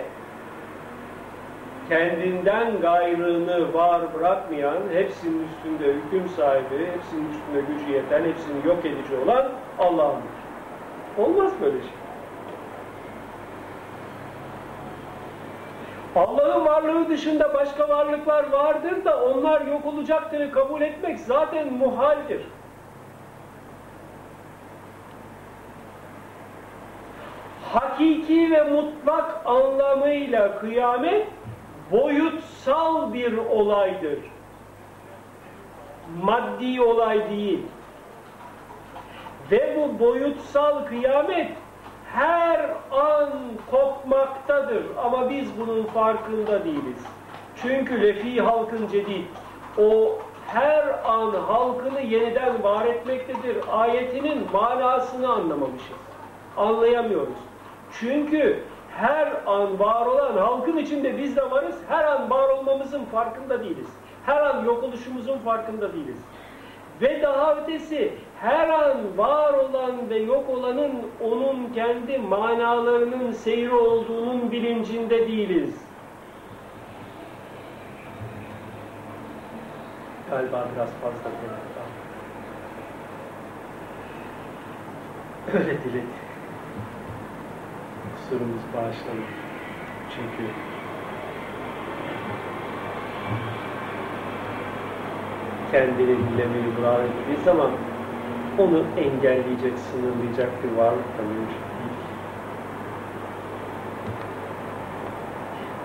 kendinden 1.89 2.81
gayrını 2.81 3.73
var 3.73 4.01
bırakmayan, 4.13 4.77
hepsinin 4.93 5.47
üstünde 5.47 5.93
hüküm 5.93 6.29
sahibi, 6.29 6.87
hepsinin 6.95 7.29
üstünde 7.31 7.73
gücü 7.73 7.91
yeten, 7.91 8.23
hepsini 8.23 8.67
yok 8.67 8.85
edici 8.85 9.15
olan 9.25 9.51
Allah'ındır. 9.79 10.39
Olmaz 11.17 11.51
böyle 11.61 11.81
şey. 11.81 11.91
Allah'ın 16.15 16.65
varlığı 16.65 17.09
dışında 17.09 17.53
başka 17.53 17.89
varlıklar 17.89 18.51
vardır 18.51 19.05
da 19.05 19.23
onlar 19.23 19.61
yok 19.61 19.85
olacaktır 19.85 20.51
kabul 20.51 20.81
etmek 20.81 21.19
zaten 21.19 21.73
muhaldir. 21.73 22.41
Hakiki 27.73 28.51
ve 28.51 28.63
mutlak 28.63 29.41
anlamıyla 29.45 30.59
kıyamet 30.59 31.27
boyutsal 31.91 33.13
bir 33.13 33.37
olaydır. 33.37 34.19
Maddi 36.23 36.81
olay 36.81 37.29
değil. 37.29 37.59
Ve 39.51 39.77
bu 39.77 39.99
boyutsal 39.99 40.85
kıyamet 40.85 41.51
her 42.13 42.69
an 42.91 43.29
kopmaktadır. 43.71 44.83
Ama 45.03 45.29
biz 45.29 45.59
bunun 45.59 45.83
farkında 45.83 46.63
değiliz. 46.63 47.05
Çünkü 47.61 48.01
lefi 48.01 48.41
halkın 48.41 48.87
cedid. 48.87 49.23
O 49.77 50.19
her 50.47 50.87
an 51.05 51.31
halkını 51.31 52.01
yeniden 52.01 52.63
var 52.63 52.85
etmektedir. 52.85 53.57
Ayetinin 53.71 54.47
manasını 54.53 55.29
anlamamışız. 55.33 55.97
Anlayamıyoruz. 56.57 57.37
Çünkü 57.99 58.63
her 58.97 59.31
an 59.45 59.79
var 59.79 60.05
olan 60.05 60.37
halkın 60.37 60.77
içinde 60.77 61.17
biz 61.17 61.35
de 61.35 61.51
varız. 61.51 61.75
Her 61.89 62.03
an 62.05 62.29
var 62.29 62.49
olmamızın 62.49 63.05
farkında 63.05 63.63
değiliz. 63.63 63.87
Her 64.25 64.41
an 64.41 64.65
yok 64.65 64.83
oluşumuzun 64.83 65.37
farkında 65.37 65.93
değiliz. 65.93 66.17
Ve 67.01 67.21
daha 67.21 67.55
ötesi 67.55 68.13
her 68.41 68.69
an 68.69 69.17
var 69.17 69.53
olan 69.53 70.09
ve 70.09 70.17
yok 70.17 70.49
olanın 70.49 70.91
onun 71.21 71.73
kendi 71.73 72.17
manalarının 72.17 73.31
seyri 73.31 73.75
olduğunun 73.75 74.51
bilincinde 74.51 75.27
değiliz. 75.27 75.75
Galiba 80.29 80.67
biraz 80.75 80.89
fazla. 80.89 81.29
Öyle 85.53 85.83
diledi. 85.83 86.28
Kusurumuz 88.29 88.61
bağışlanır. 88.75 89.29
Çünkü 90.15 90.51
kendini 95.71 96.07
bilemeyi 96.07 96.73
murat 96.79 96.99
ettiği 96.99 97.43
zaman 97.45 97.71
onu 98.57 98.83
engelleyecek, 98.97 99.79
sınırlayacak 99.79 100.63
bir 100.63 100.77
varlık 100.77 101.17
da 101.17 101.21
mevcut 101.21 101.59
değil. 101.79 101.99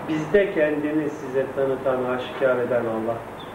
Bizde 0.09 0.55
kendini 0.55 1.11
size 1.11 1.47
tanıtan, 1.57 2.05
aşikar 2.05 2.57
eden 2.57 2.85
Allah'tır. 2.85 3.47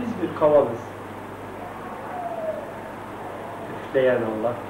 Biz 0.00 0.22
bir 0.22 0.38
kavalız. 0.38 0.80
Üfleyen 3.88 4.20
Allah'tır. 4.22 4.69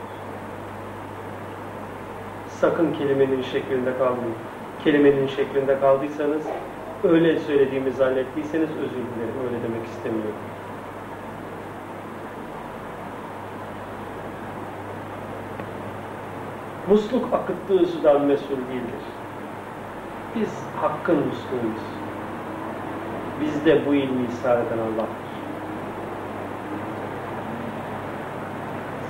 Sakın 2.60 2.92
kelimenin 2.92 3.42
şeklinde 3.42 3.98
kalmayın. 3.98 4.34
Kelimenin 4.84 5.26
şeklinde 5.26 5.80
kaldıysanız 5.80 6.46
öyle 7.04 7.38
söylediğimi 7.38 7.92
zannettiyseniz 7.92 8.68
özür 8.70 8.90
dilerim. 8.90 9.34
Öyle 9.46 9.62
demek 9.62 9.86
istemiyorum. 9.86 10.34
Musluk 16.88 17.34
akıttığı 17.34 17.86
sudan 17.86 18.24
mesul 18.24 18.56
değildir. 18.56 19.04
Biz 20.34 20.64
hakkın 20.80 21.16
musluğuyuz. 21.16 21.84
Bizde 23.40 23.86
bu 23.86 23.94
ilmi 23.94 24.26
ishar 24.26 24.58
eden 24.58 24.78
Allah'tır. 24.78 25.30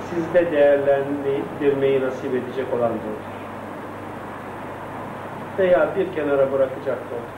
Sizde 0.09 0.51
değerlendirmeyi 0.51 2.01
nasip 2.01 2.33
edecek 2.33 2.73
olan 2.73 2.89
da 2.89 2.95
odur. 2.95 3.40
Veya 5.59 5.95
bir 5.95 6.15
kenara 6.15 6.51
bırakacak 6.51 6.97
odur. 6.97 7.31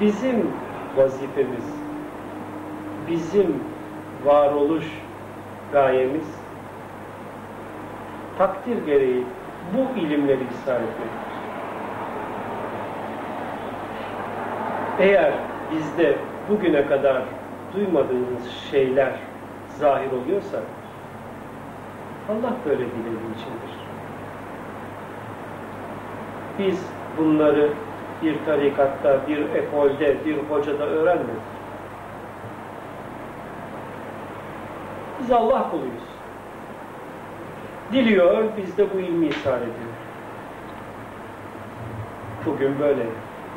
Bizim 0.00 0.50
vazifemiz, 0.96 1.74
bizim 3.08 3.62
varoluş 4.24 4.86
gayemiz 5.72 6.38
takdir 8.38 8.86
gereği 8.86 9.24
bu 9.74 9.98
ilimleri 9.98 10.40
ishar 10.42 10.80
etmektir. 10.80 11.38
Eğer 14.98 15.32
bizde 15.72 16.16
bugüne 16.50 16.86
kadar 16.86 17.22
duymadığımız 17.74 18.50
şeyler 18.70 19.12
zahir 19.68 20.12
oluyorsa 20.12 20.58
Allah 22.28 22.52
böyle 22.64 22.78
dilediği 22.78 23.34
içindir. 23.36 23.77
Biz 26.58 26.86
bunları 27.18 27.70
bir 28.22 28.36
tarikatta, 28.46 29.20
bir 29.28 29.38
ekolde, 29.54 30.16
bir 30.24 30.38
hocada 30.38 30.86
öğrenmedik. 30.86 31.42
Biz 35.20 35.32
Allah 35.32 35.70
kuluyuz. 35.70 36.08
Diliyor, 37.92 38.44
biz 38.56 38.78
de 38.78 38.86
bu 38.94 39.00
ilmi 39.00 39.26
ishal 39.26 39.58
ediyor. 39.58 39.94
Bugün 42.46 42.78
böyle. 42.78 43.06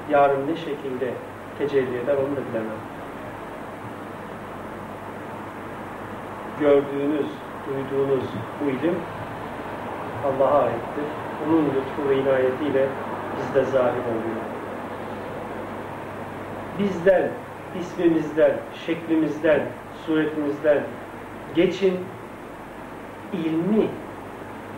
Yarın 0.09 0.47
ne 0.47 0.55
şekilde 0.55 1.13
tecelli 1.57 1.97
eder 1.97 2.15
onu 2.17 2.35
da 2.35 2.49
bilemem. 2.49 2.81
Gördüğünüz, 6.59 7.25
duyduğunuz 7.67 8.23
bu 8.61 8.69
ilim 8.69 8.95
Allah'a 10.25 10.61
aittir. 10.63 11.30
Onun 11.47 11.65
lütfu 11.65 12.09
ve 12.09 12.17
inayetiyle 12.17 12.87
bizde 13.37 13.63
zahir 13.63 14.03
oluyor. 14.11 14.41
Bizden, 16.79 17.29
ismimizden, 17.79 18.51
şeklimizden, 18.85 19.61
suretimizden 20.05 20.83
geçin, 21.55 21.99
ilmi 23.33 23.87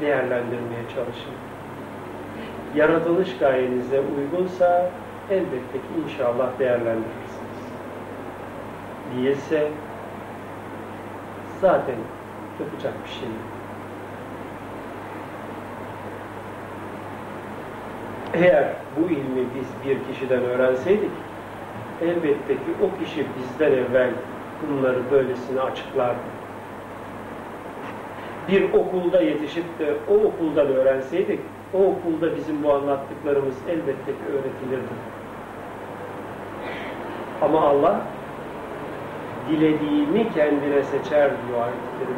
değerlendirmeye 0.02 0.84
çalışın. 0.96 1.34
Yaratılış 2.76 3.38
gayenize 3.38 4.00
uygunsa 4.00 4.90
elbette 5.30 5.78
ki 5.78 6.04
inşallah 6.06 6.60
değerlendirirsiniz. 6.60 7.64
Değilse 9.16 9.68
zaten 11.62 11.96
yapacak 12.60 12.94
bir 13.06 13.12
şey 13.12 13.28
yok. 13.30 13.63
Eğer 18.34 18.66
bu 18.98 19.10
ilmi 19.10 19.46
biz 19.56 19.68
bir 19.86 20.14
kişiden 20.14 20.44
öğrenseydik, 20.44 21.12
elbette 22.02 22.54
ki 22.54 22.72
o 22.84 23.04
kişi 23.04 23.26
bizden 23.38 23.72
evvel 23.72 24.10
bunları 24.70 25.00
böylesine 25.12 25.62
açıklardı. 25.62 26.34
Bir 28.48 28.74
okulda 28.74 29.22
yetişip 29.22 29.80
de 29.80 29.94
o 30.10 30.14
okuldan 30.14 30.68
öğrenseydik, 30.68 31.40
o 31.74 31.78
okulda 31.78 32.36
bizim 32.36 32.64
bu 32.64 32.74
anlattıklarımız 32.74 33.56
elbette 33.70 34.12
ki 34.12 34.24
öğretilirdi. 34.32 34.94
Ama 37.42 37.62
Allah 37.62 38.02
dilediğini 39.50 40.34
kendine 40.34 40.84
seçer 40.84 41.32
diyor 41.48 41.62
ayet-i 41.62 42.14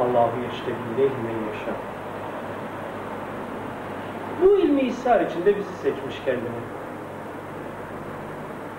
Allahu 0.00 0.32
yeştebi 0.44 0.74
men 0.98 1.52
yaşar. 1.52 1.91
Bu 4.42 4.58
ilmi 4.58 4.80
ishar 4.80 5.20
içinde 5.20 5.56
bizi 5.56 5.72
seçmiş 5.74 6.24
kendini. 6.24 6.62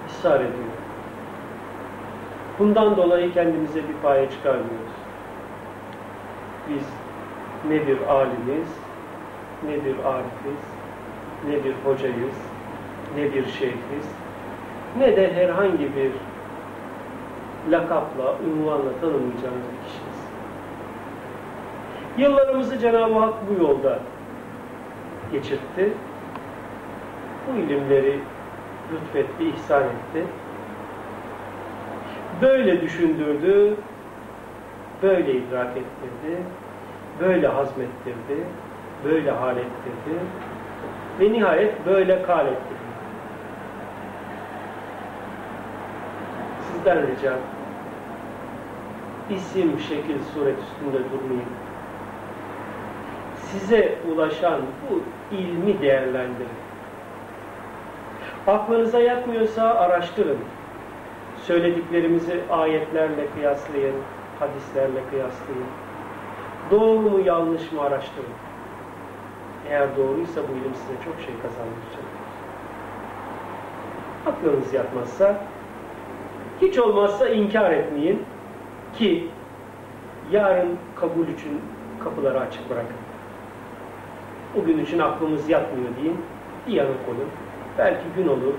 İshar 0.08 0.36
ediyor. 0.36 0.74
Bundan 2.60 2.98
dolayı 2.98 3.34
kendimize 3.34 3.80
bir 3.90 3.94
paye 4.04 4.30
çıkarmıyoruz. 4.30 4.94
Biz 6.70 6.84
ne 7.70 7.88
bir 7.88 7.98
alimiz, 8.02 8.68
ne 9.64 9.86
bir 9.86 10.06
arifiz, 10.06 10.64
ne 11.48 11.64
bir 11.64 11.74
hocayız, 11.86 12.38
ne 13.16 13.34
bir 13.34 13.46
şeyhiz, 13.46 14.08
ne 14.98 15.18
de 15.18 15.34
herhangi 15.34 15.96
bir 15.96 16.12
lakapla, 17.72 18.36
ünvanla 18.48 18.92
tanınmayacağımız 19.02 19.64
bir 19.72 19.88
kişiyiz. 19.88 20.24
Yıllarımızı 22.18 22.80
Cenab-ı 22.80 23.20
Hak 23.20 23.34
bu 23.50 23.64
yolda 23.64 24.00
geçirtti. 25.34 25.94
Bu 27.48 27.58
ilimleri 27.58 28.20
lütfetti, 28.94 29.44
ihsan 29.44 29.84
etti. 29.84 30.24
Böyle 32.42 32.82
düşündürdü, 32.82 33.76
böyle 35.02 35.34
idrak 35.34 35.70
ettirdi, 35.70 36.44
böyle 37.20 37.48
hazmettirdi, 37.48 38.48
böyle 39.06 39.32
hal 39.32 39.58
ettirdi 39.58 40.20
ve 41.20 41.34
nihayet 41.34 41.86
böyle 41.86 42.24
kal 42.24 42.48
ettirdi. 42.48 42.84
Sizden 46.62 47.08
ricam 47.08 47.40
isim, 49.30 49.80
şekil, 49.80 50.20
suret 50.34 50.58
üstünde 50.60 51.12
durmayın 51.12 51.63
size 53.54 53.96
ulaşan 54.12 54.62
bu 54.62 55.02
ilmi 55.36 55.82
değerlendirin. 55.82 56.48
Aklınıza 58.48 59.00
yatmıyorsa 59.00 59.64
araştırın. 59.64 60.38
Söylediklerimizi 61.44 62.40
ayetlerle 62.52 63.28
kıyaslayın, 63.36 63.96
hadislerle 64.40 65.00
kıyaslayın. 65.10 65.68
Doğru 66.72 67.00
mu 67.00 67.20
yanlış 67.20 67.72
mı 67.72 67.82
araştırın. 67.82 68.34
Eğer 69.70 69.98
doğruysa 69.98 70.42
bu 70.42 70.52
ilim 70.52 70.76
size 70.76 70.94
çok 71.06 71.16
şey 71.16 71.36
kazandıracak. 71.42 72.04
Aklınız 74.26 74.74
yatmazsa 74.74 75.42
hiç 76.62 76.78
olmazsa 76.78 77.30
inkar 77.30 77.72
etmeyin 77.72 78.24
ki 78.98 79.28
yarın 80.32 80.78
kabul 80.96 81.28
için 81.28 81.62
kapıları 82.04 82.40
açık 82.40 82.70
bırakın. 82.70 83.03
Bugün 84.56 84.80
için 84.80 85.00
aklımız 85.00 85.50
yatmıyor 85.50 85.90
deyin. 86.02 86.18
Bir 86.68 86.74
yana 86.74 86.90
koyun. 87.06 87.30
Belki 87.78 88.04
gün 88.16 88.28
olur. 88.28 88.54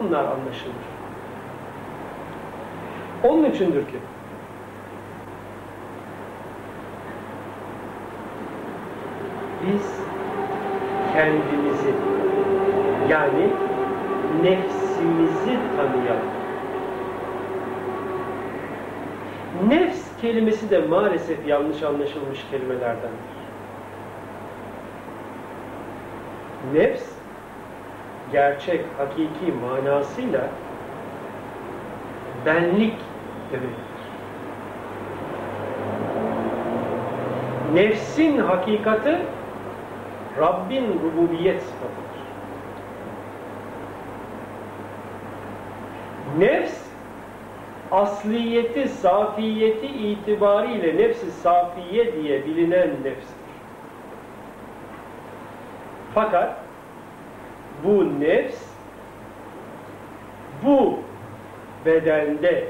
Bunlar 0.00 0.24
anlaşılır. 0.24 0.90
Onun 3.24 3.44
içindir 3.44 3.86
ki 3.86 3.96
biz 9.66 10.00
kendimizi 11.12 11.94
yani 13.08 13.50
nefsimizi 14.42 15.58
tanıyalım. 15.76 16.30
Nefs 19.68 19.99
kelimesi 20.20 20.70
de 20.70 20.78
maalesef 20.78 21.46
yanlış 21.46 21.82
anlaşılmış 21.82 22.46
kelimelerdendir. 22.50 23.40
Nefs, 26.74 27.06
gerçek, 28.32 28.84
hakiki 28.98 29.52
manasıyla 29.52 30.48
benlik 32.46 32.94
demektir. 33.52 33.90
Nefsin 37.74 38.38
hakikati 38.38 39.18
Rabbin 40.40 41.00
rububiyet 41.02 41.62
sıfatıdır. 41.62 42.20
Nefs 46.38 46.79
asliyeti, 47.92 48.88
safiyeti 48.88 49.86
itibariyle 49.86 50.96
nefsi 50.96 51.30
safiye 51.30 52.12
diye 52.12 52.46
bilinen 52.46 52.88
nefstir. 52.88 53.50
Fakat 56.14 56.56
bu 57.84 58.20
nefs 58.20 58.70
bu 60.64 60.98
bedende 61.86 62.64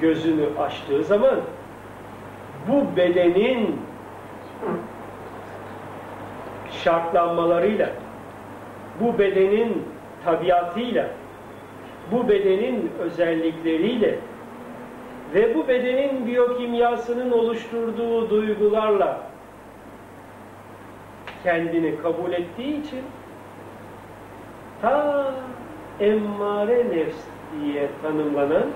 gözünü 0.00 0.46
açtığı 0.58 1.04
zaman 1.04 1.40
bu 2.68 2.96
bedenin 2.96 3.80
şartlanmalarıyla 6.70 7.90
bu 9.00 9.18
bedenin 9.18 9.88
tabiatıyla 10.24 11.06
bu 12.12 12.28
bedenin 12.28 12.90
özellikleriyle 13.00 14.18
ve 15.34 15.54
bu 15.54 15.68
bedenin 15.68 16.26
biyokimyasının 16.26 17.30
oluşturduğu 17.30 18.30
duygularla 18.30 19.22
kendini 21.42 21.98
kabul 22.02 22.32
ettiği 22.32 22.80
için 22.80 23.02
ta 24.82 25.34
emmare 26.00 26.84
nefs 26.90 27.24
diye 27.60 27.88
tanımlanan 28.02 28.66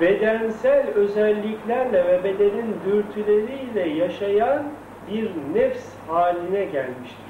bedensel 0.00 0.86
özelliklerle 0.94 2.06
ve 2.06 2.24
bedenin 2.24 2.76
dürtüleriyle 2.86 3.88
yaşayan 3.88 4.62
bir 5.10 5.30
nefs 5.54 5.86
haline 6.08 6.64
gelmiştir. 6.64 7.27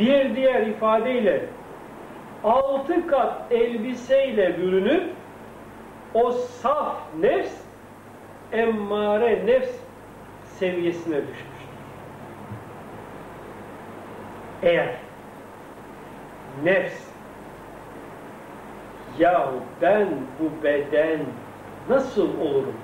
Bir 0.00 0.36
diğer 0.36 0.66
ifadeyle 0.66 1.44
altı 2.44 3.06
kat 3.06 3.52
elbiseyle 3.52 4.58
bürünüp 4.58 5.02
o 6.14 6.30
saf 6.32 6.96
nefs 7.20 7.54
emmare 8.52 9.46
nefs 9.46 9.70
seviyesine 10.44 11.16
düşmüştür. 11.16 11.46
Eğer 14.62 14.96
nefs 16.64 17.06
yahu 19.18 19.60
ben 19.82 20.08
bu 20.40 20.64
beden 20.64 21.20
nasıl 21.88 22.40
olurum? 22.40 22.74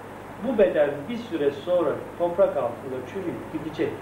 Bu 0.45 0.59
beden 0.59 0.91
bir 1.09 1.17
süre 1.17 1.51
sonra 1.51 1.91
toprak 2.19 2.57
altında 2.57 3.07
çürüyüp 3.13 3.53
gidecek. 3.53 3.93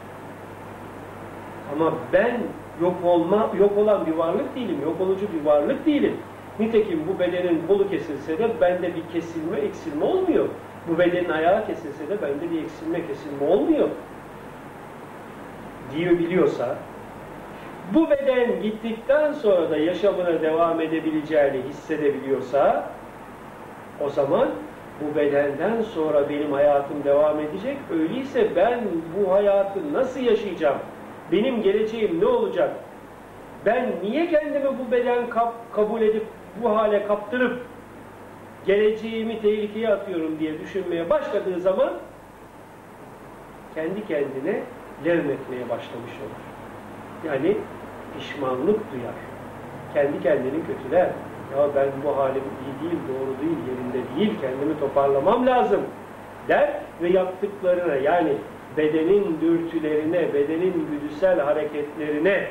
Ama 1.72 1.92
ben 2.12 2.40
yok 2.82 2.94
olma, 3.04 3.50
yok 3.58 3.78
olan 3.78 4.06
bir 4.06 4.12
varlık 4.12 4.56
değilim, 4.56 4.78
yok 4.84 5.00
olucu 5.00 5.26
bir 5.32 5.44
varlık 5.44 5.86
değilim. 5.86 6.16
Nitekim 6.58 7.00
bu 7.08 7.18
bedenin 7.18 7.62
kolu 7.68 7.90
kesilse 7.90 8.38
de 8.38 8.50
bende 8.60 8.96
bir 8.96 9.12
kesilme, 9.12 9.58
eksilme 9.58 10.04
olmuyor. 10.04 10.48
Bu 10.88 10.98
bedenin 10.98 11.28
ayağı 11.28 11.66
kesilse 11.66 12.08
de 12.08 12.22
bende 12.22 12.50
bir 12.50 12.62
eksilme, 12.62 13.06
kesilme 13.06 13.46
olmuyor. 13.46 13.88
Diyebiliyorsa, 15.96 16.76
bu 17.94 18.10
beden 18.10 18.62
gittikten 18.62 19.32
sonra 19.32 19.70
da 19.70 19.76
yaşamına 19.76 20.42
devam 20.42 20.80
edebileceğini 20.80 21.62
hissedebiliyorsa, 21.68 22.90
o 24.00 24.08
zaman 24.08 24.48
bu 25.00 25.16
bedenden 25.16 25.82
sonra 25.82 26.28
benim 26.28 26.52
hayatım 26.52 27.04
devam 27.04 27.40
edecek. 27.40 27.76
Öyleyse 27.92 28.56
ben 28.56 28.80
bu 29.16 29.32
hayatı 29.32 29.92
nasıl 29.92 30.20
yaşayacağım? 30.20 30.78
Benim 31.32 31.62
geleceğim 31.62 32.20
ne 32.20 32.26
olacak? 32.26 32.70
Ben 33.66 33.90
niye 34.02 34.30
kendimi 34.30 34.78
bu 34.78 34.92
beden 34.92 35.30
kap 35.30 35.54
kabul 35.72 36.02
edip 36.02 36.26
bu 36.62 36.76
hale 36.76 37.06
kaptırıp 37.06 37.66
geleceğimi 38.66 39.40
tehlikeye 39.40 39.88
atıyorum 39.88 40.38
diye 40.38 40.60
düşünmeye 40.60 41.10
başladığı 41.10 41.60
zaman 41.60 41.92
kendi 43.74 44.06
kendine 44.06 44.62
levmetmeye 45.04 45.62
başlamış 45.62 46.12
olur. 46.20 46.44
Yani 47.26 47.56
pişmanlık 48.18 48.92
duyar. 48.92 49.14
Kendi 49.94 50.22
kendini 50.22 50.66
kötüler. 50.66 51.10
Ya 51.56 51.68
ben 51.76 51.88
bu 52.04 52.16
halim 52.16 52.42
iyi 52.42 52.82
değil, 52.82 53.00
doğru 53.08 53.40
değil, 53.40 53.58
yerinde 53.68 54.16
değil, 54.16 54.40
kendimi 54.40 54.80
toparlamam 54.80 55.46
lazım 55.46 55.80
der 56.48 56.70
ve 57.02 57.08
yaptıklarına 57.08 57.94
yani 57.94 58.32
bedenin 58.76 59.40
dürtülerine, 59.40 60.34
bedenin 60.34 60.86
güdüsel 60.90 61.40
hareketlerine 61.40 62.46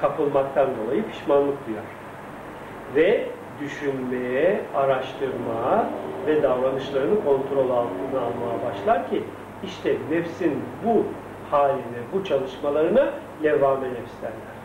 kapılmaktan 0.00 0.68
dolayı 0.76 1.06
pişmanlık 1.06 1.66
duyar. 1.66 1.84
Ve 2.94 3.26
düşünmeye, 3.60 4.60
araştırmaya 4.74 5.90
ve 6.26 6.42
davranışlarını 6.42 7.24
kontrol 7.24 7.70
altına 7.70 8.20
almaya 8.20 8.70
başlar 8.70 9.10
ki 9.10 9.22
işte 9.64 9.96
nefsin 10.10 10.62
bu 10.84 11.04
haline, 11.50 12.00
bu 12.12 12.24
çalışmalarına 12.24 13.10
levvame 13.42 13.88
nefs 13.88 14.22
derler. 14.22 14.60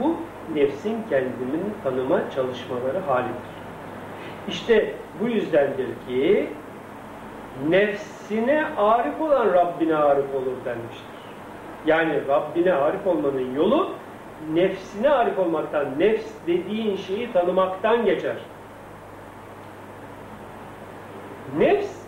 Bu 0.00 0.16
nefsin 0.54 0.96
kendini 1.10 1.62
tanıma 1.84 2.30
çalışmaları 2.30 2.98
halidir. 2.98 3.51
İşte 4.48 4.94
bu 5.20 5.28
yüzdendir 5.28 5.88
ki 6.08 6.48
nefsine 7.68 8.64
arif 8.76 9.20
olan 9.20 9.46
Rabbine 9.46 9.96
arif 9.96 10.34
olur 10.34 10.56
denmiştir. 10.64 11.06
Yani 11.86 12.28
Rabbine 12.28 12.72
arif 12.72 13.06
olmanın 13.06 13.54
yolu 13.54 13.90
nefsine 14.54 15.10
arif 15.10 15.38
olmaktan, 15.38 15.86
nefs 15.98 16.26
dediğin 16.46 16.96
şeyi 16.96 17.32
tanımaktan 17.32 18.04
geçer. 18.04 18.36
Nefs 21.58 22.02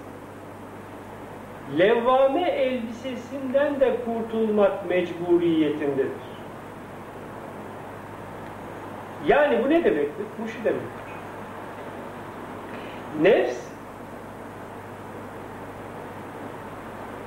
levvame 1.78 2.42
elbisesinden 2.42 3.80
de 3.80 3.96
kurtulmak 4.04 4.88
mecburiyetindedir. 4.88 6.34
Yani 9.26 9.64
bu 9.64 9.70
ne 9.70 9.84
demektir? 9.84 10.26
Bu 10.42 10.48
şu 10.48 10.64
demektir. 10.64 11.03
Nefs 13.22 13.64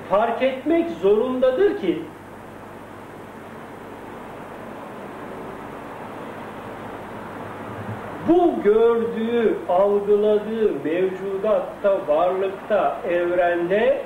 fark 0.10 0.42
etmek 0.42 0.90
zorundadır 0.90 1.82
ki 1.82 2.02
bu 8.28 8.64
gördüğü, 8.64 9.58
algıladığı 9.70 10.72
mevcudatta, 10.84 12.08
varlıkta, 12.08 12.98
evrende 13.10 14.02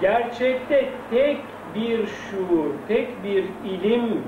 gerçekte 0.00 0.88
tek 1.10 1.38
bir 1.74 2.06
şuur, 2.06 2.70
tek 2.88 3.24
bir 3.24 3.44
ilim, 3.64 4.22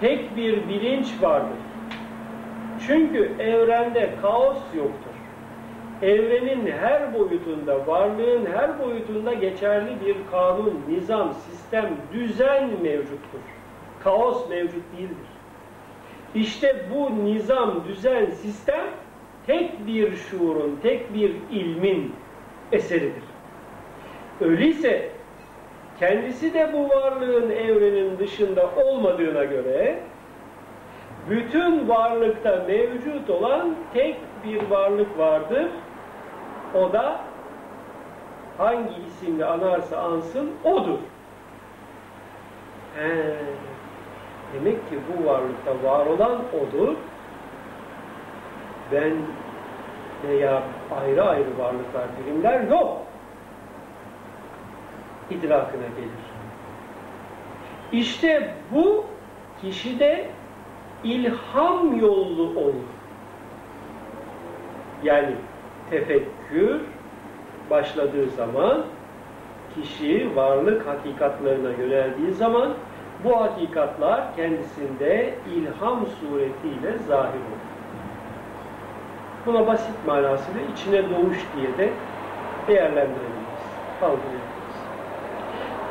tek 0.00 0.36
bir 0.36 0.68
bilinç 0.68 1.06
vardır. 1.22 1.58
Çünkü 2.86 3.32
evrende 3.38 4.10
kaos 4.22 4.58
yoktur. 4.76 5.13
Evrenin 6.04 6.66
her 6.66 7.14
boyutunda, 7.14 7.86
varlığın 7.86 8.46
her 8.46 8.78
boyutunda 8.78 9.32
geçerli 9.34 9.90
bir 10.06 10.16
kanun, 10.30 10.80
nizam, 10.88 11.34
sistem, 11.34 11.90
düzen 12.12 12.70
mevcuttur. 12.82 13.40
Kaos 14.02 14.48
mevcut 14.48 14.82
değildir. 14.96 15.28
İşte 16.34 16.86
bu 16.94 17.24
nizam, 17.24 17.84
düzen, 17.88 18.30
sistem 18.30 18.84
tek 19.46 19.86
bir 19.86 20.16
şuurun, 20.16 20.78
tek 20.82 21.14
bir 21.14 21.32
ilmin 21.50 22.12
eseridir. 22.72 23.24
Öyleyse 24.40 25.08
kendisi 26.00 26.54
de 26.54 26.72
bu 26.72 26.88
varlığın 26.88 27.50
evrenin 27.50 28.18
dışında 28.18 28.70
olmadığına 28.84 29.44
göre 29.44 29.98
bütün 31.30 31.88
varlıkta 31.88 32.64
mevcut 32.68 33.30
olan 33.30 33.74
tek 33.94 34.16
bir 34.44 34.70
varlık 34.70 35.18
vardır. 35.18 35.66
O 36.74 36.92
da 36.92 37.20
hangi 38.58 38.94
isimle 39.06 39.44
anarsa 39.44 39.96
ansın 39.96 40.50
odur. 40.64 40.98
He, 42.96 43.36
demek 44.54 44.90
ki 44.90 44.98
bu 45.08 45.26
varlıkta 45.26 45.88
var 45.90 46.06
olan 46.06 46.38
odur. 46.62 46.94
Ben 48.92 49.12
veya 50.28 50.62
ayrı 51.00 51.24
ayrı 51.24 51.58
varlıklar, 51.58 52.04
birimler 52.20 52.60
yok 52.60 53.04
idrakına 55.30 55.86
gelir. 55.96 56.24
İşte 57.92 58.54
bu 58.74 59.04
kişide 59.60 60.30
ilham 61.04 61.98
yollu 62.00 62.60
olur. 62.60 62.88
Yani 65.02 65.34
tefekkür 65.90 66.33
başladığı 67.70 68.30
zaman 68.36 68.82
kişi 69.74 70.36
varlık 70.36 70.86
hakikatlarına 70.86 71.70
yöneldiği 71.70 72.32
zaman 72.32 72.72
bu 73.24 73.40
hakikatlar 73.40 74.36
kendisinde 74.36 75.34
ilham 75.56 76.06
suretiyle 76.06 76.98
zahir 77.08 77.24
olur. 77.24 77.64
Buna 79.46 79.66
basit 79.66 80.06
manasıyla 80.06 80.60
içine 80.72 81.02
doğuş 81.10 81.38
diye 81.56 81.78
de 81.78 81.92
değerlendirebiliriz. 82.68 83.64
Kaldırıyoruz. 84.00 84.44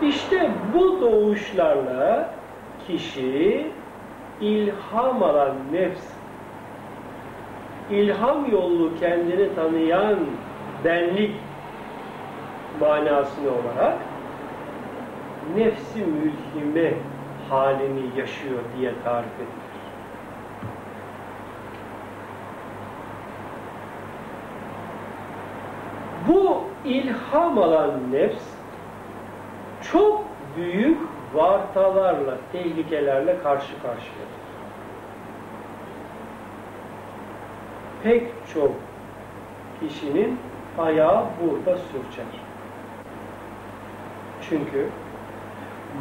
İşte 0.01 0.51
bu 0.73 1.01
doğuşlarla 1.01 2.29
kişi 2.87 3.67
ilham 4.41 5.23
alan 5.23 5.55
nefs, 5.71 6.05
ilham 7.91 8.51
yolu 8.51 8.91
kendini 8.99 9.55
tanıyan 9.55 10.19
benlik 10.85 11.35
manasını 12.79 13.49
olarak 13.49 13.97
nefsi 15.55 15.99
mülhime 15.99 16.93
halini 17.49 18.01
yaşıyor 18.17 18.59
diye 18.77 18.91
tarif 19.03 19.35
edilir. 19.35 19.73
Bu 26.27 26.63
ilham 26.85 27.57
alan 27.57 27.91
nefs 28.11 28.43
çok 29.91 30.23
büyük 30.57 30.99
vartalarla, 31.33 32.37
tehlikelerle 32.51 33.39
karşı 33.43 33.73
karşıyadır. 33.81 34.42
Pek 38.03 38.23
çok 38.53 38.71
kişinin 39.79 40.39
ayağı 40.77 41.25
burada 41.41 41.77
sürçer. 41.77 42.25
Çünkü 44.49 44.87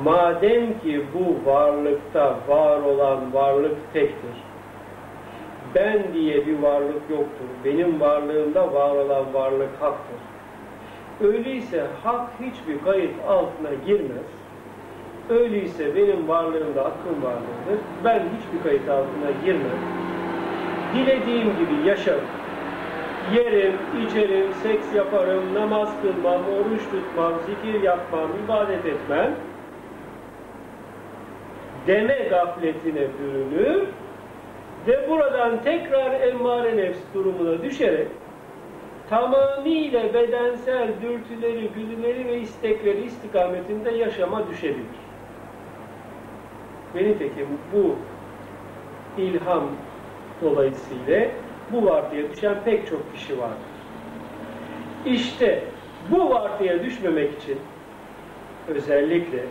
madem 0.04 0.78
ki 0.78 1.04
bu 1.14 1.50
varlıkta 1.50 2.36
var 2.48 2.80
olan 2.80 3.34
varlık 3.34 3.92
tektir, 3.92 4.36
ben 5.74 6.14
diye 6.14 6.46
bir 6.46 6.58
varlık 6.58 7.10
yoktur. 7.10 7.46
Benim 7.64 8.00
varlığımda 8.00 8.72
var 8.72 8.90
olan 8.90 9.34
varlık 9.34 9.70
haktır. 9.80 10.20
Öyleyse 11.20 11.86
hak 12.02 12.30
hiçbir 12.40 12.84
kayıt 12.84 13.14
altına 13.28 13.74
girmez. 13.86 14.26
Öyleyse 15.30 15.96
benim 15.96 16.28
varlığımda 16.28 16.84
hakkım 16.84 17.22
varlığıdır. 17.22 17.84
Ben 18.04 18.18
hiçbir 18.18 18.62
kayıt 18.62 18.88
altına 18.88 19.30
girmem. 19.44 20.11
Dilediğim 20.94 21.48
gibi 21.48 21.88
yaşarım. 21.88 22.24
Yerim, 23.34 23.72
içerim, 24.06 24.52
seks 24.62 24.94
yaparım, 24.94 25.54
namaz 25.54 25.88
kılmam, 26.02 26.40
oruç 26.40 26.80
tutmam, 26.90 27.32
zikir 27.46 27.82
yapmam, 27.82 28.28
ibadet 28.44 28.86
etmem. 28.86 29.34
Deme 31.86 32.18
gafletine 32.30 33.00
bürünür 33.00 33.86
ve 34.86 35.10
buradan 35.10 35.62
tekrar 35.62 36.20
emmare 36.20 36.76
nefs 36.76 36.98
durumuna 37.14 37.62
düşerek 37.62 38.08
tamamıyla 39.10 40.14
bedensel 40.14 40.88
dürtüleri, 41.02 41.68
güdüleri 41.68 42.26
ve 42.26 42.40
istekleri 42.40 43.04
istikametinde 43.04 43.90
yaşama 43.90 44.48
düşebilir. 44.48 45.02
Ve 46.94 47.04
nitekim 47.04 47.46
bu 47.72 47.96
ilham 49.22 49.64
dolayısıyla 50.42 51.28
bu 51.72 51.84
vardiya 51.84 52.30
düşen 52.30 52.54
pek 52.64 52.86
çok 52.86 53.14
kişi 53.14 53.38
vardır. 53.38 53.56
İşte 55.06 55.64
bu 56.10 56.30
vardiya 56.30 56.84
düşmemek 56.84 57.38
için 57.42 57.58
özellikle 58.68 59.44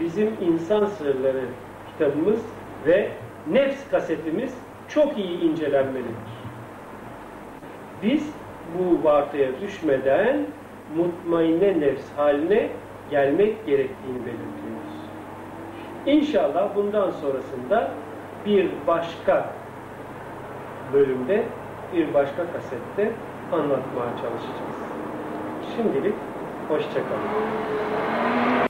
bizim 0.00 0.36
insan 0.40 0.86
sırları 0.86 1.44
kitabımız 1.92 2.40
ve 2.86 3.10
nefs 3.50 3.90
kasetimiz 3.90 4.58
çok 4.88 5.18
iyi 5.18 5.40
incelenmelidir. 5.40 6.38
Biz 8.02 8.34
bu 8.78 9.04
vartıya 9.04 9.48
düşmeden 9.60 10.46
mutmainne 10.96 11.80
nefs 11.80 12.12
haline 12.16 12.68
gelmek 13.10 13.66
gerektiğini 13.66 14.18
belirtiyoruz. 14.18 14.98
İnşallah 16.06 16.76
bundan 16.76 17.10
sonrasında 17.10 17.90
bir 18.46 18.70
başka 18.86 19.50
bölümde, 20.92 21.44
bir 21.92 22.14
başka 22.14 22.52
kasette 22.52 23.12
anlatmaya 23.52 24.10
çalışacağız. 24.10 24.78
Şimdilik 25.76 26.14
hoşçakalın. 26.68 28.67